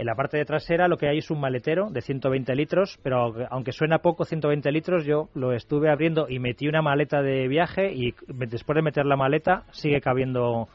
En 0.00 0.06
la 0.06 0.14
parte 0.14 0.38
de 0.38 0.46
trasera 0.46 0.88
lo 0.88 0.96
que 0.96 1.08
hay 1.08 1.18
es 1.18 1.30
un 1.30 1.40
maletero 1.40 1.90
de 1.90 2.00
120 2.00 2.54
litros, 2.54 2.98
pero 3.02 3.34
aunque 3.50 3.70
suena 3.72 3.98
poco 3.98 4.24
120 4.24 4.72
litros, 4.72 5.04
yo 5.04 5.28
lo 5.34 5.52
estuve 5.52 5.90
abriendo 5.90 6.26
y 6.26 6.38
metí 6.38 6.68
una 6.68 6.80
maleta 6.80 7.20
de 7.20 7.46
viaje 7.48 7.92
y 7.92 8.14
después 8.28 8.76
de 8.76 8.80
meter 8.80 9.04
la 9.04 9.16
maleta 9.16 9.64
sigue 9.72 10.00
cabiendo 10.00 10.68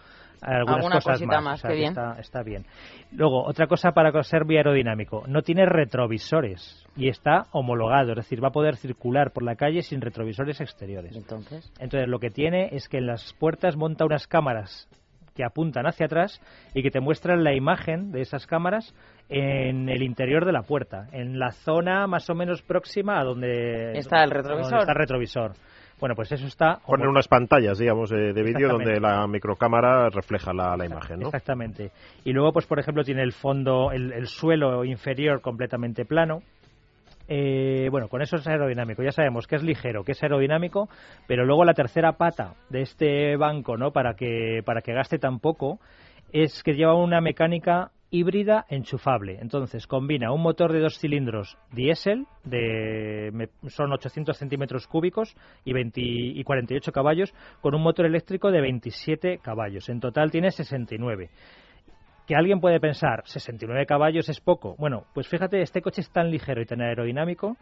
algunas 0.43 0.75
Alguna 0.77 0.95
cosas 1.01 1.21
más. 1.23 1.63
bien. 1.63 1.89
Está, 1.89 2.19
está 2.19 2.43
bien. 2.43 2.65
Luego, 3.13 3.43
otra 3.45 3.65
cosa 3.65 3.93
para 3.93 4.11
ser 4.21 4.43
aerodinámico. 4.47 5.23
No 5.27 5.41
tiene 5.41 5.65
retrovisores 5.65 6.85
y 6.95 7.09
está 7.09 7.47
homologado, 7.51 8.11
es 8.11 8.17
decir, 8.17 8.43
va 8.43 8.49
a 8.49 8.51
poder 8.51 8.75
circular 8.75 9.31
por 9.31 9.41
la 9.41 9.55
calle 9.55 9.81
sin 9.81 10.01
retrovisores 10.01 10.61
exteriores. 10.61 11.15
Entonces, 11.15 11.73
Entonces, 11.79 12.07
lo 12.07 12.19
que 12.19 12.29
tiene 12.29 12.69
es 12.73 12.87
que 12.87 12.99
en 12.99 13.07
las 13.07 13.33
puertas 13.39 13.75
monta 13.75 14.05
unas 14.05 14.27
cámaras 14.27 14.87
que 15.35 15.43
apuntan 15.43 15.85
hacia 15.85 16.05
atrás 16.05 16.41
y 16.73 16.81
que 16.81 16.91
te 16.91 17.01
muestran 17.01 17.43
la 17.43 17.53
imagen 17.53 18.11
de 18.11 18.21
esas 18.21 18.47
cámaras 18.47 18.93
en 19.29 19.89
el 19.89 20.03
interior 20.03 20.45
de 20.45 20.51
la 20.51 20.61
puerta, 20.61 21.07
en 21.11 21.39
la 21.39 21.51
zona 21.51 22.05
más 22.07 22.29
o 22.29 22.35
menos 22.35 22.61
próxima 22.61 23.19
a 23.19 23.23
donde 23.23 23.97
Está 23.97 24.23
el 24.23 24.29
donde 24.29 24.43
retrovisor. 24.43 24.79
está 24.79 24.91
el 24.91 24.97
retrovisor. 24.97 25.51
Bueno, 25.99 26.13
pues 26.13 26.29
eso 26.33 26.45
está 26.45 26.79
Ponen 26.85 27.07
unas 27.07 27.27
pantallas, 27.29 27.77
digamos, 27.77 28.09
de, 28.09 28.33
de 28.33 28.43
vídeo 28.43 28.67
donde 28.67 28.99
la 28.99 29.25
microcámara 29.27 30.09
refleja 30.09 30.53
la, 30.53 30.75
la 30.75 30.85
imagen, 30.85 31.21
¿no? 31.21 31.27
Exactamente. 31.27 31.91
Y 32.25 32.33
luego, 32.33 32.51
pues 32.51 32.65
por 32.65 32.79
ejemplo, 32.79 33.03
tiene 33.03 33.23
el 33.23 33.31
fondo, 33.31 33.91
el, 33.93 34.11
el 34.11 34.27
suelo 34.27 34.83
inferior 34.83 35.39
completamente 35.41 36.03
plano. 36.03 36.41
Eh, 37.27 37.87
bueno, 37.89 38.07
con 38.09 38.21
eso 38.21 38.35
es 38.35 38.45
aerodinámico. 38.45 39.01
Ya 39.03 39.11
sabemos 39.11 39.47
que 39.47 39.55
es 39.55 39.63
ligero, 39.63 40.03
que 40.03 40.11
es 40.11 40.21
aerodinámico, 40.21 40.89
pero 41.27 41.45
luego 41.45 41.63
la 41.65 41.73
tercera 41.73 42.11
pata 42.13 42.53
de 42.69 42.81
este 42.81 43.35
banco, 43.37 43.77
¿no? 43.77 43.91
Para 43.91 44.15
que 44.15 44.61
para 44.65 44.81
que 44.81 44.93
gaste 44.93 45.17
tan 45.17 45.39
poco, 45.39 45.79
es 46.33 46.61
que 46.61 46.73
lleva 46.73 46.93
una 46.93 47.21
mecánica 47.21 47.89
híbrida 48.09 48.65
enchufable. 48.69 49.39
Entonces 49.41 49.87
combina 49.87 50.31
un 50.31 50.41
motor 50.41 50.71
de 50.71 50.79
dos 50.79 50.97
cilindros 50.99 51.57
diésel 51.71 52.25
de 52.43 53.49
son 53.67 53.91
800 53.91 54.37
centímetros 54.37 54.87
cúbicos 54.87 55.35
y 55.63 55.73
20 55.73 56.01
y 56.01 56.43
48 56.43 56.91
caballos 56.91 57.33
con 57.61 57.75
un 57.75 57.81
motor 57.81 58.05
eléctrico 58.05 58.51
de 58.51 58.61
27 58.61 59.39
caballos. 59.39 59.89
En 59.89 59.99
total 59.99 60.31
tiene 60.31 60.51
69 60.51 61.29
que 62.27 62.35
alguien 62.35 62.59
puede 62.59 62.79
pensar, 62.79 63.21
69 63.25 63.85
caballos 63.85 64.29
es 64.29 64.39
poco. 64.39 64.75
Bueno, 64.77 65.05
pues 65.13 65.27
fíjate, 65.27 65.61
este 65.61 65.81
coche 65.81 66.01
es 66.01 66.09
tan 66.11 66.31
ligero 66.31 66.61
y 66.61 66.65
tan 66.65 66.81
aerodinámico 66.81 67.55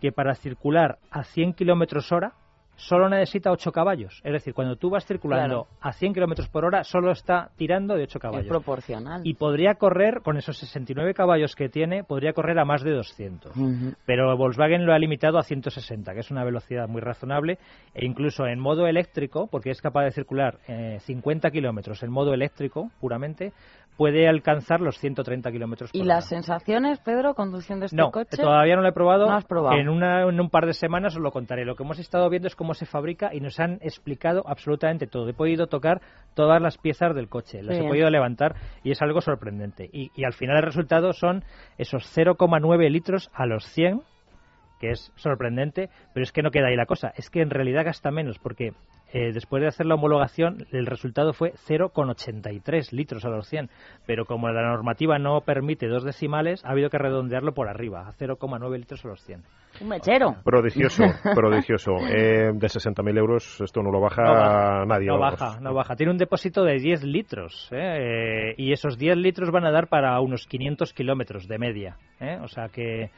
que 0.00 0.12
para 0.12 0.34
circular 0.34 0.98
a 1.10 1.24
100 1.24 1.54
kilómetros 1.54 2.12
hora 2.12 2.34
solo 2.76 3.08
necesita 3.08 3.50
8 3.50 3.72
caballos. 3.72 4.20
Es 4.24 4.32
decir, 4.32 4.54
cuando 4.54 4.76
tú 4.76 4.90
vas 4.90 5.06
circulando 5.06 5.66
a 5.80 5.92
100 5.92 6.14
kilómetros 6.14 6.48
por 6.48 6.64
hora, 6.64 6.84
solo 6.84 7.12
está 7.12 7.50
tirando 7.56 7.94
de 7.94 8.04
8 8.04 8.18
es 8.18 8.22
caballos. 8.22 8.48
proporcional. 8.48 9.20
Y 9.24 9.34
podría 9.34 9.74
correr, 9.74 10.20
con 10.22 10.36
esos 10.36 10.58
69 10.58 11.14
caballos 11.14 11.54
que 11.54 11.68
tiene, 11.68 12.04
podría 12.04 12.32
correr 12.32 12.58
a 12.58 12.64
más 12.64 12.82
de 12.82 12.92
200 12.92 13.56
Ujú. 13.56 13.94
pero 14.06 14.36
Volkswagen 14.36 14.86
lo 14.86 14.92
ha 14.92 14.98
limitado 14.98 15.38
a 15.38 15.42
160, 15.42 16.12
que 16.12 16.20
es 16.20 16.30
una 16.30 16.44
velocidad 16.44 16.88
muy 16.88 17.00
razonable, 17.00 17.58
e 17.94 18.04
incluso 18.04 18.46
en 18.46 18.58
modo 18.58 18.86
eléctrico, 18.86 19.46
porque 19.46 19.70
es 19.70 19.80
capaz 19.80 20.04
de 20.04 20.10
circular 20.10 20.58
eh, 20.68 20.98
50 21.00 21.50
kilómetros 21.50 22.02
en 22.02 22.10
modo 22.10 22.34
eléctrico 22.34 22.90
puramente, 23.00 23.52
puede 23.96 24.26
alcanzar 24.28 24.80
los 24.80 24.98
130 24.98 25.50
kilómetros 25.52 25.90
por 25.92 25.96
¿Y 25.96 26.02
hora. 26.02 26.16
las 26.16 26.28
sensaciones, 26.28 26.98
Pedro, 27.00 27.34
conduciendo 27.34 27.84
este 27.86 27.96
no, 27.96 28.10
coche? 28.10 28.36
todavía 28.36 28.76
no 28.76 28.82
lo 28.82 28.88
he 28.88 28.92
probado. 28.92 29.26
No 29.26 29.34
has 29.36 29.44
probado. 29.44 29.78
En, 29.78 29.88
una- 29.88 30.22
en 30.22 30.40
un 30.40 30.50
par 30.50 30.66
de 30.66 30.72
semanas 30.72 31.14
os 31.14 31.22
lo 31.22 31.30
contaré. 31.30 31.64
Lo 31.64 31.76
que 31.76 31.82
hemos 31.84 31.98
estado 31.98 32.28
viendo 32.28 32.48
es 32.48 32.56
cómo 32.56 32.74
se 32.74 32.86
fabrica 32.86 33.30
y 33.32 33.40
nos 33.40 33.60
han 33.60 33.74
explicado 33.82 34.42
absolutamente 34.46 35.06
todo. 35.06 35.28
He 35.28 35.34
podido 35.34 35.66
tocar 35.68 36.00
todas 36.34 36.60
las 36.60 36.76
piezas 36.78 37.14
del 37.14 37.28
coche, 37.28 37.62
las 37.62 37.78
he 37.78 37.82
podido 37.86 38.10
levantar 38.10 38.56
y 38.82 38.90
es 38.90 39.00
algo 39.02 39.20
sorprendente. 39.20 39.88
Y, 39.92 40.10
y 40.16 40.24
al 40.24 40.32
final 40.32 40.56
el 40.56 40.62
resultado 40.64 41.12
son 41.12 41.44
esos 41.78 42.02
0,9 42.16 42.90
litros 42.90 43.30
a 43.32 43.46
los 43.46 43.64
100 43.66 44.02
que 44.80 44.90
es 44.90 45.12
sorprendente, 45.14 45.88
pero 46.12 46.24
es 46.24 46.32
que 46.32 46.42
no 46.42 46.50
queda 46.50 46.66
ahí 46.66 46.76
la 46.76 46.84
cosa. 46.84 47.12
Es 47.16 47.30
que 47.30 47.40
en 47.40 47.48
realidad 47.50 47.84
gasta 47.84 48.10
menos, 48.10 48.38
porque 48.40 48.72
eh, 49.14 49.32
después 49.32 49.62
de 49.62 49.68
hacer 49.68 49.86
la 49.86 49.94
homologación, 49.94 50.66
el 50.72 50.86
resultado 50.86 51.32
fue 51.32 51.52
0,83 51.68 52.90
litros 52.90 53.24
a 53.24 53.28
los 53.28 53.46
100. 53.48 53.70
Pero 54.06 54.24
como 54.24 54.48
la 54.48 54.62
normativa 54.62 55.20
no 55.20 55.40
permite 55.42 55.86
dos 55.86 56.02
decimales, 56.02 56.64
ha 56.64 56.72
habido 56.72 56.90
que 56.90 56.98
redondearlo 56.98 57.54
por 57.54 57.68
arriba, 57.68 58.08
a 58.08 58.12
0,9 58.12 58.76
litros 58.76 59.04
a 59.04 59.08
los 59.08 59.22
100. 59.22 59.42
Un 59.80 59.88
mechero. 59.88 60.34
Prodigioso, 60.44 61.04
prodigioso. 61.34 61.92
Eh, 62.08 62.50
de 62.54 62.66
60.000 62.66 63.18
euros 63.18 63.60
esto 63.60 63.82
no 63.82 63.92
lo 63.92 64.00
baja, 64.00 64.22
No 64.22 64.32
baja, 64.32 64.84
nadie. 64.84 65.06
No 65.06 65.18
vamos. 65.20 65.38
baja, 65.40 65.60
no 65.60 65.74
baja. 65.74 65.94
Tiene 65.94 66.10
un 66.12 66.18
depósito 66.18 66.64
de 66.64 66.78
10 66.80 67.04
litros, 67.04 67.68
¿eh? 67.72 68.50
Eh, 68.50 68.54
y 68.56 68.72
esos 68.72 68.98
10 68.98 69.16
litros 69.16 69.50
van 69.52 69.64
a 69.64 69.70
dar 69.70 69.86
para 69.86 70.20
unos 70.20 70.46
500 70.46 70.92
kilómetros 70.92 71.46
de 71.46 71.58
media. 71.58 71.96
¿eh? 72.20 72.38
O 72.42 72.48
sea 72.48 72.68
que, 72.68 73.10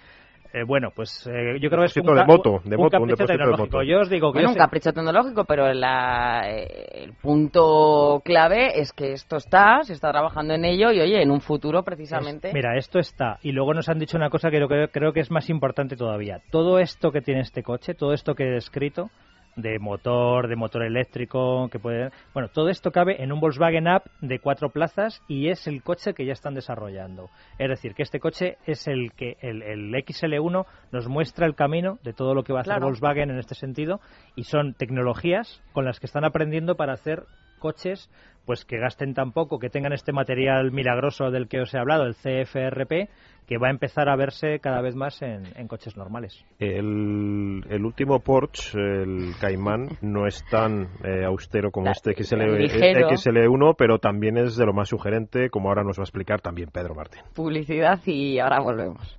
eh, 0.53 0.65
bueno, 0.67 0.91
pues 0.95 1.27
eh, 1.27 1.59
yo 1.61 1.69
creo 1.71 1.81
que 1.81 1.87
es 1.87 1.97
un, 1.97 2.07
de 2.15 2.25
moto, 2.25 2.61
de 2.65 2.77
un 2.77 2.83
moto, 2.83 2.97
un 2.99 3.09
capricho 3.09 3.23
de 3.25 3.27
tecnológico. 3.39 3.77
moto. 3.79 3.83
Yo 3.83 4.01
os 4.01 4.09
digo 4.11 4.33
que 4.33 4.37
Bueno, 4.39 4.49
un 4.51 4.55
sé- 4.55 4.59
capricho 4.59 4.93
tecnológico, 4.93 5.45
pero 5.45 5.73
la- 5.73 6.43
eh, 6.49 6.87
el 7.05 7.13
punto 7.15 8.21
clave 8.25 8.81
es 8.81 8.93
que 8.93 9.13
esto 9.13 9.37
está, 9.37 9.83
se 9.83 9.93
está 9.93 10.11
trabajando 10.11 10.55
en 10.55 10.65
ello 10.65 10.91
y, 10.93 11.01
oye, 11.01 11.23
en 11.23 11.31
un 11.31 11.41
futuro 11.41 11.83
precisamente... 11.83 12.49
Es- 12.49 12.55
mira, 12.55 12.77
esto 12.77 12.99
está. 12.99 13.39
Y 13.43 13.53
luego 13.53 13.75
nos 13.75 13.89
han 13.89 13.99
dicho 13.99 14.17
una 14.17 14.31
cosa 14.31 14.51
que 14.51 14.57
creo, 14.57 14.69
que 14.69 14.89
creo 14.93 15.13
que 15.13 15.21
es 15.21 15.31
más 15.31 15.49
importante 15.51 15.97
todavía. 15.97 16.41
Todo 16.51 16.79
esto 16.79 17.11
que 17.13 17.21
tiene 17.21 17.41
este 17.41 17.63
coche, 17.63 17.95
todo 17.95 18.13
esto 18.13 18.35
que 18.35 18.45
he 18.45 18.51
descrito, 18.51 19.11
de 19.57 19.79
motor, 19.79 20.49
de 20.49 20.57
motor 20.57 20.85
eléctrico, 20.85 21.69
que 21.71 21.79
puede... 21.79 22.11
Bueno, 22.35 22.49
todo 22.49 22.69
esto 22.69 22.91
cabe 22.93 23.23
en 23.23 23.33
un 23.33 23.41
Volkswagen 23.41 23.89
Up 23.89 24.03
de 24.21 24.39
cuatro 24.39 24.71
plazas 24.71 25.23
y 25.29 25.49
es 25.49 25.67
el 25.67 25.83
coche 25.83 26.15
que 26.15 26.27
ya 26.27 26.33
están 26.33 26.55
desarrollando. 26.55 27.31
Es 27.59 27.69
decir, 27.69 27.95
que 27.95 28.03
este 28.03 28.21
coche 28.21 28.59
es 28.67 28.87
el 28.87 29.13
que 29.13 29.37
el, 29.41 29.63
el 29.63 29.93
XL1 29.95 30.67
nos 30.93 31.09
muestra 31.09 31.47
el 31.47 31.55
camino 31.55 31.99
de 32.05 32.13
todo 32.13 32.35
lo 32.35 32.45
que 32.45 32.53
va 32.53 32.61
a 32.61 32.63
hacer 32.63 32.75
Claro. 32.75 32.87
Volkswagen 32.87 33.31
en 33.31 33.39
este 33.39 33.55
sentido 33.55 34.01
y 34.35 34.45
son 34.45 34.75
tecnologías 34.75 35.63
con 35.73 35.85
las 35.85 35.99
que 36.01 36.07
están 36.07 36.25
aprendiendo 36.25 36.77
para 36.77 36.93
hacer 36.93 37.25
coches 37.59 38.11
pues 38.45 38.65
que 38.65 38.79
gasten 38.79 39.13
tan 39.13 39.33
poco, 39.33 39.59
que 39.59 39.71
tengan 39.71 39.93
este 39.93 40.13
material 40.13 40.71
milagroso 40.71 41.31
del 41.31 41.49
que 41.49 41.61
os 41.61 41.75
he 41.75 41.79
hablado, 41.79 42.05
el 42.05 42.15
CFRP, 42.15 43.11
que 43.47 43.59
va 43.59 43.69
a 43.69 43.71
empezar 43.71 44.09
a 44.09 44.17
verse 44.17 44.59
cada 44.61 44.81
vez 44.81 44.95
más 44.97 45.23
en, 45.23 45.45
en 45.57 45.69
coches 45.69 45.97
normales. 45.97 46.45
El, 46.59 47.63
el 47.69 47.85
último 47.85 48.21
Porsche, 48.21 48.79
el 48.79 49.35
Cayman, 49.41 49.89
no 50.03 50.27
es 50.27 50.45
tan 50.51 50.89
eh, 51.05 51.25
austero 51.25 51.71
como 51.71 51.87
La- 51.87 51.93
este 51.93 52.13
XL, 52.15 52.37
ligero. 52.59 53.09
XL1, 53.11 53.75
pero 53.79 53.99
también 53.99 54.37
es 54.37 54.57
de 54.57 54.67
lo 54.67 54.73
más 54.73 54.89
sugerente, 54.89 55.49
como 55.51 55.69
ahora 55.69 55.85
nos 55.85 55.99
va 55.99 56.03
a 56.03 56.05
explicar 56.05 56.41
también 56.41 56.71
Pedro 56.73 56.95
Martín. 56.95 57.23
Publicidad 57.35 58.01
y 58.07 58.39
ahora 58.39 58.61
volvemos. 58.61 59.19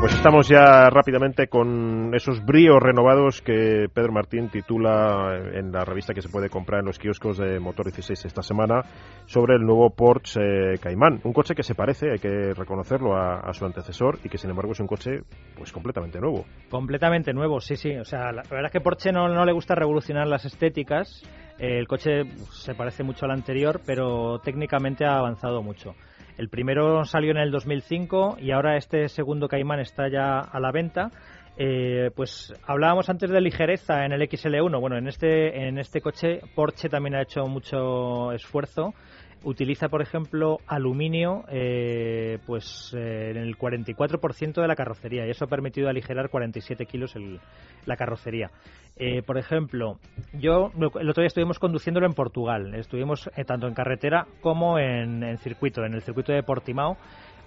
Pues 0.00 0.14
estamos 0.14 0.48
ya 0.48 0.88
rápidamente 0.88 1.48
con 1.48 2.14
esos 2.14 2.42
bríos 2.42 2.80
renovados 2.80 3.42
que 3.42 3.86
Pedro 3.92 4.12
Martín 4.12 4.48
titula 4.48 5.38
en 5.52 5.70
la 5.70 5.84
revista 5.84 6.14
que 6.14 6.22
se 6.22 6.30
puede 6.30 6.48
comprar 6.48 6.80
en 6.80 6.86
los 6.86 6.98
kioscos 6.98 7.36
de 7.36 7.60
Motor 7.60 7.92
16 7.92 8.24
esta 8.24 8.42
semana 8.42 8.80
sobre 9.26 9.56
el 9.56 9.60
nuevo 9.60 9.90
Porsche 9.90 10.40
eh, 10.40 10.78
Cayman. 10.78 11.20
Un 11.22 11.34
coche 11.34 11.54
que 11.54 11.62
se 11.62 11.74
parece, 11.74 12.12
hay 12.12 12.18
que 12.18 12.54
reconocerlo, 12.54 13.14
a, 13.14 13.52
su 13.52 13.66
antecesor 13.66 14.18
y 14.24 14.30
que 14.30 14.38
sin 14.38 14.48
embargo 14.48 14.72
es 14.72 14.80
un 14.80 14.86
coche 14.86 15.20
pues 15.54 15.70
completamente 15.70 16.18
nuevo. 16.18 16.46
Completamente 16.70 17.34
nuevo, 17.34 17.60
sí, 17.60 17.76
sí. 17.76 17.94
O 17.96 18.04
sea, 18.06 18.32
la, 18.32 18.40
verdad 18.44 18.66
es 18.66 18.72
que 18.72 18.80
Porsche 18.80 19.12
no, 19.12 19.28
no 19.28 19.44
le 19.44 19.52
gusta 19.52 19.74
revolucionar 19.74 20.26
las 20.26 20.46
estéticas. 20.46 21.22
Eh, 21.58 21.78
el 21.78 21.86
coche 21.86 22.22
se 22.52 22.74
parece 22.74 23.02
mucho 23.02 23.26
al 23.26 23.32
anterior, 23.32 23.82
pero 23.84 24.38
técnicamente 24.38 25.04
ha 25.04 25.18
avanzado 25.18 25.62
mucho. 25.62 25.94
El 26.40 26.48
primero 26.48 27.04
salió 27.04 27.32
en 27.32 27.36
el 27.36 27.50
2005 27.50 28.38
y 28.40 28.52
ahora 28.52 28.78
este 28.78 29.10
segundo 29.10 29.46
Cayman 29.46 29.78
está 29.78 30.08
ya 30.08 30.38
a 30.38 30.58
la 30.58 30.72
venta. 30.72 31.10
Eh, 31.62 32.10
pues 32.16 32.54
hablábamos 32.66 33.10
antes 33.10 33.28
de 33.28 33.38
ligereza 33.38 34.06
en 34.06 34.12
el 34.12 34.22
XL1. 34.22 34.80
Bueno, 34.80 34.96
en 34.96 35.08
este, 35.08 35.68
en 35.68 35.76
este 35.76 36.00
coche 36.00 36.40
Porsche 36.54 36.88
también 36.88 37.14
ha 37.16 37.20
hecho 37.22 37.44
mucho 37.44 38.32
esfuerzo. 38.32 38.94
Utiliza, 39.44 39.90
por 39.90 40.00
ejemplo, 40.00 40.56
aluminio 40.66 41.44
eh, 41.50 42.38
pues 42.46 42.94
eh, 42.96 43.32
en 43.32 43.36
el 43.36 43.58
44% 43.58 44.54
de 44.62 44.68
la 44.68 44.74
carrocería 44.74 45.26
y 45.26 45.30
eso 45.30 45.44
ha 45.44 45.48
permitido 45.48 45.90
aligerar 45.90 46.30
47 46.30 46.86
kilos 46.86 47.14
el- 47.14 47.40
la 47.84 47.96
carrocería. 47.96 48.50
Eh, 48.96 49.20
por 49.22 49.36
ejemplo, 49.36 49.98
yo 50.32 50.70
el 50.98 51.08
otro 51.10 51.20
día 51.22 51.26
estuvimos 51.28 51.58
conduciéndolo 51.58 52.06
en 52.06 52.14
Portugal. 52.14 52.74
Estuvimos 52.74 53.30
eh, 53.36 53.44
tanto 53.44 53.66
en 53.66 53.74
carretera 53.74 54.26
como 54.40 54.78
en, 54.78 55.22
en 55.22 55.36
circuito, 55.36 55.84
en 55.84 55.92
el 55.92 56.00
circuito 56.00 56.32
de 56.32 56.42
Portimao. 56.42 56.96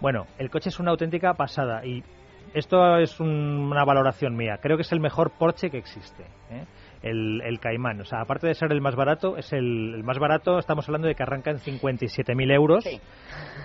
Bueno, 0.01 0.27
el 0.37 0.51
coche 0.51 0.69
es 0.69 0.79
una 0.79 0.91
auténtica 0.91 1.33
pasada 1.33 1.83
y 1.85 2.03
esto 2.53 2.97
es 2.97 3.19
un- 3.19 3.69
una 3.71 3.83
valoración 3.85 4.35
mía. 4.35 4.57
Creo 4.61 4.77
que 4.77 4.83
es 4.83 4.91
el 4.91 4.99
mejor 4.99 5.31
Porsche 5.37 5.69
que 5.69 5.77
existe. 5.77 6.23
¿eh? 6.51 6.65
el, 7.03 7.41
el 7.41 7.59
Caimán. 7.59 7.99
O 7.99 8.05
sea, 8.05 8.21
aparte 8.21 8.47
de 8.47 8.53
ser 8.53 8.71
el 8.71 8.79
más 8.79 8.95
barato, 8.95 9.35
es 9.35 9.51
el, 9.51 10.01
más 10.05 10.19
barato, 10.19 10.57
estamos 10.57 10.87
hablando 10.87 11.09
de 11.09 11.15
que 11.15 11.23
arranca 11.23 11.51
en 11.51 11.57
57.000 11.57 12.51
euros, 12.53 12.85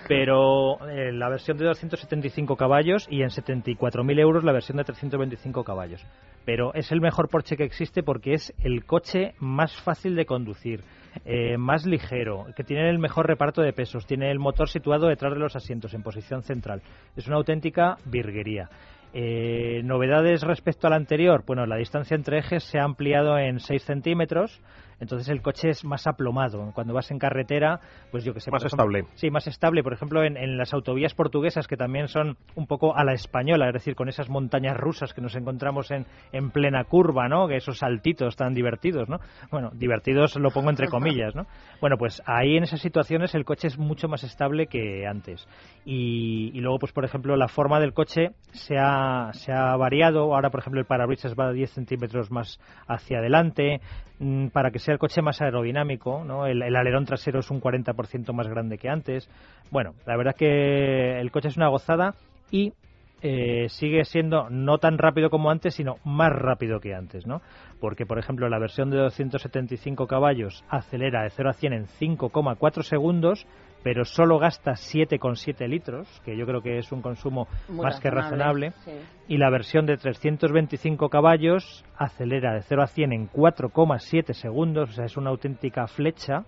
pero 0.08 0.78
eh, 0.88 1.12
la 1.12 1.28
versión 1.28 1.56
de 1.56 1.64
275 1.66 2.56
caballos 2.56 3.06
y 3.10 3.22
en 3.22 3.28
74.000 3.28 4.18
euros 4.20 4.44
la 4.44 4.52
versión 4.52 4.78
de 4.78 4.84
325 4.84 5.64
caballos. 5.64 6.04
Pero 6.44 6.74
es 6.74 6.90
el 6.92 7.00
mejor 7.00 7.28
Porsche 7.28 7.56
que 7.56 7.64
existe 7.64 8.02
porque 8.02 8.34
es 8.34 8.52
el 8.62 8.84
coche 8.84 9.34
más 9.38 9.72
fácil 9.82 10.16
de 10.16 10.26
conducir. 10.26 10.80
Eh, 11.24 11.56
más 11.58 11.86
ligero, 11.86 12.46
que 12.56 12.64
tiene 12.64 12.88
el 12.90 12.98
mejor 12.98 13.26
reparto 13.26 13.62
de 13.62 13.72
pesos, 13.72 14.06
tiene 14.06 14.30
el 14.30 14.38
motor 14.38 14.68
situado 14.68 15.08
detrás 15.08 15.32
de 15.32 15.40
los 15.40 15.56
asientos 15.56 15.94
en 15.94 16.02
posición 16.02 16.42
central. 16.42 16.82
Es 17.16 17.26
una 17.26 17.36
auténtica 17.36 17.96
virguería. 18.04 18.68
Eh, 19.14 19.80
novedades 19.84 20.42
respecto 20.42 20.86
al 20.86 20.92
anterior, 20.92 21.42
bueno, 21.46 21.64
la 21.64 21.76
distancia 21.76 22.14
entre 22.14 22.38
ejes 22.38 22.64
se 22.64 22.78
ha 22.78 22.84
ampliado 22.84 23.38
en 23.38 23.58
6 23.58 23.82
centímetros, 23.82 24.60
entonces 25.00 25.28
el 25.28 25.42
coche 25.42 25.70
es 25.70 25.84
más 25.84 26.06
aplomado. 26.06 26.72
Cuando 26.74 26.94
vas 26.94 27.10
en 27.10 27.18
carretera, 27.18 27.80
pues 28.10 28.24
yo 28.24 28.34
que 28.34 28.40
sé. 28.40 28.50
Más 28.50 28.64
estable. 28.64 29.04
Sí, 29.14 29.30
más 29.30 29.46
estable. 29.46 29.82
Por 29.82 29.92
ejemplo, 29.92 30.24
en, 30.24 30.56
las 30.56 30.72
autovías 30.74 31.14
portuguesas, 31.14 31.66
que 31.66 31.76
también 31.76 32.08
son 32.08 32.36
un 32.56 32.66
poco 32.66 32.96
a 32.96 33.04
la 33.04 33.12
española, 33.12 33.68
es 33.68 33.74
decir, 33.74 33.94
con 33.94 34.08
esas 34.08 34.28
montañas 34.28 34.76
rusas 34.76 35.14
que 35.14 35.20
nos 35.20 35.36
encontramos 35.36 35.90
en, 35.90 36.06
en 36.32 36.50
plena 36.50 36.84
curva, 36.84 37.28
¿no? 37.28 37.46
Que 37.46 37.56
esos 37.56 37.78
saltitos 37.78 38.36
tan 38.36 38.54
divertidos, 38.54 39.08
¿no? 39.08 39.18
Bueno, 39.50 39.70
divertidos 39.72 40.36
lo 40.36 40.50
pongo 40.50 40.70
entre 40.70 40.88
comillas, 40.90 41.34
¿no? 41.34 41.46
Bueno, 41.80 41.96
pues 41.96 42.22
ahí 42.26 42.56
en 42.56 42.64
esas 42.64 42.80
situaciones 42.80 43.34
el 43.34 43.44
coche 43.44 43.68
es 43.68 43.78
mucho 43.78 44.08
más 44.08 44.24
estable 44.24 44.66
que 44.66 45.06
antes. 45.06 45.46
Y, 45.84 46.50
y 46.54 46.60
luego, 46.60 46.80
pues 46.80 46.92
por 46.92 47.04
ejemplo, 47.04 47.36
la 47.36 47.48
forma 47.48 47.78
del 47.78 47.92
coche 47.92 48.32
se 48.50 48.76
ha, 48.78 49.30
se 49.32 49.52
ha 49.52 49.76
variado. 49.76 50.34
Ahora, 50.34 50.50
por 50.50 50.60
ejemplo, 50.60 50.80
el 50.80 50.86
parabrisas 50.86 51.34
va 51.34 51.52
10 51.52 51.70
centímetros 51.70 52.30
más 52.30 52.58
hacia 52.88 53.18
adelante. 53.18 53.80
Mm, 54.20 54.48
para 54.48 54.72
que 54.72 54.80
el 54.92 54.98
coche 54.98 55.22
más 55.22 55.40
aerodinámico, 55.40 56.24
¿no? 56.24 56.46
el, 56.46 56.62
alerón 56.62 57.04
trasero 57.04 57.40
es 57.40 57.50
un 57.50 57.60
40% 57.60 58.32
más 58.32 58.48
grande 58.48 58.78
que 58.78 58.88
antes. 58.88 59.28
Bueno, 59.70 59.94
la 60.06 60.16
verdad 60.16 60.34
que 60.36 61.20
el 61.20 61.30
coche 61.30 61.48
es 61.48 61.56
una 61.56 61.68
gozada 61.68 62.14
y 62.50 62.72
eh, 63.20 63.66
sigue 63.68 64.04
siendo 64.04 64.48
no 64.48 64.78
tan 64.78 64.96
rápido 64.96 65.28
como 65.28 65.50
antes, 65.50 65.74
sino 65.74 65.96
más 66.04 66.32
rápido 66.32 66.78
que 66.78 66.94
antes, 66.94 67.26
¿no? 67.26 67.40
Porque, 67.80 68.06
por 68.06 68.18
ejemplo, 68.18 68.48
la 68.48 68.60
versión 68.60 68.90
de 68.90 68.98
275 68.98 70.06
caballos 70.06 70.64
acelera 70.68 71.24
de 71.24 71.30
0 71.30 71.50
a 71.50 71.52
100 71.52 71.72
en 71.72 71.86
5,4 71.86 72.82
segundos, 72.82 73.44
pero 73.82 74.04
solo 74.04 74.38
gasta 74.38 74.72
7,7 74.72 75.68
litros, 75.68 76.08
que 76.24 76.36
yo 76.36 76.46
creo 76.46 76.60
que 76.62 76.78
es 76.78 76.92
un 76.92 77.02
consumo 77.02 77.48
más 77.68 78.00
que 78.00 78.10
razonable. 78.10 78.72
Y 79.28 79.38
la 79.38 79.50
versión 79.50 79.86
de 79.86 79.96
325 79.96 81.08
caballos 81.08 81.84
acelera 81.96 82.54
de 82.54 82.62
0 82.62 82.82
a 82.82 82.86
100 82.86 83.12
en 83.12 83.30
4,7 83.30 84.32
segundos, 84.32 84.90
o 84.90 84.92
sea, 84.92 85.04
es 85.04 85.16
una 85.16 85.30
auténtica 85.30 85.86
flecha 85.86 86.44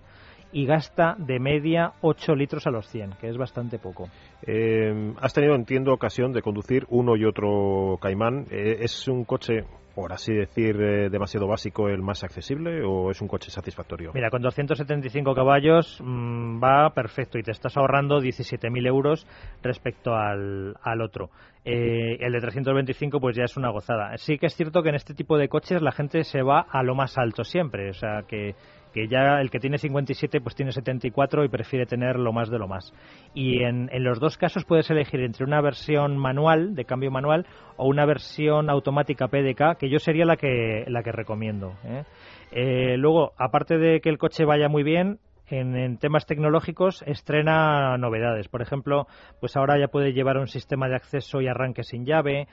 y 0.53 0.65
gasta 0.65 1.15
de 1.17 1.39
media 1.39 1.93
8 2.01 2.35
litros 2.35 2.67
a 2.67 2.71
los 2.71 2.87
100, 2.89 3.11
que 3.19 3.29
es 3.29 3.37
bastante 3.37 3.79
poco. 3.79 4.09
Eh, 4.45 5.13
has 5.21 5.33
tenido, 5.33 5.55
entiendo, 5.55 5.93
ocasión 5.93 6.33
de 6.33 6.41
conducir 6.41 6.85
uno 6.89 7.15
y 7.15 7.25
otro 7.25 7.97
Caimán. 8.01 8.47
Eh, 8.51 8.79
¿Es 8.81 9.07
un 9.07 9.23
coche 9.23 9.63
por 9.95 10.13
así 10.13 10.33
decir, 10.33 10.75
eh, 10.81 11.09
demasiado 11.09 11.47
básico 11.47 11.89
el 11.89 12.01
más 12.01 12.23
accesible 12.23 12.83
o 12.83 13.11
es 13.11 13.21
un 13.21 13.27
coche 13.27 13.51
satisfactorio? 13.51 14.11
Mira, 14.13 14.29
con 14.29 14.41
275 14.41 15.33
caballos 15.33 15.99
mm, 16.03 16.63
va 16.63 16.89
perfecto 16.93 17.37
y 17.37 17.43
te 17.43 17.51
estás 17.51 17.77
ahorrando 17.77 18.19
17.000 18.19 18.87
euros 18.87 19.27
respecto 19.61 20.13
al, 20.13 20.75
al 20.81 21.01
otro. 21.01 21.29
Eh, 21.63 22.17
el 22.19 22.33
de 22.33 22.39
325 22.39 23.19
pues 23.19 23.35
ya 23.35 23.43
es 23.43 23.55
una 23.55 23.69
gozada. 23.69 24.17
Sí 24.17 24.37
que 24.37 24.47
es 24.47 24.55
cierto 24.55 24.81
que 24.81 24.89
en 24.89 24.95
este 24.95 25.13
tipo 25.13 25.37
de 25.37 25.47
coches 25.47 25.81
la 25.81 25.91
gente 25.91 26.23
se 26.23 26.41
va 26.41 26.65
a 26.69 26.81
lo 26.81 26.95
más 26.95 27.17
alto 27.17 27.43
siempre, 27.43 27.89
o 27.89 27.93
sea 27.93 28.23
que 28.27 28.55
que 28.93 29.07
ya 29.07 29.39
el 29.39 29.49
que 29.49 29.59
tiene 29.59 29.77
57 29.77 30.41
pues 30.41 30.55
tiene 30.55 30.71
74 30.71 31.43
y 31.43 31.49
prefiere 31.49 31.85
tener 31.85 32.17
lo 32.17 32.33
más 32.33 32.49
de 32.49 32.59
lo 32.59 32.67
más. 32.67 32.93
Y 33.33 33.63
en, 33.63 33.89
en, 33.91 34.03
los 34.03 34.19
dos 34.19 34.37
casos 34.37 34.65
puedes 34.65 34.89
elegir 34.89 35.21
entre 35.21 35.45
una 35.45 35.61
versión 35.61 36.17
manual, 36.17 36.75
de 36.75 36.85
cambio 36.85 37.11
manual, 37.11 37.45
o 37.77 37.87
una 37.87 38.05
versión 38.05 38.69
automática 38.69 39.27
PDK, 39.27 39.77
que 39.77 39.89
yo 39.89 39.99
sería 39.99 40.25
la 40.25 40.37
que, 40.37 40.85
la 40.87 41.03
que 41.03 41.11
recomiendo. 41.11 41.73
¿eh? 41.83 42.03
Eh, 42.51 42.97
luego, 42.97 43.33
aparte 43.37 43.77
de 43.77 44.01
que 44.01 44.09
el 44.09 44.17
coche 44.17 44.45
vaya 44.45 44.67
muy 44.67 44.83
bien, 44.83 45.19
en, 45.47 45.75
en, 45.75 45.97
temas 45.97 46.25
tecnológicos 46.25 47.03
estrena 47.05 47.97
novedades. 47.97 48.47
Por 48.47 48.61
ejemplo, 48.61 49.07
pues 49.41 49.57
ahora 49.57 49.77
ya 49.77 49.89
puede 49.89 50.13
llevar 50.13 50.37
un 50.37 50.47
sistema 50.47 50.87
de 50.87 50.95
acceso 50.95 51.41
y 51.41 51.47
arranque 51.47 51.83
sin 51.83 52.05
llave, 52.05 52.47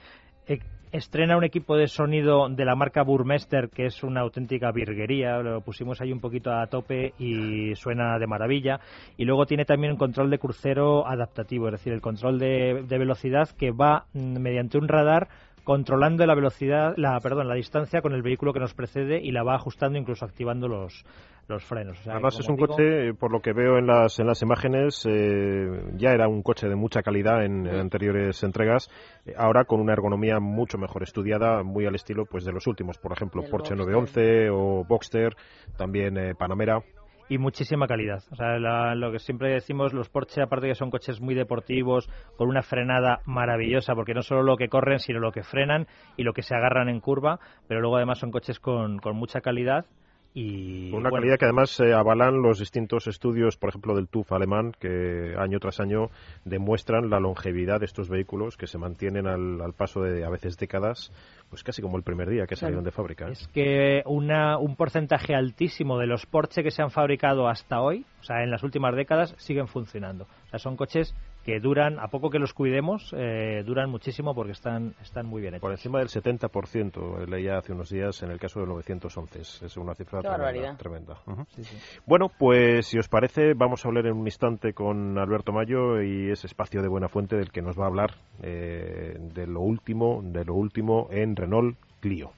estrena 0.92 1.36
un 1.36 1.44
equipo 1.44 1.76
de 1.76 1.86
sonido 1.86 2.48
de 2.48 2.64
la 2.64 2.74
marca 2.74 3.02
Burmester 3.02 3.68
que 3.68 3.86
es 3.86 4.02
una 4.02 4.22
auténtica 4.22 4.72
virguería, 4.72 5.38
lo 5.38 5.60
pusimos 5.60 6.00
ahí 6.00 6.12
un 6.12 6.20
poquito 6.20 6.50
a 6.52 6.66
tope 6.66 7.12
y 7.18 7.74
suena 7.74 8.18
de 8.18 8.26
maravilla. 8.26 8.80
Y 9.16 9.24
luego 9.24 9.46
tiene 9.46 9.64
también 9.64 9.92
un 9.92 9.98
control 9.98 10.30
de 10.30 10.38
crucero 10.38 11.06
adaptativo, 11.06 11.68
es 11.68 11.72
decir, 11.72 11.92
el 11.92 12.00
control 12.00 12.38
de 12.38 12.98
velocidad 12.98 13.48
que 13.50 13.70
va 13.70 14.06
mm, 14.12 14.38
mediante 14.38 14.78
un 14.78 14.88
radar 14.88 15.28
controlando 15.68 16.24
la 16.24 16.34
velocidad, 16.34 16.94
la 16.96 17.20
perdón, 17.20 17.46
la 17.46 17.54
distancia 17.54 18.00
con 18.00 18.14
el 18.14 18.22
vehículo 18.22 18.54
que 18.54 18.58
nos 18.58 18.72
precede 18.72 19.20
y 19.22 19.32
la 19.32 19.42
va 19.42 19.54
ajustando 19.54 19.98
incluso 19.98 20.24
activando 20.24 20.66
los 20.66 21.04
los 21.46 21.62
frenos. 21.62 21.98
Además 22.08 22.38
es 22.40 22.48
un 22.48 22.56
coche, 22.56 23.12
por 23.12 23.30
lo 23.30 23.42
que 23.42 23.52
veo 23.52 23.76
en 23.76 23.86
las 23.86 24.18
en 24.18 24.26
las 24.26 24.40
imágenes, 24.40 25.04
eh, 25.06 25.92
ya 25.96 26.12
era 26.12 26.26
un 26.26 26.42
coche 26.42 26.68
de 26.68 26.74
mucha 26.74 27.02
calidad 27.02 27.44
en, 27.44 27.68
anteriores 27.68 28.42
entregas, 28.44 28.88
eh, 29.26 29.34
ahora 29.36 29.66
con 29.66 29.80
una 29.82 29.92
ergonomía 29.92 30.40
mucho 30.40 30.78
mejor 30.78 31.02
estudiada, 31.02 31.62
muy 31.62 31.84
al 31.84 31.96
estilo 31.96 32.24
pues 32.24 32.46
de 32.46 32.52
los 32.52 32.66
últimos, 32.66 32.96
por 32.96 33.12
ejemplo 33.12 33.42
Porsche 33.50 33.74
911 33.74 34.48
o 34.48 34.84
Boxster, 34.88 35.36
también 35.76 36.16
eh, 36.16 36.34
Panamera 36.34 36.82
y 37.28 37.38
muchísima 37.38 37.86
calidad. 37.86 38.22
O 38.30 38.36
sea, 38.36 38.58
lo 38.94 39.12
que 39.12 39.18
siempre 39.18 39.52
decimos, 39.52 39.92
los 39.92 40.08
Porsche, 40.08 40.42
aparte 40.42 40.68
que 40.68 40.74
son 40.74 40.90
coches 40.90 41.20
muy 41.20 41.34
deportivos, 41.34 42.08
con 42.36 42.48
una 42.48 42.62
frenada 42.62 43.20
maravillosa, 43.26 43.94
porque 43.94 44.14
no 44.14 44.22
solo 44.22 44.42
lo 44.42 44.56
que 44.56 44.68
corren, 44.68 44.98
sino 44.98 45.20
lo 45.20 45.32
que 45.32 45.42
frenan 45.42 45.86
y 46.16 46.22
lo 46.22 46.32
que 46.32 46.42
se 46.42 46.54
agarran 46.54 46.88
en 46.88 47.00
curva, 47.00 47.38
pero 47.66 47.80
luego 47.80 47.96
además 47.96 48.18
son 48.18 48.30
coches 48.30 48.58
con, 48.58 48.98
con 48.98 49.16
mucha 49.16 49.40
calidad 49.40 49.86
y, 50.34 50.92
una 50.92 51.10
calidad 51.10 51.38
que 51.38 51.46
además 51.46 51.70
se 51.70 51.92
avalan 51.92 52.42
los 52.42 52.58
distintos 52.58 53.06
estudios, 53.06 53.56
por 53.56 53.70
ejemplo, 53.70 53.94
del 53.94 54.08
TUF 54.08 54.32
alemán, 54.32 54.72
que 54.78 55.34
año 55.38 55.58
tras 55.58 55.80
año 55.80 56.10
demuestran 56.44 57.10
la 57.10 57.18
longevidad 57.18 57.80
de 57.80 57.86
estos 57.86 58.08
vehículos 58.08 58.56
que 58.56 58.66
se 58.66 58.78
mantienen 58.78 59.26
al, 59.26 59.60
al 59.60 59.72
paso 59.72 60.02
de 60.02 60.24
a 60.24 60.30
veces 60.30 60.56
décadas 60.56 61.10
pues 61.48 61.62
casi 61.62 61.80
como 61.80 61.96
el 61.96 62.02
primer 62.02 62.28
día 62.28 62.46
que 62.46 62.56
salieron 62.56 62.84
de 62.84 62.90
fábrica. 62.90 63.28
¿eh? 63.28 63.32
Es 63.32 63.48
que 63.48 64.02
una, 64.06 64.58
un 64.58 64.76
porcentaje 64.76 65.34
altísimo 65.34 65.98
de 65.98 66.06
los 66.06 66.26
Porsche 66.26 66.62
que 66.62 66.70
se 66.70 66.82
han 66.82 66.90
fabricado 66.90 67.48
hasta 67.48 67.80
hoy, 67.80 68.04
o 68.20 68.24
sea, 68.24 68.42
en 68.42 68.50
las 68.50 68.62
últimas 68.62 68.94
décadas, 68.94 69.34
siguen 69.38 69.66
funcionando. 69.66 70.24
O 70.24 70.50
sea, 70.50 70.58
son 70.58 70.76
coches 70.76 71.14
que 71.48 71.60
duran, 71.60 71.98
a 71.98 72.08
poco 72.08 72.28
que 72.28 72.38
los 72.38 72.52
cuidemos, 72.52 73.14
eh, 73.16 73.62
duran 73.64 73.88
muchísimo 73.88 74.34
porque 74.34 74.52
están, 74.52 74.94
están 75.00 75.24
muy 75.24 75.40
bien 75.40 75.54
hechos. 75.54 75.62
Por 75.62 75.70
encima 75.70 75.98
del 75.98 76.08
70%, 76.08 77.26
leía 77.26 77.56
hace 77.56 77.72
unos 77.72 77.88
días 77.88 78.22
en 78.22 78.30
el 78.30 78.38
caso 78.38 78.60
del 78.60 78.68
911. 78.68 79.64
Es 79.64 79.76
una 79.78 79.94
cifra 79.94 80.20
tremenda. 80.76 81.16
Bueno, 82.04 82.30
pues 82.38 82.88
si 82.88 82.98
os 82.98 83.08
parece, 83.08 83.54
vamos 83.54 83.82
a 83.82 83.88
hablar 83.88 84.04
en 84.04 84.18
un 84.18 84.26
instante 84.26 84.74
con 84.74 85.16
Alberto 85.16 85.50
Mayo 85.50 86.02
y 86.02 86.30
ese 86.30 86.48
espacio 86.48 86.82
de 86.82 86.88
Buena 86.88 87.08
Fuente 87.08 87.36
del 87.36 87.50
que 87.50 87.62
nos 87.62 87.78
va 87.78 87.84
a 87.84 87.88
hablar 87.88 88.10
eh, 88.42 89.16
de 89.18 89.46
lo 89.46 89.62
último, 89.62 90.20
de 90.22 90.44
lo 90.44 90.52
último 90.52 91.08
en 91.10 91.34
Renault 91.34 91.78
Clio. 92.00 92.30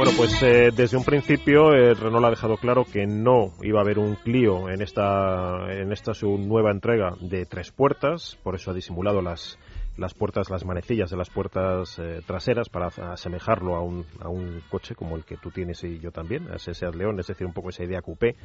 Bueno, 0.00 0.16
pues 0.16 0.42
eh, 0.42 0.70
desde 0.74 0.96
un 0.96 1.04
principio 1.04 1.74
eh, 1.74 1.92
Renault 1.92 2.24
ha 2.24 2.30
dejado 2.30 2.56
claro 2.56 2.86
que 2.90 3.06
no 3.06 3.52
iba 3.60 3.80
a 3.80 3.82
haber 3.82 3.98
un 3.98 4.14
Clio 4.14 4.70
en 4.70 4.80
esta, 4.80 5.70
en 5.70 5.92
esta 5.92 6.14
su 6.14 6.38
nueva 6.38 6.70
entrega 6.70 7.16
de 7.20 7.44
tres 7.44 7.70
puertas, 7.70 8.38
por 8.42 8.54
eso 8.54 8.70
ha 8.70 8.74
disimulado 8.74 9.20
las 9.20 9.58
las 9.96 10.14
puertas, 10.14 10.50
las 10.50 10.64
manecillas 10.64 11.10
de 11.10 11.16
las 11.16 11.30
puertas 11.30 11.98
eh, 11.98 12.20
traseras 12.26 12.68
para 12.68 12.86
asemejarlo 12.86 13.74
a 13.76 13.82
un, 13.82 14.04
a 14.20 14.28
un 14.28 14.62
coche 14.70 14.94
como 14.94 15.16
el 15.16 15.24
que 15.24 15.36
tú 15.36 15.50
tienes 15.50 15.82
y 15.84 15.98
yo 15.98 16.10
también, 16.10 16.50
a 16.50 16.56
ese 16.56 16.74
Seat 16.74 16.94
León, 16.94 17.18
es 17.20 17.26
decir, 17.26 17.46
un 17.46 17.52
poco 17.52 17.68
esa 17.68 17.84
idea 17.84 18.00
coupé, 18.00 18.36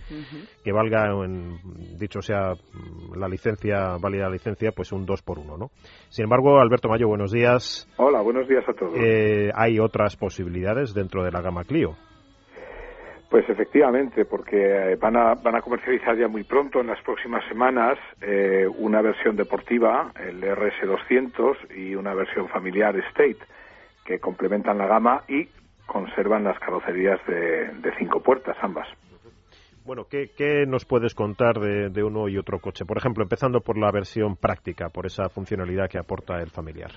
que 0.63 0.71
valga, 0.71 1.11
en, 1.23 1.59
dicho 1.97 2.21
sea 2.21 2.53
mm, 2.53 3.17
la 3.17 3.27
licencia, 3.27 3.97
válida 3.97 4.25
la 4.25 4.31
licencia, 4.31 4.71
pues 4.71 4.91
un 4.91 5.05
2 5.05 5.21
por 5.21 5.39
1 5.39 5.57
¿no? 5.57 5.71
Sin 6.09 6.23
embargo, 6.23 6.59
Alberto 6.59 6.89
Mayo, 6.89 7.07
buenos 7.07 7.31
días. 7.31 7.87
Hola, 7.97 8.21
buenos 8.21 8.47
días 8.47 8.63
a 8.67 8.73
todos. 8.73 8.93
Eh, 8.97 9.51
¿Hay 9.55 9.79
otras 9.79 10.15
posibilidades 10.17 10.93
dentro 10.93 11.23
de 11.23 11.31
la 11.31 11.41
gama 11.41 11.63
Clio? 11.63 11.95
Pues 13.29 13.49
efectivamente, 13.49 14.25
porque 14.25 14.91
eh, 14.91 14.95
van 14.97 15.17
a, 15.17 15.33
van 15.33 15.55
a 15.55 15.61
comercializar 15.61 16.15
ya 16.15 16.27
muy 16.27 16.43
pronto, 16.43 16.79
en 16.79 16.87
las 16.87 17.01
próximas 17.01 17.43
semanas, 17.47 17.97
eh, 18.21 18.67
una 18.77 19.01
versión 19.01 19.35
deportiva, 19.35 20.11
el 20.19 20.41
RS200, 20.43 21.75
y 21.75 21.95
una 21.95 22.13
versión 22.13 22.47
familiar 22.49 22.95
State, 23.09 23.39
que 24.05 24.19
complementan 24.19 24.77
la 24.77 24.85
gama 24.85 25.23
y 25.27 25.47
conservan 25.87 26.43
las 26.43 26.59
carrocerías 26.59 27.19
de, 27.27 27.91
cinco 27.97 28.19
puertas, 28.21 28.55
ambas. 28.61 28.87
Bueno, 29.85 30.05
¿qué, 30.09 30.65
nos 30.67 30.85
puedes 30.85 31.13
contar 31.13 31.59
de, 31.59 31.89
de, 31.89 32.03
uno 32.03 32.27
y 32.27 32.37
otro 32.37 32.59
coche? 32.59 32.85
Por 32.85 32.97
ejemplo, 32.97 33.23
empezando 33.23 33.61
por 33.61 33.77
la 33.77 33.91
versión 33.91 34.35
práctica, 34.35 34.89
por 34.89 35.05
esa 35.05 35.29
funcionalidad 35.29 35.89
que 35.89 35.99
aporta 35.99 36.41
el 36.41 36.49
familiar. 36.49 36.91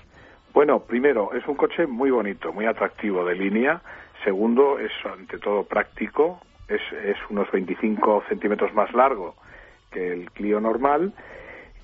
Bueno, 0.53 0.79
primero, 0.79 1.31
es 1.33 1.47
un 1.47 1.55
coche 1.55 1.85
muy 1.85 2.09
bonito, 2.09 2.51
muy 2.51 2.65
atractivo 2.65 3.23
de 3.25 3.35
línea. 3.35 3.81
Segundo, 4.23 4.79
es 4.79 4.91
ante 5.05 5.37
todo 5.37 5.63
práctico, 5.63 6.39
es, 6.67 6.81
unos 7.29 7.49
25 7.51 8.23
centímetros 8.29 8.73
más 8.73 8.93
largo 8.93 9.35
que 9.91 10.13
el 10.13 10.31
Clio 10.31 10.59
normal 10.59 11.13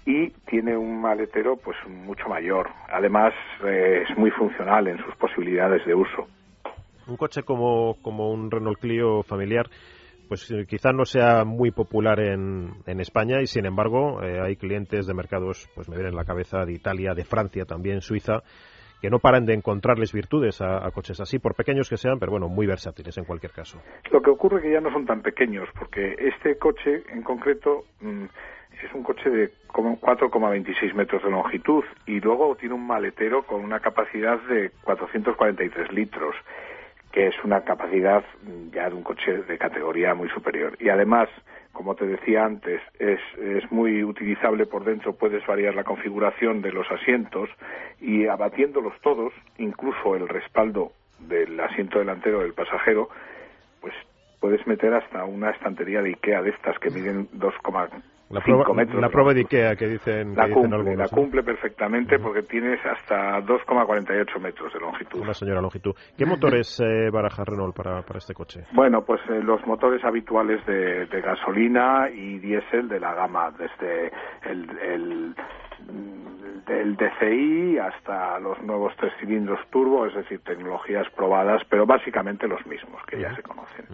y 0.05 0.29
tiene 0.47 0.77
un 0.77 1.01
maletero 1.01 1.57
pues 1.57 1.77
mucho 1.87 2.27
mayor. 2.29 2.69
Además, 2.89 3.33
eh, 3.63 4.03
es 4.07 4.17
muy 4.17 4.29
funcional 4.31 4.87
en 4.87 4.97
sus 5.03 5.15
posibilidades 5.15 5.85
de 5.85 5.95
uso. 5.95 6.27
Un 7.07 7.17
coche 7.17 7.43
como, 7.43 7.97
como 8.01 8.31
un 8.31 8.51
Renault 8.51 8.79
Clio 8.79 9.23
familiar 9.23 9.67
pues 10.27 10.49
eh, 10.51 10.65
quizá 10.67 10.91
no 10.91 11.05
sea 11.05 11.45
muy 11.45 11.71
popular 11.71 12.19
en, 12.19 12.73
en 12.85 12.99
España 12.99 13.41
y 13.41 13.47
sin 13.47 13.65
embargo 13.65 14.21
eh, 14.23 14.39
hay 14.41 14.55
clientes 14.55 15.05
de 15.05 15.13
mercados, 15.13 15.69
pues 15.75 15.87
me 15.89 15.95
vienen 15.95 16.13
en 16.13 16.17
la 16.17 16.25
cabeza 16.25 16.65
de 16.65 16.73
Italia, 16.73 17.13
de 17.13 17.25
Francia, 17.25 17.65
también 17.65 18.01
Suiza, 18.01 18.43
que 19.01 19.09
no 19.09 19.19
paran 19.19 19.45
de 19.45 19.53
encontrarles 19.53 20.13
virtudes 20.13 20.61
a, 20.61 20.89
coches 20.91 21.19
así, 21.19 21.39
por 21.39 21.55
pequeños 21.55 21.89
que 21.89 21.97
sean, 21.97 22.19
pero 22.19 22.31
bueno, 22.31 22.47
muy 22.47 22.65
versátiles 22.65 23.17
en 23.17 23.25
cualquier 23.25 23.51
caso. 23.51 23.81
Lo 24.11 24.21
que 24.21 24.29
ocurre 24.29 24.57
es 24.57 24.63
que 24.63 24.71
ya 24.71 24.81
no 24.81 24.91
son 24.91 25.05
tan 25.05 25.21
pequeños, 25.21 25.69
porque 25.77 26.15
este 26.17 26.57
coche 26.57 27.03
en 27.09 27.21
concreto 27.21 27.85
mm, 28.01 28.25
es 28.83 28.93
un 28.93 29.03
coche 29.03 29.29
de 29.29 29.51
4,26 29.67 30.93
metros 30.93 31.23
de 31.23 31.29
longitud 31.29 31.83
y 32.05 32.19
luego 32.19 32.55
tiene 32.55 32.75
un 32.75 32.87
maletero 32.87 33.43
con 33.43 33.63
una 33.63 33.79
capacidad 33.79 34.39
de 34.43 34.71
443 34.83 35.91
litros 35.91 36.35
que 37.15 37.27
es 37.27 37.35
una 37.45 37.61
capacidad 37.61 38.25
ya 38.73 38.89
de 38.89 38.95
un 38.95 39.03
coche 39.03 39.43
de 39.43 39.57
categoría 39.57 40.13
muy 40.13 40.27
superior. 40.29 40.75
Y 40.81 40.89
además, 40.89 41.29
como 41.75 41.93
te 41.93 42.07
decía 42.07 42.45
antes, 42.45 42.81
es, 42.97 43.19
es 43.37 43.71
muy 43.71 44.03
utilizable 44.03 44.65
por 44.65 44.85
dentro, 44.85 45.13
puedes 45.13 45.45
variar 45.45 45.75
la 45.75 45.83
configuración 45.83 46.61
de 46.61 46.71
los 46.71 46.89
asientos 46.89 47.49
y 48.01 48.25
abatiéndolos 48.25 48.93
todos, 49.01 49.33
incluso 49.57 50.15
el 50.15 50.27
respaldo 50.27 50.93
del 51.19 51.59
asiento 51.59 51.99
delantero 51.99 52.39
del 52.39 52.53
pasajero, 52.53 53.09
pues 53.81 53.93
puedes 54.39 54.65
meter 54.65 54.93
hasta 54.93 55.25
una 55.25 55.51
estantería 55.51 56.01
de 56.01 56.09
Ikea 56.09 56.41
de 56.41 56.51
estas 56.51 56.79
que 56.79 56.89
miden 56.89 57.29
2,4 57.31 58.14
la 58.29 58.41
prueba, 58.41 58.83
La 58.99 59.09
prueba 59.09 59.33
de 59.33 59.41
Ikea 59.41 59.75
que 59.75 59.87
dicen, 59.87 60.35
la 60.35 60.49
cumple, 60.49 60.95
La 60.95 61.07
cumple 61.07 61.43
perfectamente 61.43 62.17
porque 62.17 62.41
tienes 62.41 62.79
hasta 62.85 63.39
2,48 63.41 64.39
metros 64.39 64.73
de 64.73 64.79
longitud. 64.79 65.21
Una 65.21 65.33
señora 65.33 65.61
longitud. 65.61 65.93
¿Qué 66.17 66.25
motores 66.25 66.79
eh, 66.79 67.09
baraja 67.11 67.43
Renault 67.43 67.75
para, 67.75 68.01
para 68.01 68.17
este 68.17 68.33
coche? 68.33 68.63
Bueno, 68.71 69.03
pues 69.03 69.21
eh, 69.29 69.41
los 69.43 69.65
motores 69.67 70.03
habituales 70.03 70.65
de, 70.65 71.05
de, 71.05 71.21
gasolina 71.21 72.09
y 72.09 72.39
diésel 72.39 72.87
de 72.87 72.99
la 72.99 73.13
gama, 73.13 73.51
desde 73.51 74.11
el, 74.43 74.69
el 74.79 75.35
del 76.65 76.95
DCI 76.95 77.77
hasta 77.77 78.39
los 78.39 78.61
nuevos 78.63 78.93
tres 78.97 79.13
cilindros 79.19 79.59
turbo, 79.69 80.05
es 80.05 80.15
decir, 80.15 80.39
tecnologías 80.39 81.07
probadas, 81.15 81.61
pero 81.69 81.85
básicamente 81.85 82.47
los 82.47 82.65
mismos 82.65 83.01
que 83.05 83.19
ya 83.19 83.35
se 83.35 83.43
conocen. 83.43 83.85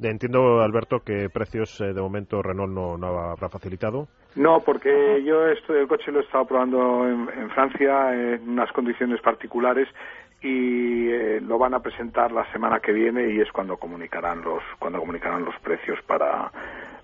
Entiendo, 0.00 0.62
Alberto, 0.62 1.00
que 1.00 1.28
precios 1.28 1.80
eh, 1.80 1.92
de 1.92 2.00
momento 2.00 2.42
Renault 2.42 2.72
no, 2.72 2.96
no, 2.96 3.18
habrá 3.18 3.48
facilitado. 3.48 4.06
No, 4.36 4.60
porque 4.60 5.22
yo 5.24 5.48
esto, 5.48 5.74
el 5.74 5.88
coche 5.88 6.12
lo 6.12 6.20
he 6.20 6.22
estado 6.22 6.46
probando 6.46 7.08
en, 7.08 7.50
Francia 7.50 8.14
en 8.14 8.48
unas 8.48 8.70
condiciones 8.72 9.20
particulares 9.20 9.88
y 10.40 11.08
eh, 11.08 11.40
lo 11.40 11.58
van 11.58 11.74
a 11.74 11.80
presentar 11.80 12.30
la 12.32 12.50
semana 12.52 12.80
que 12.80 12.92
viene 12.92 13.32
y 13.32 13.40
es 13.40 13.50
cuando 13.52 13.76
comunicarán 13.76 14.40
los 14.40 14.62
cuando 14.78 14.98
comunicarán 14.98 15.44
los 15.44 15.54
precios 15.60 15.98
para 16.06 16.50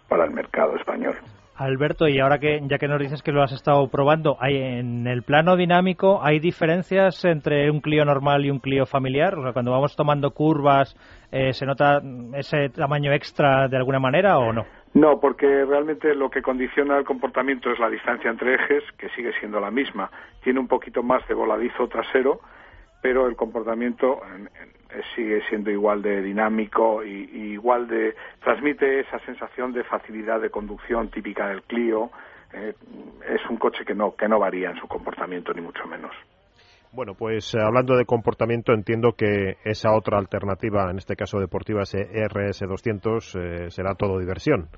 para 0.08 0.24
el 0.24 0.30
mercado 0.30 0.76
español. 0.76 1.16
Alberto, 1.56 2.06
y 2.06 2.20
ahora 2.20 2.38
que 2.38 2.60
ya 2.64 2.78
que 2.78 2.86
nos 2.86 3.00
dices 3.00 3.22
que 3.22 3.32
lo 3.32 3.42
has 3.42 3.52
estado 3.52 3.88
probando, 3.88 4.36
¿hay, 4.40 4.56
en 4.56 5.06
el 5.06 5.22
plano 5.22 5.56
dinámico 5.56 6.20
hay 6.22 6.38
diferencias 6.38 7.24
entre 7.24 7.70
un 7.70 7.80
Clio 7.80 8.04
normal 8.04 8.44
y 8.44 8.50
un 8.50 8.58
Clio 8.58 8.84
familiar? 8.84 9.34
Cuando 9.52 9.70
vamos 9.70 9.96
tomando 9.96 10.32
curvas, 10.32 10.94
eh, 11.32 11.52
¿se 11.54 11.64
nota 11.64 12.02
ese 12.34 12.68
tamaño 12.68 13.12
extra 13.12 13.68
de 13.68 13.76
alguna 13.76 13.98
manera 13.98 14.38
o 14.38 14.52
no? 14.52 14.66
No, 14.92 15.18
porque 15.20 15.46
realmente 15.64 16.14
lo 16.14 16.30
que 16.30 16.42
condiciona 16.42 16.98
el 16.98 17.04
comportamiento 17.04 17.70
es 17.70 17.78
la 17.78 17.90
distancia 17.90 18.30
entre 18.30 18.54
ejes, 18.54 18.82
que 18.98 19.08
sigue 19.10 19.32
siendo 19.38 19.60
la 19.60 19.70
misma. 19.70 20.10
Tiene 20.42 20.60
un 20.60 20.68
poquito 20.68 21.02
más 21.02 21.26
de 21.28 21.34
voladizo 21.34 21.88
trasero, 21.88 22.40
pero 23.02 23.26
el 23.28 23.36
comportamiento 23.36 24.20
sigue 25.14 25.40
siendo 25.48 25.70
igual 25.70 26.02
de 26.02 26.22
dinámico 26.22 27.04
y, 27.04 27.52
igual 27.52 27.88
de 27.88 28.14
transmite 28.42 29.00
esa 29.00 29.18
sensación 29.20 29.72
de 29.72 29.84
facilidad 29.84 30.40
de 30.40 30.50
conducción 30.50 31.10
típica 31.10 31.48
del 31.48 31.62
Clio. 31.62 32.10
Eh, 32.52 32.74
es 33.28 33.50
un 33.50 33.56
coche 33.56 33.84
que 33.84 33.94
no 33.94 34.14
que 34.14 34.28
no 34.28 34.38
varía 34.38 34.70
en 34.70 34.76
su 34.76 34.86
comportamiento 34.86 35.52
ni 35.52 35.60
mucho 35.60 35.86
menos. 35.86 36.12
Bueno, 36.92 37.14
pues 37.14 37.54
eh, 37.54 37.58
hablando 37.60 37.96
de 37.96 38.06
comportamiento, 38.06 38.72
entiendo 38.72 39.12
que 39.12 39.56
esa 39.64 39.94
otra 39.94 40.18
alternativa, 40.18 40.90
en 40.90 40.96
este 40.96 41.14
caso 41.14 41.38
deportiva, 41.38 41.82
ese 41.82 41.98
RS200, 41.98 43.66
eh, 43.66 43.70
será 43.70 43.94
todo 43.94 44.18
diversión. 44.18 44.68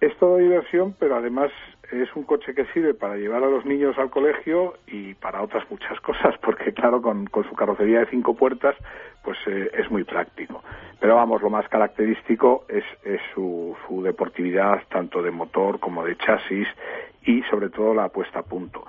Es 0.00 0.16
todo 0.18 0.38
diversión, 0.38 0.96
pero 0.98 1.16
además 1.16 1.52
es 1.92 2.14
un 2.14 2.22
coche 2.22 2.54
que 2.54 2.66
sirve 2.66 2.94
para 2.94 3.16
llevar 3.16 3.42
a 3.42 3.48
los 3.48 3.64
niños 3.64 3.98
al 3.98 4.10
colegio 4.10 4.74
y 4.86 5.14
para 5.14 5.42
otras 5.42 5.68
muchas 5.70 6.00
cosas, 6.02 6.36
porque 6.38 6.72
claro, 6.72 7.02
con, 7.02 7.28
su 7.48 7.54
carrocería 7.54 8.00
de 8.00 8.06
cinco 8.06 8.34
puertas, 8.34 8.76
pues 9.24 9.38
eh, 9.46 9.70
es 9.74 9.90
muy 9.90 10.04
práctico. 10.04 10.62
Pero 11.00 11.16
vamos, 11.16 11.42
lo 11.42 11.50
más 11.50 11.68
característico 11.68 12.64
es, 12.68 12.84
su, 13.34 13.76
su, 13.86 14.02
deportividad, 14.02 14.82
tanto 14.88 15.22
de 15.22 15.30
motor 15.30 15.80
como 15.80 16.04
de 16.04 16.16
chasis 16.16 16.68
y 17.24 17.42
sobre 17.44 17.70
todo 17.70 17.94
la 17.94 18.08
puesta 18.08 18.40
a 18.40 18.42
punto. 18.42 18.84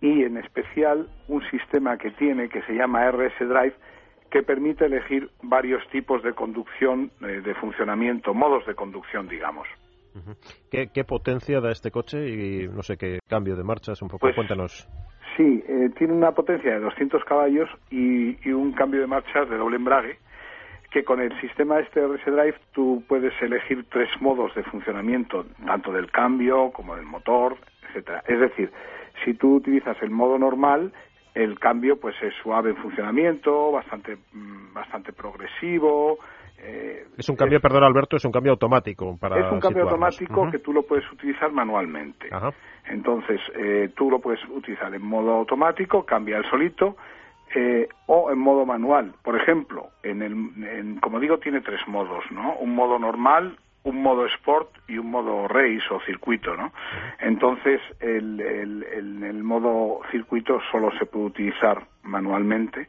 Y 0.00 0.22
en 0.22 0.36
especial 0.36 1.08
un 1.28 1.42
sistema 1.50 1.96
que 1.96 2.10
tiene 2.10 2.48
que 2.48 2.62
se 2.62 2.74
llama 2.74 3.10
RS 3.10 3.38
Drive, 3.40 3.74
que 4.30 4.42
permite 4.42 4.84
elegir 4.86 5.30
varios 5.42 5.86
tipos 5.88 6.22
de 6.22 6.34
conducción, 6.34 7.10
eh, 7.22 7.40
de 7.40 7.54
funcionamiento, 7.54 8.34
modos 8.34 8.66
de 8.66 8.74
conducción, 8.74 9.28
digamos. 9.28 9.66
¿Qué, 10.70 11.04
potencia 11.04 11.60
da 11.60 11.70
este 11.70 11.90
coche 11.90 12.28
y 12.28 12.68
no 12.68 12.82
sé 12.82 12.96
qué 12.96 13.18
cambio 13.28 13.56
de 13.56 13.64
marchas? 13.64 14.00
Un 14.02 14.08
poco, 14.08 14.20
pues, 14.20 14.34
cuéntanos. 14.34 14.88
Sí, 15.36 15.64
eh, 15.66 15.90
tiene 15.98 16.12
una 16.12 16.32
potencia 16.32 16.74
de 16.74 16.80
200 16.80 17.24
caballos 17.24 17.68
y, 17.90 18.50
un 18.52 18.72
cambio 18.72 19.00
de 19.00 19.06
marchas 19.06 19.48
de 19.48 19.56
doble 19.56 19.76
embrague 19.76 20.18
que 20.90 21.02
con 21.02 21.20
el 21.20 21.38
sistema 21.40 21.80
este 21.80 22.06
RS 22.06 22.24
Drive 22.24 22.54
tú 22.72 23.02
puedes 23.08 23.32
elegir 23.42 23.84
tres 23.90 24.08
modos 24.20 24.54
de 24.54 24.62
funcionamiento, 24.62 25.44
tanto 25.66 25.90
del 25.90 26.08
cambio 26.12 26.70
como 26.70 26.94
del 26.94 27.04
motor, 27.04 27.56
etcétera. 27.88 28.22
Es 28.28 28.38
decir, 28.38 28.70
si 29.24 29.34
tú 29.34 29.56
utilizas 29.56 30.00
el 30.02 30.10
modo 30.10 30.38
normal, 30.38 30.92
el 31.34 31.58
cambio 31.58 31.98
pues 31.98 32.14
es 32.22 32.32
suave 32.40 32.70
en 32.70 32.76
funcionamiento, 32.76 33.72
bastante 33.72 34.18
mm, 34.32 34.72
bastante 34.72 35.12
progresivo, 35.12 36.18
eh, 36.66 37.06
es 37.18 37.28
un 37.28 37.36
cambio, 37.36 37.60
perdón 37.60 37.84
Alberto, 37.84 38.16
es 38.16 38.24
un 38.24 38.32
cambio 38.32 38.52
automático 38.52 39.16
para 39.18 39.38
Es 39.38 39.52
un 39.52 39.60
cambio 39.60 39.84
automático 39.84 40.50
que 40.50 40.58
tú 40.58 40.72
lo 40.72 40.82
puedes 40.82 41.10
utilizar 41.12 41.52
manualmente. 41.52 42.30
Entonces, 42.88 43.40
eh, 43.54 43.90
tú 43.94 44.10
lo 44.10 44.18
puedes 44.18 44.40
utilizar 44.48 44.94
en 44.94 45.02
modo 45.02 45.32
automático, 45.32 46.04
cambia 46.04 46.38
el 46.38 46.44
solito, 46.50 46.96
eh, 47.54 47.88
o 48.06 48.30
en 48.30 48.38
modo 48.38 48.64
manual. 48.64 49.14
Por 49.22 49.36
ejemplo, 49.36 49.90
en 50.02 50.22
el, 50.22 51.00
como 51.00 51.20
digo, 51.20 51.38
tiene 51.38 51.60
tres 51.60 51.86
modos, 51.86 52.24
¿no? 52.30 52.56
Un 52.56 52.74
modo 52.74 52.98
normal, 52.98 53.58
un 53.84 54.02
modo 54.02 54.24
sport 54.26 54.70
y 54.88 54.96
un 54.96 55.10
modo 55.10 55.46
race 55.46 55.84
o 55.90 56.00
circuito, 56.00 56.56
¿no? 56.56 56.72
Entonces, 57.20 57.80
el, 58.00 58.40
el 58.40 59.42
modo 59.44 60.00
circuito 60.10 60.58
solo 60.72 60.90
se 60.98 61.04
puede 61.04 61.26
utilizar 61.26 61.86
manualmente 62.02 62.88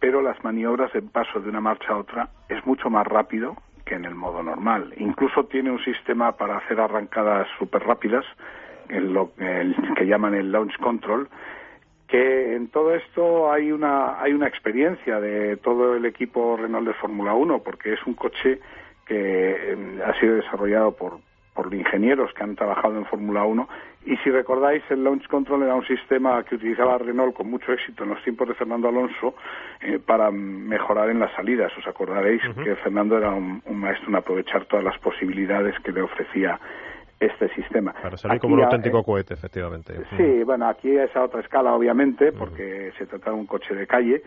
pero 0.00 0.22
las 0.22 0.42
maniobras 0.44 0.92
de 0.92 1.02
paso 1.02 1.40
de 1.40 1.48
una 1.48 1.60
marcha 1.60 1.92
a 1.92 1.98
otra 1.98 2.28
es 2.48 2.64
mucho 2.66 2.90
más 2.90 3.06
rápido 3.06 3.56
que 3.84 3.94
en 3.94 4.04
el 4.04 4.14
modo 4.14 4.42
normal. 4.42 4.92
Incluso 4.96 5.44
tiene 5.44 5.70
un 5.70 5.82
sistema 5.82 6.32
para 6.32 6.58
hacer 6.58 6.80
arrancadas 6.80 7.46
súper 7.58 7.84
rápidas, 7.84 8.24
lo, 8.88 9.32
que 9.34 10.06
llaman 10.06 10.34
el 10.34 10.52
launch 10.52 10.76
control, 10.78 11.28
que 12.08 12.54
en 12.54 12.68
todo 12.68 12.94
esto 12.94 13.50
hay 13.50 13.72
una, 13.72 14.20
hay 14.20 14.32
una 14.32 14.48
experiencia 14.48 15.20
de 15.20 15.56
todo 15.56 15.96
el 15.96 16.04
equipo 16.04 16.56
Renault 16.56 16.86
de 16.86 16.94
Fórmula 16.94 17.34
1, 17.34 17.62
porque 17.62 17.94
es 17.94 18.06
un 18.06 18.14
coche 18.14 18.60
que 19.06 19.72
eh, 19.72 20.02
ha 20.04 20.18
sido 20.18 20.36
desarrollado 20.36 20.92
por, 20.92 21.18
por 21.54 21.72
ingenieros 21.72 22.32
que 22.34 22.42
han 22.42 22.56
trabajado 22.56 22.96
en 22.98 23.06
Fórmula 23.06 23.44
1 23.44 23.68
Y 24.06 24.16
si 24.18 24.30
recordáis, 24.30 24.84
el 24.88 25.02
Launch 25.02 25.26
Control 25.26 25.64
era 25.64 25.74
un 25.74 25.84
sistema 25.84 26.42
que 26.44 26.54
utilizaba 26.54 26.96
Renault 26.96 27.34
con 27.34 27.50
mucho 27.50 27.72
éxito 27.72 28.04
en 28.04 28.10
los 28.10 28.22
tiempos 28.22 28.46
de 28.46 28.54
Fernando 28.54 28.88
Alonso 28.88 29.34
eh, 29.80 29.98
para 29.98 30.30
mejorar 30.30 31.10
en 31.10 31.18
las 31.18 31.32
salidas. 31.32 31.76
Os 31.76 31.86
acordaréis 31.88 32.40
que 32.62 32.76
Fernando 32.76 33.18
era 33.18 33.30
un, 33.32 33.60
maestro 33.66 34.08
en 34.08 34.14
aprovechar 34.14 34.64
todas 34.66 34.84
las 34.84 34.96
posibilidades 34.98 35.74
que 35.80 35.90
le 35.90 36.02
ofrecía 36.02 36.60
este 37.18 37.48
sistema. 37.54 37.94
Para 38.00 38.16
salir 38.16 38.40
como 38.40 38.54
un 38.54 38.62
auténtico 38.62 39.02
cohete, 39.02 39.34
efectivamente. 39.34 39.94
Sí, 40.16 40.44
bueno, 40.44 40.68
aquí 40.68 40.96
es 40.96 41.14
a 41.16 41.24
otra 41.24 41.40
escala, 41.40 41.74
obviamente, 41.74 42.30
porque 42.30 42.92
se 42.98 43.06
trata 43.06 43.30
de 43.30 43.36
un 43.36 43.46
coche 43.46 43.74
de 43.74 43.88
calle, 43.88 44.22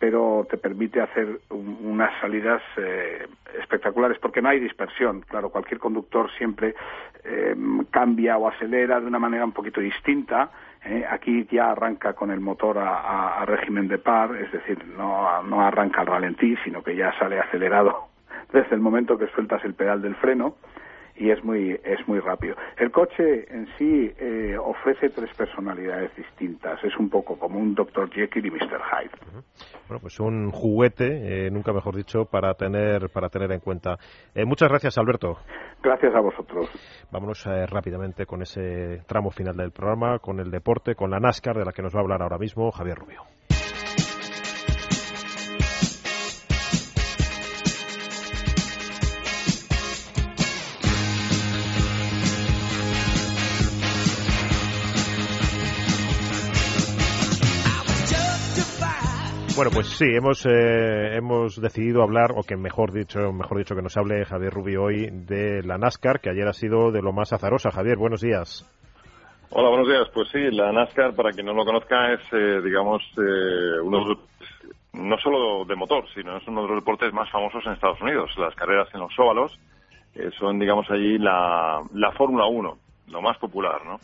pero 0.00 0.46
te 0.48 0.56
permite 0.56 0.98
hacer 1.02 1.40
unas 1.50 2.10
salidas 2.22 2.62
eh, 2.78 3.28
espectaculares 3.60 4.18
porque 4.18 4.40
no 4.40 4.48
hay 4.48 4.58
dispersión. 4.58 5.20
Claro, 5.28 5.50
cualquier 5.50 5.78
conductor 5.78 6.30
siempre 6.38 6.74
eh, 7.22 7.54
cambia 7.90 8.38
o 8.38 8.48
acelera 8.48 8.98
de 8.98 9.06
una 9.06 9.18
manera 9.18 9.44
un 9.44 9.52
poquito 9.52 9.78
distinta. 9.78 10.50
Eh. 10.82 11.04
Aquí 11.08 11.46
ya 11.52 11.72
arranca 11.72 12.14
con 12.14 12.30
el 12.30 12.40
motor 12.40 12.78
a, 12.78 13.44
régimen 13.44 13.88
de 13.88 13.98
par, 13.98 14.34
es 14.36 14.50
decir, 14.50 14.82
no, 14.96 15.42
no 15.42 15.60
arranca 15.60 16.00
al 16.00 16.06
ralentí, 16.06 16.56
sino 16.64 16.82
que 16.82 16.96
ya 16.96 17.12
sale 17.18 17.38
acelerado 17.38 18.08
desde 18.54 18.74
el 18.74 18.80
momento 18.80 19.18
que 19.18 19.26
sueltas 19.28 19.62
el 19.66 19.74
pedal 19.74 20.00
del 20.00 20.14
freno 20.14 20.56
y 21.20 21.30
es 21.30 21.44
muy 21.44 21.78
es 21.84 22.08
muy 22.08 22.18
rápido. 22.18 22.56
El 22.78 22.90
coche 22.90 23.44
en 23.50 23.66
sí 23.76 24.10
eh, 24.18 24.56
ofrece 24.58 25.10
tres 25.10 25.30
personalidades 25.36 26.16
distintas. 26.16 26.82
Es 26.82 26.96
un 26.96 27.10
poco 27.10 27.38
como 27.38 27.58
un 27.58 27.74
Dr. 27.74 28.10
Jekyll 28.10 28.46
y 28.46 28.50
Mr. 28.50 28.80
Hyde. 28.80 29.10
Bueno, 29.86 30.00
pues 30.00 30.18
un 30.18 30.50
juguete, 30.50 31.46
eh, 31.46 31.50
nunca 31.50 31.74
mejor 31.74 31.94
dicho, 31.94 32.24
para 32.24 32.54
tener 32.54 33.10
para 33.10 33.28
tener 33.28 33.52
en 33.52 33.60
cuenta. 33.60 33.98
Eh, 34.34 34.46
muchas 34.46 34.70
gracias, 34.70 34.96
Alberto. 34.96 35.36
Gracias 35.82 36.14
a 36.14 36.20
vosotros. 36.20 36.70
Vámonos 37.10 37.44
rápidamente 37.70 38.24
con 38.24 38.42
ese 38.42 39.02
tramo 39.06 39.30
final 39.30 39.56
del 39.56 39.72
programa, 39.72 40.18
con 40.20 40.40
el 40.40 40.50
deporte, 40.50 40.94
con 40.94 41.10
la 41.10 41.20
NASCAR, 41.20 41.56
de 41.56 41.64
la 41.64 41.72
que 41.72 41.82
nos 41.82 41.94
va 41.94 42.00
a 42.00 42.02
hablar 42.02 42.22
ahora 42.22 42.38
mismo 42.38 42.70
Javier 42.70 42.96
Rubio. 42.98 43.39
Bueno, 59.60 59.72
pues 59.74 59.88
sí, 59.88 60.06
hemos, 60.06 60.46
eh, 60.46 61.16
hemos 61.18 61.60
decidido 61.60 62.02
hablar, 62.02 62.30
o 62.34 62.42
que 62.42 62.56
mejor 62.56 62.92
dicho, 62.92 63.30
mejor 63.30 63.58
dicho 63.58 63.74
que 63.74 63.82
nos 63.82 63.94
hable 63.94 64.24
Javier 64.24 64.54
Rubio 64.54 64.84
hoy 64.84 65.10
de 65.12 65.62
la 65.62 65.76
NASCAR, 65.76 66.18
que 66.18 66.30
ayer 66.30 66.48
ha 66.48 66.54
sido 66.54 66.90
de 66.90 67.02
lo 67.02 67.12
más 67.12 67.34
azarosa. 67.34 67.70
Javier, 67.70 67.98
buenos 67.98 68.22
días. 68.22 68.64
Hola, 69.50 69.68
buenos 69.68 69.86
días. 69.86 70.08
Pues 70.14 70.30
sí, 70.30 70.50
la 70.50 70.72
NASCAR, 70.72 71.14
para 71.14 71.32
quien 71.32 71.44
no 71.44 71.52
lo 71.52 71.66
conozca, 71.66 72.10
es, 72.10 72.20
eh, 72.32 72.62
digamos, 72.64 73.02
eh, 73.18 73.82
uno 73.84 74.18
no 74.94 75.18
solo 75.18 75.66
de 75.66 75.76
motor, 75.76 76.06
sino 76.14 76.38
es 76.38 76.48
uno 76.48 76.62
de 76.62 76.68
los 76.68 76.76
deportes 76.78 77.12
más 77.12 77.30
famosos 77.30 77.62
en 77.66 77.72
Estados 77.74 78.00
Unidos. 78.00 78.30
Las 78.38 78.54
carreras 78.54 78.88
en 78.94 79.00
los 79.00 79.12
óvalos 79.18 79.58
son, 80.38 80.58
digamos, 80.58 80.90
allí 80.90 81.18
la, 81.18 81.82
la 81.92 82.12
Fórmula 82.12 82.46
1, 82.46 82.78
lo 83.08 83.20
más 83.20 83.36
popular, 83.36 83.84
¿no? 83.84 84.00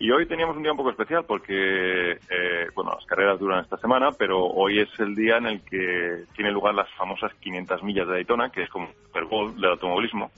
Y 0.00 0.10
hoy 0.12 0.24
teníamos 0.24 0.56
un 0.56 0.62
día 0.62 0.72
un 0.72 0.78
poco 0.78 0.92
especial 0.92 1.26
porque, 1.26 2.12
eh, 2.12 2.68
bueno, 2.74 2.92
las 2.94 3.04
carreras 3.04 3.38
duran 3.38 3.62
esta 3.62 3.76
semana, 3.76 4.12
pero 4.12 4.46
hoy 4.46 4.80
es 4.80 4.88
el 4.98 5.14
día 5.14 5.36
en 5.36 5.44
el 5.44 5.60
que 5.60 6.24
tiene 6.34 6.50
lugar 6.50 6.74
las 6.74 6.88
famosas 6.94 7.34
500 7.34 7.82
millas 7.82 8.06
de 8.06 8.14
Daytona, 8.14 8.48
que 8.48 8.62
es 8.62 8.70
como 8.70 8.88
el 9.14 9.24
Bowl 9.26 9.54
del 9.54 9.72
automovilismo, 9.72 10.30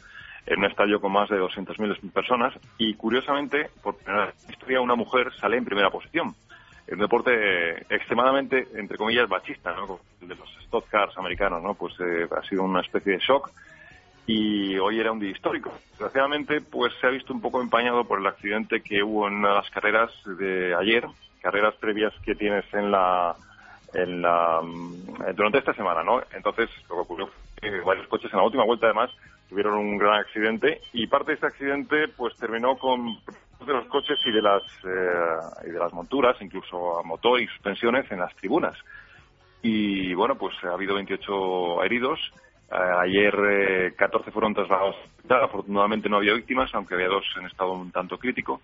en 0.47 0.59
un 0.59 0.65
estadio 0.65 1.01
con 1.01 1.13
más 1.13 1.31
de 1.31 1.41
200.000 1.41 2.11
personas. 2.11 2.53
Y 2.77 2.95
curiosamente, 2.95 3.71
por 3.85 3.97
primera 3.99 4.27
vez 4.27 4.45
en 4.45 4.51
historia, 4.51 4.81
una 4.81 4.97
mujer 4.97 5.33
sale 5.35 5.59
en 5.59 5.65
primera 5.65 5.91
posición. 5.91 6.35
Un 6.91 6.99
deporte 6.99 7.83
extremadamente, 7.89 8.67
entre 8.75 8.99
comillas, 8.99 9.29
bachista, 9.29 9.73
¿no? 9.77 10.01
De 10.21 10.35
los 10.35 10.57
stock 10.65 10.89
cars 10.89 11.17
americanos, 11.19 11.63
¿no? 11.63 11.75
Pues 11.75 11.95
eh, 12.01 12.27
ha 12.37 12.43
sido 12.49 12.65
una 12.65 12.81
especie 12.81 13.13
de 13.13 13.19
shock 13.21 13.53
y 14.27 14.79
hoy 14.79 15.01
era 15.01 15.13
un 15.13 15.19
día 15.19 15.31
histórico. 15.31 15.73
Desgraciadamente, 15.91 16.61
pues 16.61 16.93
se 17.01 17.07
ha 17.07 17.11
visto 17.11 17.33
un 17.33 17.41
poco 17.41 17.61
empañado 17.61 18.05
por 18.05 18.21
el 18.21 18.27
accidente 18.27 18.81
que 18.83 19.03
hubo 19.03 19.29
en 19.29 19.43
las 19.43 19.69
carreras 19.71 20.11
de 20.25 20.75
ayer, 20.75 21.07
carreras 21.41 21.75
previas 21.77 22.13
que 22.25 22.35
tienes 22.35 22.65
en 22.73 22.91
la, 22.91 23.35
en 23.95 24.23
la 24.23 24.61
mm, 24.63 25.35
durante 25.35 25.59
esta 25.59 25.75
semana, 25.75 26.03
¿no? 26.03 26.23
Entonces, 26.33 26.71
lo 26.89 26.97
que 26.97 27.01
ocurrió 27.01 27.27
fue 27.27 27.71
que 27.71 27.81
varios 27.81 28.07
coches 28.09 28.33
en 28.33 28.39
la 28.39 28.45
última 28.45 28.65
vuelta, 28.65 28.87
además, 28.87 29.11
tuvieron 29.49 29.77
un 29.77 29.99
gran 29.99 30.21
accidente 30.21 30.81
y 30.93 31.07
parte 31.07 31.33
de 31.33 31.35
este 31.35 31.47
accidente, 31.47 32.09
pues 32.17 32.35
terminó 32.37 32.77
con 32.79 33.19
de 33.67 33.73
los 33.73 33.87
coches 33.87 34.19
y 34.25 34.33
de 34.33 34.43
las 34.43 34.63
eh, 34.85 35.67
y 35.69 35.71
de 35.71 35.79
las 35.79 35.93
monturas, 35.93 36.37
incluso 36.41 36.99
a 36.99 37.03
motor 37.03 37.41
y 37.41 37.47
suspensiones 37.47 38.11
en 38.11 38.19
las 38.19 38.35
tribunas. 38.37 38.77
Y 39.63 40.15
bueno, 40.15 40.37
pues 40.37 40.55
ha 40.65 40.73
habido 40.73 40.95
28 40.97 41.85
heridos 41.85 42.19
eh, 42.73 42.95
ayer 43.01 43.95
14 43.97 44.29
eh, 44.29 44.33
fueron 44.33 44.55
trasladados. 44.55 44.97
Afortunadamente 45.29 46.09
no 46.09 46.17
había 46.17 46.35
víctimas, 46.35 46.75
aunque 46.75 46.95
había 46.95 47.09
dos 47.09 47.25
en 47.39 47.47
estado 47.47 47.73
un 47.73 47.91
tanto 47.91 48.19
crítico, 48.19 48.61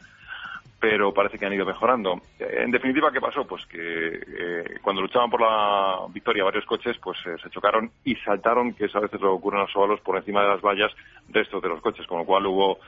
pero 0.80 1.12
parece 1.12 1.38
que 1.38 1.44
han 1.44 1.52
ido 1.52 1.66
mejorando. 1.66 2.20
Eh, 2.38 2.62
en 2.64 2.70
definitiva, 2.70 3.12
¿qué 3.12 3.20
pasó? 3.20 3.46
Pues 3.46 3.66
que 3.66 4.78
cuando 4.82 5.02
luchaban 5.02 5.30
por 5.30 5.42
la 5.42 6.06
victoria 6.11 6.44
varios 6.44 6.64
coches, 6.64 6.96
pues 7.02 7.18
se 7.20 7.50
chocaron 7.50 7.90
y 8.04 8.14
saltaron, 8.16 8.72
que 8.72 8.86
es 8.86 8.96
a 8.96 9.00
veces 9.00 9.20
lo 9.20 9.28
que 9.28 9.34
ocurre 9.34 9.59
en 9.59 9.64
los 9.64 9.76
óvalos, 9.76 10.00
por 10.00 10.16
encima 10.16 10.42
de 10.42 10.48
las 10.48 10.62
vallas 10.62 10.92
restos 11.28 11.62
de 11.62 11.68
los 11.68 11.80
coches, 11.80 12.06
con 12.06 12.18
lo 12.18 12.24
cual 12.24 12.46
hubo, 12.46 12.78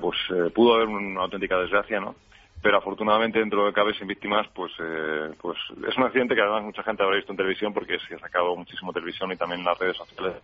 pues 0.00 0.18
pudo 0.54 0.74
haber 0.74 0.88
una 0.88 1.22
auténtica 1.22 1.58
desgracia, 1.58 2.00
¿no? 2.00 2.14
Pero 2.62 2.78
afortunadamente 2.78 3.40
dentro 3.40 3.66
de 3.66 3.72
cabe 3.72 3.92
sin 3.94 4.06
víctimas 4.06 4.46
pues 4.54 4.72
eh, 4.78 5.30
pues 5.40 5.58
es 5.88 5.96
un 5.96 6.04
accidente 6.04 6.34
que 6.34 6.40
además 6.40 6.62
mucha 6.62 6.82
gente 6.84 7.02
habrá 7.02 7.16
visto 7.16 7.32
en 7.32 7.36
televisión 7.36 7.74
porque 7.74 7.98
se 8.08 8.14
ha 8.14 8.18
sacado 8.18 8.54
muchísimo 8.56 8.92
televisión 8.92 9.32
y 9.32 9.36
también 9.36 9.60
en 9.60 9.66
las 9.66 9.78
redes 9.78 9.96
sociales. 9.96 10.36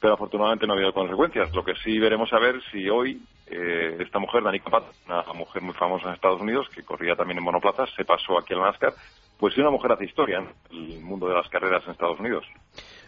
Pero 0.00 0.14
afortunadamente 0.14 0.66
no 0.66 0.72
ha 0.72 0.76
habido 0.76 0.94
consecuencias. 0.94 1.54
Lo 1.54 1.64
que 1.64 1.74
sí 1.76 1.98
veremos 1.98 2.32
a 2.32 2.38
ver 2.38 2.62
si 2.70 2.88
hoy 2.88 3.20
eh, 3.46 3.96
esta 4.00 4.18
mujer 4.18 4.42
Danica 4.42 4.70
Pat 4.70 4.84
una 5.06 5.22
mujer 5.34 5.62
muy 5.62 5.74
famosa 5.74 6.08
en 6.08 6.14
Estados 6.14 6.40
Unidos 6.40 6.68
que 6.74 6.82
corría 6.82 7.16
también 7.16 7.38
en 7.38 7.44
monoplazas 7.44 7.90
se 7.96 8.04
pasó 8.04 8.38
aquí 8.38 8.54
al 8.54 8.60
NASCAR 8.60 8.92
pues 9.40 9.54
si 9.54 9.60
una 9.60 9.70
mujer 9.70 9.92
hace 9.92 10.04
historia 10.04 10.38
en 10.38 10.94
el 10.94 11.00
mundo 11.00 11.26
de 11.26 11.34
las 11.34 11.48
carreras 11.48 11.82
en 11.86 11.92
Estados 11.92 12.20
Unidos 12.20 12.44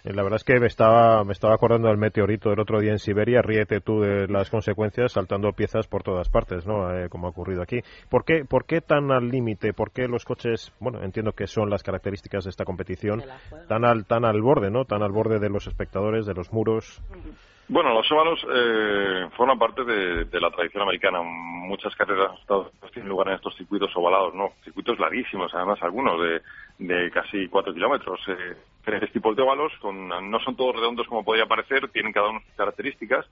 eh, 0.04 0.12
la 0.12 0.22
verdad 0.22 0.36
es 0.36 0.44
que 0.44 0.58
me 0.58 0.66
estaba, 0.66 1.22
me 1.22 1.32
estaba 1.32 1.54
acordando 1.54 1.88
del 1.88 1.96
meteorito 1.96 2.50
del 2.50 2.58
otro 2.58 2.80
día 2.80 2.90
en 2.90 2.98
Siberia. 2.98 3.40
Ríete 3.40 3.80
tú 3.80 4.00
de 4.00 4.26
las 4.26 4.50
consecuencias 4.50 5.12
saltando 5.12 5.52
piezas 5.52 5.86
por 5.86 6.02
todas 6.02 6.28
partes, 6.28 6.66
¿no? 6.66 6.92
Eh, 6.92 7.08
como 7.08 7.28
ha 7.28 7.30
ocurrido 7.30 7.62
aquí. 7.62 7.80
¿Por 8.08 8.24
qué, 8.24 8.44
¿Por 8.44 8.64
qué 8.64 8.80
tan 8.80 9.12
al 9.12 9.28
límite? 9.28 9.72
¿Por 9.72 9.92
qué 9.92 10.08
los 10.08 10.24
coches, 10.24 10.72
bueno, 10.80 11.02
entiendo 11.02 11.32
que 11.32 11.46
son 11.46 11.70
las 11.70 11.84
características 11.84 12.44
de 12.44 12.50
esta 12.50 12.64
competición, 12.64 13.22
tan 13.68 13.84
al, 13.84 14.04
tan 14.04 14.24
al 14.24 14.42
borde, 14.42 14.70
¿no? 14.70 14.84
Tan 14.84 15.02
al 15.02 15.12
borde 15.12 15.38
de 15.38 15.50
los 15.50 15.68
espectadores, 15.68 16.26
de 16.26 16.34
los 16.34 16.52
muros. 16.52 17.00
Bueno, 17.68 17.94
los 17.94 18.10
óvalos 18.12 18.44
eh, 18.52 19.28
forman 19.36 19.58
parte 19.58 19.84
de, 19.84 20.40
la 20.40 20.50
tradición 20.50 20.82
americana. 20.82 21.22
Muchas 21.22 21.94
carreras 21.94 22.32
tienen 22.92 23.08
lugar 23.08 23.28
en 23.28 23.34
estos 23.34 23.56
circuitos 23.56 23.90
ovalados, 23.96 24.34
¿no? 24.34 24.52
Circuitos 24.64 24.98
larguísimos, 24.98 25.54
además 25.54 25.82
algunos 25.82 26.20
de, 26.78 27.10
casi 27.10 27.48
cuatro 27.48 27.72
kilómetros. 27.72 28.20
Eh, 28.28 28.56
diferentes 28.78 29.12
tipos 29.12 29.36
de 29.36 29.42
óvalos, 29.42 29.72
con, 29.80 30.08
no 30.08 30.40
son 30.40 30.56
todos 30.56 30.74
redondos 30.74 31.06
como 31.06 31.24
podría 31.24 31.46
parecer, 31.46 31.88
tienen 31.88 32.12
cada 32.12 32.28
uno 32.30 32.40
sus 32.40 32.54
características. 32.56 33.26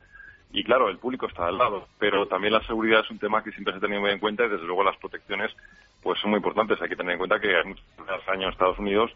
Y 0.52 0.64
claro, 0.64 0.88
el 0.88 0.98
público 0.98 1.26
está 1.26 1.46
al 1.46 1.58
lado, 1.58 1.86
pero 1.98 2.26
también 2.26 2.52
la 2.52 2.62
seguridad 2.62 3.00
es 3.00 3.10
un 3.10 3.18
tema 3.18 3.42
que 3.42 3.52
siempre 3.52 3.72
se 3.72 3.78
ha 3.78 3.80
tenido 3.80 4.00
muy 4.00 4.10
en 4.10 4.18
cuenta 4.18 4.44
y 4.44 4.48
desde 4.48 4.64
luego 4.64 4.82
las 4.82 4.96
protecciones 4.96 5.54
pues 6.02 6.18
son 6.20 6.30
muy 6.30 6.38
importantes. 6.38 6.80
Hay 6.80 6.88
que 6.88 6.96
tener 6.96 7.12
en 7.12 7.18
cuenta 7.18 7.38
que 7.38 7.54
hay 7.54 7.64
muchos 7.64 7.84
años 8.28 8.44
en 8.44 8.52
Estados 8.52 8.78
Unidos 8.78 9.12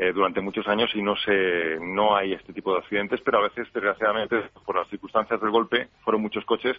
eh, 0.00 0.12
durante 0.12 0.40
muchos 0.40 0.68
años 0.68 0.90
y 0.94 1.02
no 1.02 1.16
se 1.16 1.76
no 1.80 2.14
hay 2.14 2.32
este 2.32 2.52
tipo 2.52 2.72
de 2.72 2.78
accidentes, 2.78 3.20
pero 3.24 3.38
a 3.38 3.48
veces 3.48 3.66
desgraciadamente 3.72 4.42
por 4.64 4.76
las 4.76 4.88
circunstancias 4.88 5.40
del 5.40 5.50
golpe 5.50 5.88
fueron 6.04 6.22
muchos 6.22 6.44
coches 6.44 6.76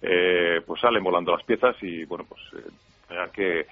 eh, 0.00 0.62
pues 0.64 0.80
salen 0.80 1.02
volando 1.02 1.32
las 1.32 1.42
piezas 1.42 1.74
y 1.82 2.04
bueno 2.04 2.24
pues 2.28 2.40
eh, 2.54 3.28
que 3.32 3.66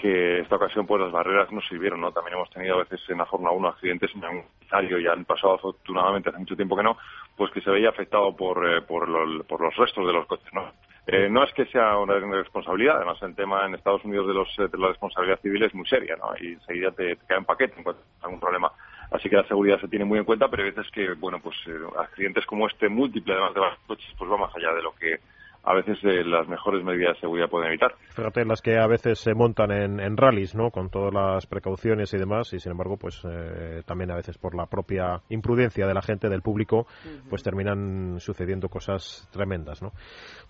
que 0.00 0.40
esta 0.40 0.56
ocasión 0.56 0.84
pues 0.84 1.00
las 1.00 1.12
barreras 1.12 1.50
no 1.52 1.60
sirvieron, 1.60 2.00
¿no? 2.00 2.10
También 2.10 2.36
hemos 2.36 2.50
tenido 2.50 2.74
a 2.74 2.78
veces 2.78 3.00
en 3.08 3.18
la 3.18 3.26
Fórmula 3.26 3.52
1 3.52 3.68
accidentes 3.68 4.10
en 4.14 5.00
y 5.00 5.06
han 5.06 5.24
pasado 5.24 5.54
afortunadamente 5.54 6.30
hace 6.30 6.38
mucho 6.38 6.56
tiempo 6.56 6.76
que 6.76 6.82
no, 6.82 6.96
pues 7.36 7.52
que 7.52 7.60
se 7.60 7.70
veía 7.70 7.90
afectado 7.90 8.34
por, 8.36 8.68
eh, 8.68 8.82
por, 8.82 9.06
por 9.46 9.60
los 9.60 9.76
restos 9.76 10.06
de 10.06 10.12
los 10.12 10.26
coches, 10.26 10.52
¿no? 10.52 10.72
Eh, 11.12 11.28
no 11.28 11.42
es 11.42 11.52
que 11.54 11.66
sea 11.66 11.98
una 11.98 12.14
responsabilidad, 12.20 12.98
además 12.98 13.20
el 13.22 13.34
tema 13.34 13.66
en 13.66 13.74
Estados 13.74 14.04
Unidos 14.04 14.28
de, 14.28 14.34
los, 14.34 14.48
eh, 14.60 14.68
de 14.70 14.78
la 14.78 14.88
responsabilidad 14.88 15.40
civil 15.40 15.60
es 15.64 15.74
muy 15.74 15.84
seria, 15.88 16.14
¿no? 16.14 16.32
Y 16.40 16.52
enseguida 16.52 16.92
te, 16.92 17.16
cae 17.26 17.38
un 17.38 17.44
paquete 17.44 17.74
en 17.78 17.82
cuanto 17.82 18.00
a 18.20 18.26
algún 18.26 18.38
problema. 18.38 18.70
Así 19.10 19.28
que 19.28 19.34
la 19.34 19.48
seguridad 19.48 19.80
se 19.80 19.88
tiene 19.88 20.04
muy 20.04 20.20
en 20.20 20.24
cuenta, 20.24 20.46
pero 20.46 20.62
hay 20.62 20.70
veces 20.70 20.88
que, 20.92 21.14
bueno, 21.14 21.40
pues 21.40 21.56
accidentes 21.98 22.46
como 22.46 22.68
este, 22.68 22.88
múltiple 22.88 23.32
además 23.32 23.54
de 23.54 23.60
los 23.60 23.78
coches, 23.88 24.14
pues 24.16 24.30
va 24.30 24.36
más 24.36 24.54
allá 24.54 24.72
de 24.72 24.82
lo 24.82 24.94
que 24.94 25.18
a 25.62 25.74
veces 25.74 25.98
eh, 26.04 26.24
las 26.24 26.48
mejores 26.48 26.82
medidas 26.82 27.14
de 27.14 27.20
seguridad 27.20 27.48
pueden 27.48 27.68
evitar. 27.68 27.94
Fíjate, 28.14 28.44
las 28.44 28.62
que 28.62 28.78
a 28.78 28.86
veces 28.86 29.18
se 29.18 29.34
montan 29.34 29.70
en, 29.70 30.00
en 30.00 30.16
rallies, 30.16 30.54
¿no? 30.54 30.70
Con 30.70 30.90
todas 30.90 31.12
las 31.12 31.46
precauciones 31.46 32.12
y 32.14 32.18
demás, 32.18 32.52
y 32.52 32.60
sin 32.60 32.72
embargo, 32.72 32.96
pues 32.96 33.22
eh, 33.24 33.82
también 33.84 34.10
a 34.10 34.16
veces 34.16 34.38
por 34.38 34.54
la 34.54 34.66
propia 34.66 35.20
imprudencia 35.28 35.86
de 35.86 35.94
la 35.94 36.02
gente, 36.02 36.28
del 36.28 36.42
público, 36.42 36.86
pues 37.28 37.42
terminan 37.42 38.20
sucediendo 38.20 38.68
cosas 38.68 39.28
tremendas, 39.32 39.82
¿no? 39.82 39.92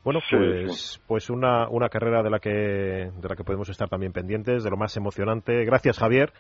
Bueno, 0.05 0.21
pues, 0.31 1.03
pues 1.07 1.31
una, 1.31 1.69
una 1.69 1.89
carrera 1.89 2.23
de 2.23 2.31
la 2.31 2.39
que 2.39 2.51
de 2.51 3.29
la 3.29 3.37
que 3.37 3.45
podemos 3.45 3.69
estar 3.69 3.89
también 3.89 4.13
pendientes, 4.13 4.63
de 4.65 4.71
lo 4.71 4.77
más 4.77 4.97
emocionante. 4.97 5.65
Gracias, 5.65 5.99
Javier. 5.99 6.33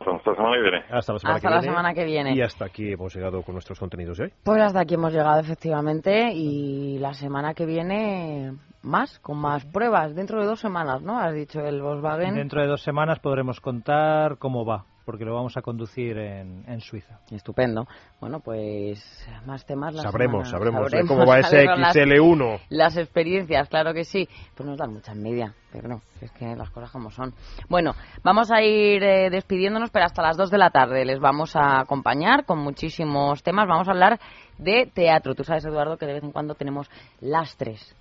Hasta 0.00 0.30
la 0.30 0.36
semana 0.36 0.54
que 0.54 0.62
viene. 0.62 0.84
Hasta 0.90 1.12
la, 1.12 1.18
semana, 1.18 1.40
que, 1.40 1.48
la 1.48 1.62
semana 1.62 1.94
que 1.94 2.04
viene. 2.04 2.34
Y 2.34 2.42
hasta 2.42 2.64
aquí 2.66 2.92
hemos 2.92 3.14
llegado 3.14 3.42
con 3.42 3.54
nuestros 3.54 3.78
contenidos 3.78 4.18
de 4.18 4.24
hoy. 4.24 4.32
Pues 4.44 4.62
hasta 4.62 4.80
aquí 4.80 4.94
hemos 4.94 5.12
llegado, 5.12 5.40
efectivamente. 5.40 6.32
Y 6.32 6.98
la 6.98 7.14
semana 7.14 7.54
que 7.54 7.66
viene 7.66 8.52
más, 8.82 9.18
con 9.20 9.38
más 9.38 9.64
pruebas. 9.66 10.14
Dentro 10.14 10.40
de 10.40 10.46
dos 10.46 10.60
semanas, 10.60 11.02
¿no? 11.02 11.18
Has 11.18 11.34
dicho 11.34 11.60
el 11.60 11.82
Volkswagen. 11.82 12.34
Dentro 12.34 12.60
de 12.60 12.68
dos 12.68 12.82
semanas 12.82 13.18
podremos 13.18 13.60
contar 13.60 14.38
cómo 14.38 14.64
va 14.64 14.84
porque 15.08 15.24
lo 15.24 15.34
vamos 15.34 15.56
a 15.56 15.62
conducir 15.62 16.18
en, 16.18 16.80
Suiza. 16.82 17.18
Estupendo. 17.30 17.86
Bueno, 18.20 18.40
pues 18.40 19.26
más 19.46 19.64
temas. 19.64 19.94
La 19.94 20.02
sabremos, 20.02 20.50
sabremos, 20.50 20.92
¿eh? 20.92 21.00
cómo 21.08 21.24
va 21.24 21.38
ese 21.38 21.64
XL1. 21.64 22.60
Las, 22.68 22.98
experiencias, 22.98 23.70
claro 23.70 23.94
que 23.94 24.04
sí. 24.04 24.28
Pues 24.54 24.68
nos 24.68 24.76
dan 24.76 24.92
mucha 24.92 25.12
envidia, 25.12 25.54
pero 25.72 25.88
no, 25.88 26.02
es 26.20 26.30
que 26.32 26.54
las 26.54 26.68
cosas 26.68 26.90
como 26.90 27.10
son. 27.10 27.32
Bueno, 27.70 27.94
vamos 28.22 28.50
a 28.50 28.60
ir 28.60 29.02
eh, 29.02 29.30
despidiéndonos, 29.30 29.88
pero 29.90 30.04
hasta 30.04 30.20
las 30.20 30.36
2 30.36 30.50
de 30.50 30.58
la 30.58 30.68
tarde 30.68 31.06
les 31.06 31.20
vamos 31.20 31.56
a 31.56 31.80
acompañar 31.80 32.44
con 32.44 32.58
muchísimos 32.58 33.42
temas. 33.42 33.66
Vamos 33.66 33.88
a 33.88 33.92
hablar 33.92 34.20
de 34.58 34.90
teatro. 34.92 35.34
Tú 35.34 35.42
sabes, 35.42 35.64
Eduardo, 35.64 35.96
que 35.96 36.04
de 36.04 36.12
vez 36.12 36.22
en 36.22 36.32
cuando 36.32 36.54
tenemos 36.54 36.90
lastres 37.22 37.96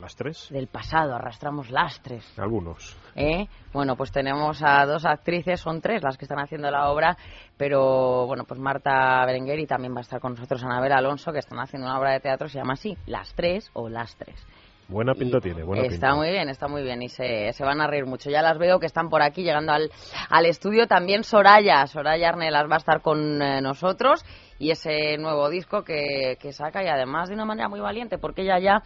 ¿Lastres? 0.00 0.48
Del 0.50 0.68
pasado, 0.68 1.14
arrastramos 1.14 1.70
lastres. 1.70 2.26
Algunos. 2.38 2.96
¿Eh? 3.14 3.46
Bueno, 3.72 3.94
pues 3.96 4.10
tenemos 4.10 4.62
a 4.62 4.84
dos 4.86 5.04
actrices, 5.04 5.60
son 5.60 5.80
tres 5.80 6.02
las 6.02 6.16
que 6.16 6.24
están 6.24 6.38
haciendo 6.38 6.70
la 6.70 6.90
obra, 6.90 7.16
pero 7.56 8.26
bueno, 8.26 8.44
pues 8.44 8.58
Marta 8.58 9.24
Berenguer 9.26 9.60
y 9.60 9.66
también 9.66 9.94
va 9.94 9.98
a 9.98 10.02
estar 10.02 10.20
con 10.20 10.32
nosotros 10.32 10.64
Anabel 10.64 10.92
Alonso, 10.92 11.32
que 11.32 11.40
están 11.40 11.60
haciendo 11.60 11.86
una 11.86 11.98
obra 11.98 12.12
de 12.12 12.20
teatro, 12.20 12.48
se 12.48 12.58
llama 12.58 12.72
así, 12.72 12.96
Las 13.06 13.34
Tres 13.34 13.70
o 13.74 13.88
Lastres. 13.88 14.44
Buena 14.88 15.14
pinta 15.14 15.40
tiene, 15.40 15.62
buena 15.62 15.84
Está 15.84 16.14
muy 16.14 16.30
bien, 16.30 16.48
está 16.50 16.68
muy 16.68 16.82
bien 16.82 17.02
y 17.02 17.08
se, 17.08 17.52
se, 17.52 17.64
van 17.64 17.80
a 17.80 17.86
reír 17.86 18.04
mucho. 18.04 18.28
Ya 18.28 18.42
las 18.42 18.58
veo 18.58 18.78
que 18.78 18.86
están 18.86 19.08
por 19.08 19.22
aquí 19.22 19.42
llegando 19.42 19.72
al, 19.72 19.90
al 20.28 20.44
estudio. 20.44 20.86
También 20.86 21.24
Soraya, 21.24 21.86
Soraya 21.86 22.28
Arnelas 22.28 22.70
va 22.70 22.74
a 22.74 22.78
estar 22.78 23.00
con 23.00 23.40
eh, 23.40 23.62
nosotros 23.62 24.22
y 24.58 24.70
ese 24.70 25.16
nuevo 25.16 25.48
disco 25.48 25.82
que, 25.82 26.36
que 26.38 26.52
saca 26.52 26.84
y 26.84 26.88
además 26.88 27.28
de 27.28 27.34
una 27.34 27.46
manera 27.46 27.68
muy 27.68 27.80
valiente 27.80 28.18
porque 28.18 28.42
ella 28.42 28.58
ya 28.58 28.82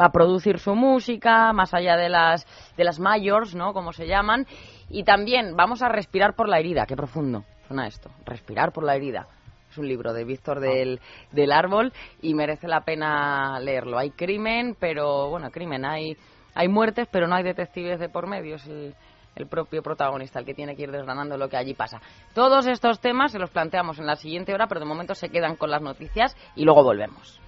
va 0.00 0.06
a 0.06 0.12
producir 0.12 0.58
su 0.58 0.74
música, 0.74 1.52
más 1.52 1.74
allá 1.74 1.96
de 1.96 2.08
las, 2.08 2.46
de 2.76 2.84
las 2.84 3.00
mayors, 3.00 3.54
¿no? 3.54 3.72
Como 3.72 3.92
se 3.92 4.06
llaman. 4.06 4.46
Y 4.88 5.04
también 5.04 5.56
vamos 5.56 5.82
a 5.82 5.88
respirar 5.88 6.34
por 6.34 6.48
la 6.48 6.58
herida. 6.58 6.86
Qué 6.86 6.96
profundo 6.96 7.44
suena 7.66 7.86
esto. 7.86 8.10
Respirar 8.24 8.72
por 8.72 8.84
la 8.84 8.96
herida. 8.96 9.26
Es 9.70 9.76
un 9.76 9.86
libro 9.86 10.14
de 10.14 10.24
Víctor 10.24 10.60
del, 10.60 11.00
del 11.30 11.52
Árbol 11.52 11.92
y 12.22 12.34
merece 12.34 12.68
la 12.68 12.80
pena 12.80 13.60
leerlo. 13.60 13.98
Hay 13.98 14.10
crimen, 14.10 14.76
pero, 14.78 15.28
bueno, 15.28 15.50
crimen, 15.50 15.84
hay, 15.84 16.16
hay 16.54 16.68
muertes, 16.68 17.06
pero 17.10 17.26
no 17.26 17.34
hay 17.34 17.44
detectives 17.44 18.00
de 18.00 18.08
por 18.08 18.26
medio. 18.26 18.56
Es 18.56 18.66
el, 18.66 18.94
el 19.36 19.46
propio 19.46 19.82
protagonista 19.82 20.38
el 20.38 20.46
que 20.46 20.54
tiene 20.54 20.74
que 20.74 20.84
ir 20.84 20.90
desgranando 20.90 21.36
lo 21.36 21.48
que 21.48 21.58
allí 21.58 21.74
pasa. 21.74 22.00
Todos 22.34 22.66
estos 22.66 23.00
temas 23.00 23.32
se 23.32 23.38
los 23.38 23.50
planteamos 23.50 23.98
en 23.98 24.06
la 24.06 24.16
siguiente 24.16 24.54
hora, 24.54 24.66
pero 24.66 24.80
de 24.80 24.86
momento 24.86 25.14
se 25.14 25.28
quedan 25.28 25.56
con 25.56 25.70
las 25.70 25.82
noticias 25.82 26.34
y 26.56 26.64
luego 26.64 26.82
volvemos. 26.82 27.38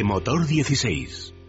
De 0.00 0.04
motor 0.04 0.46
16. 0.46 1.39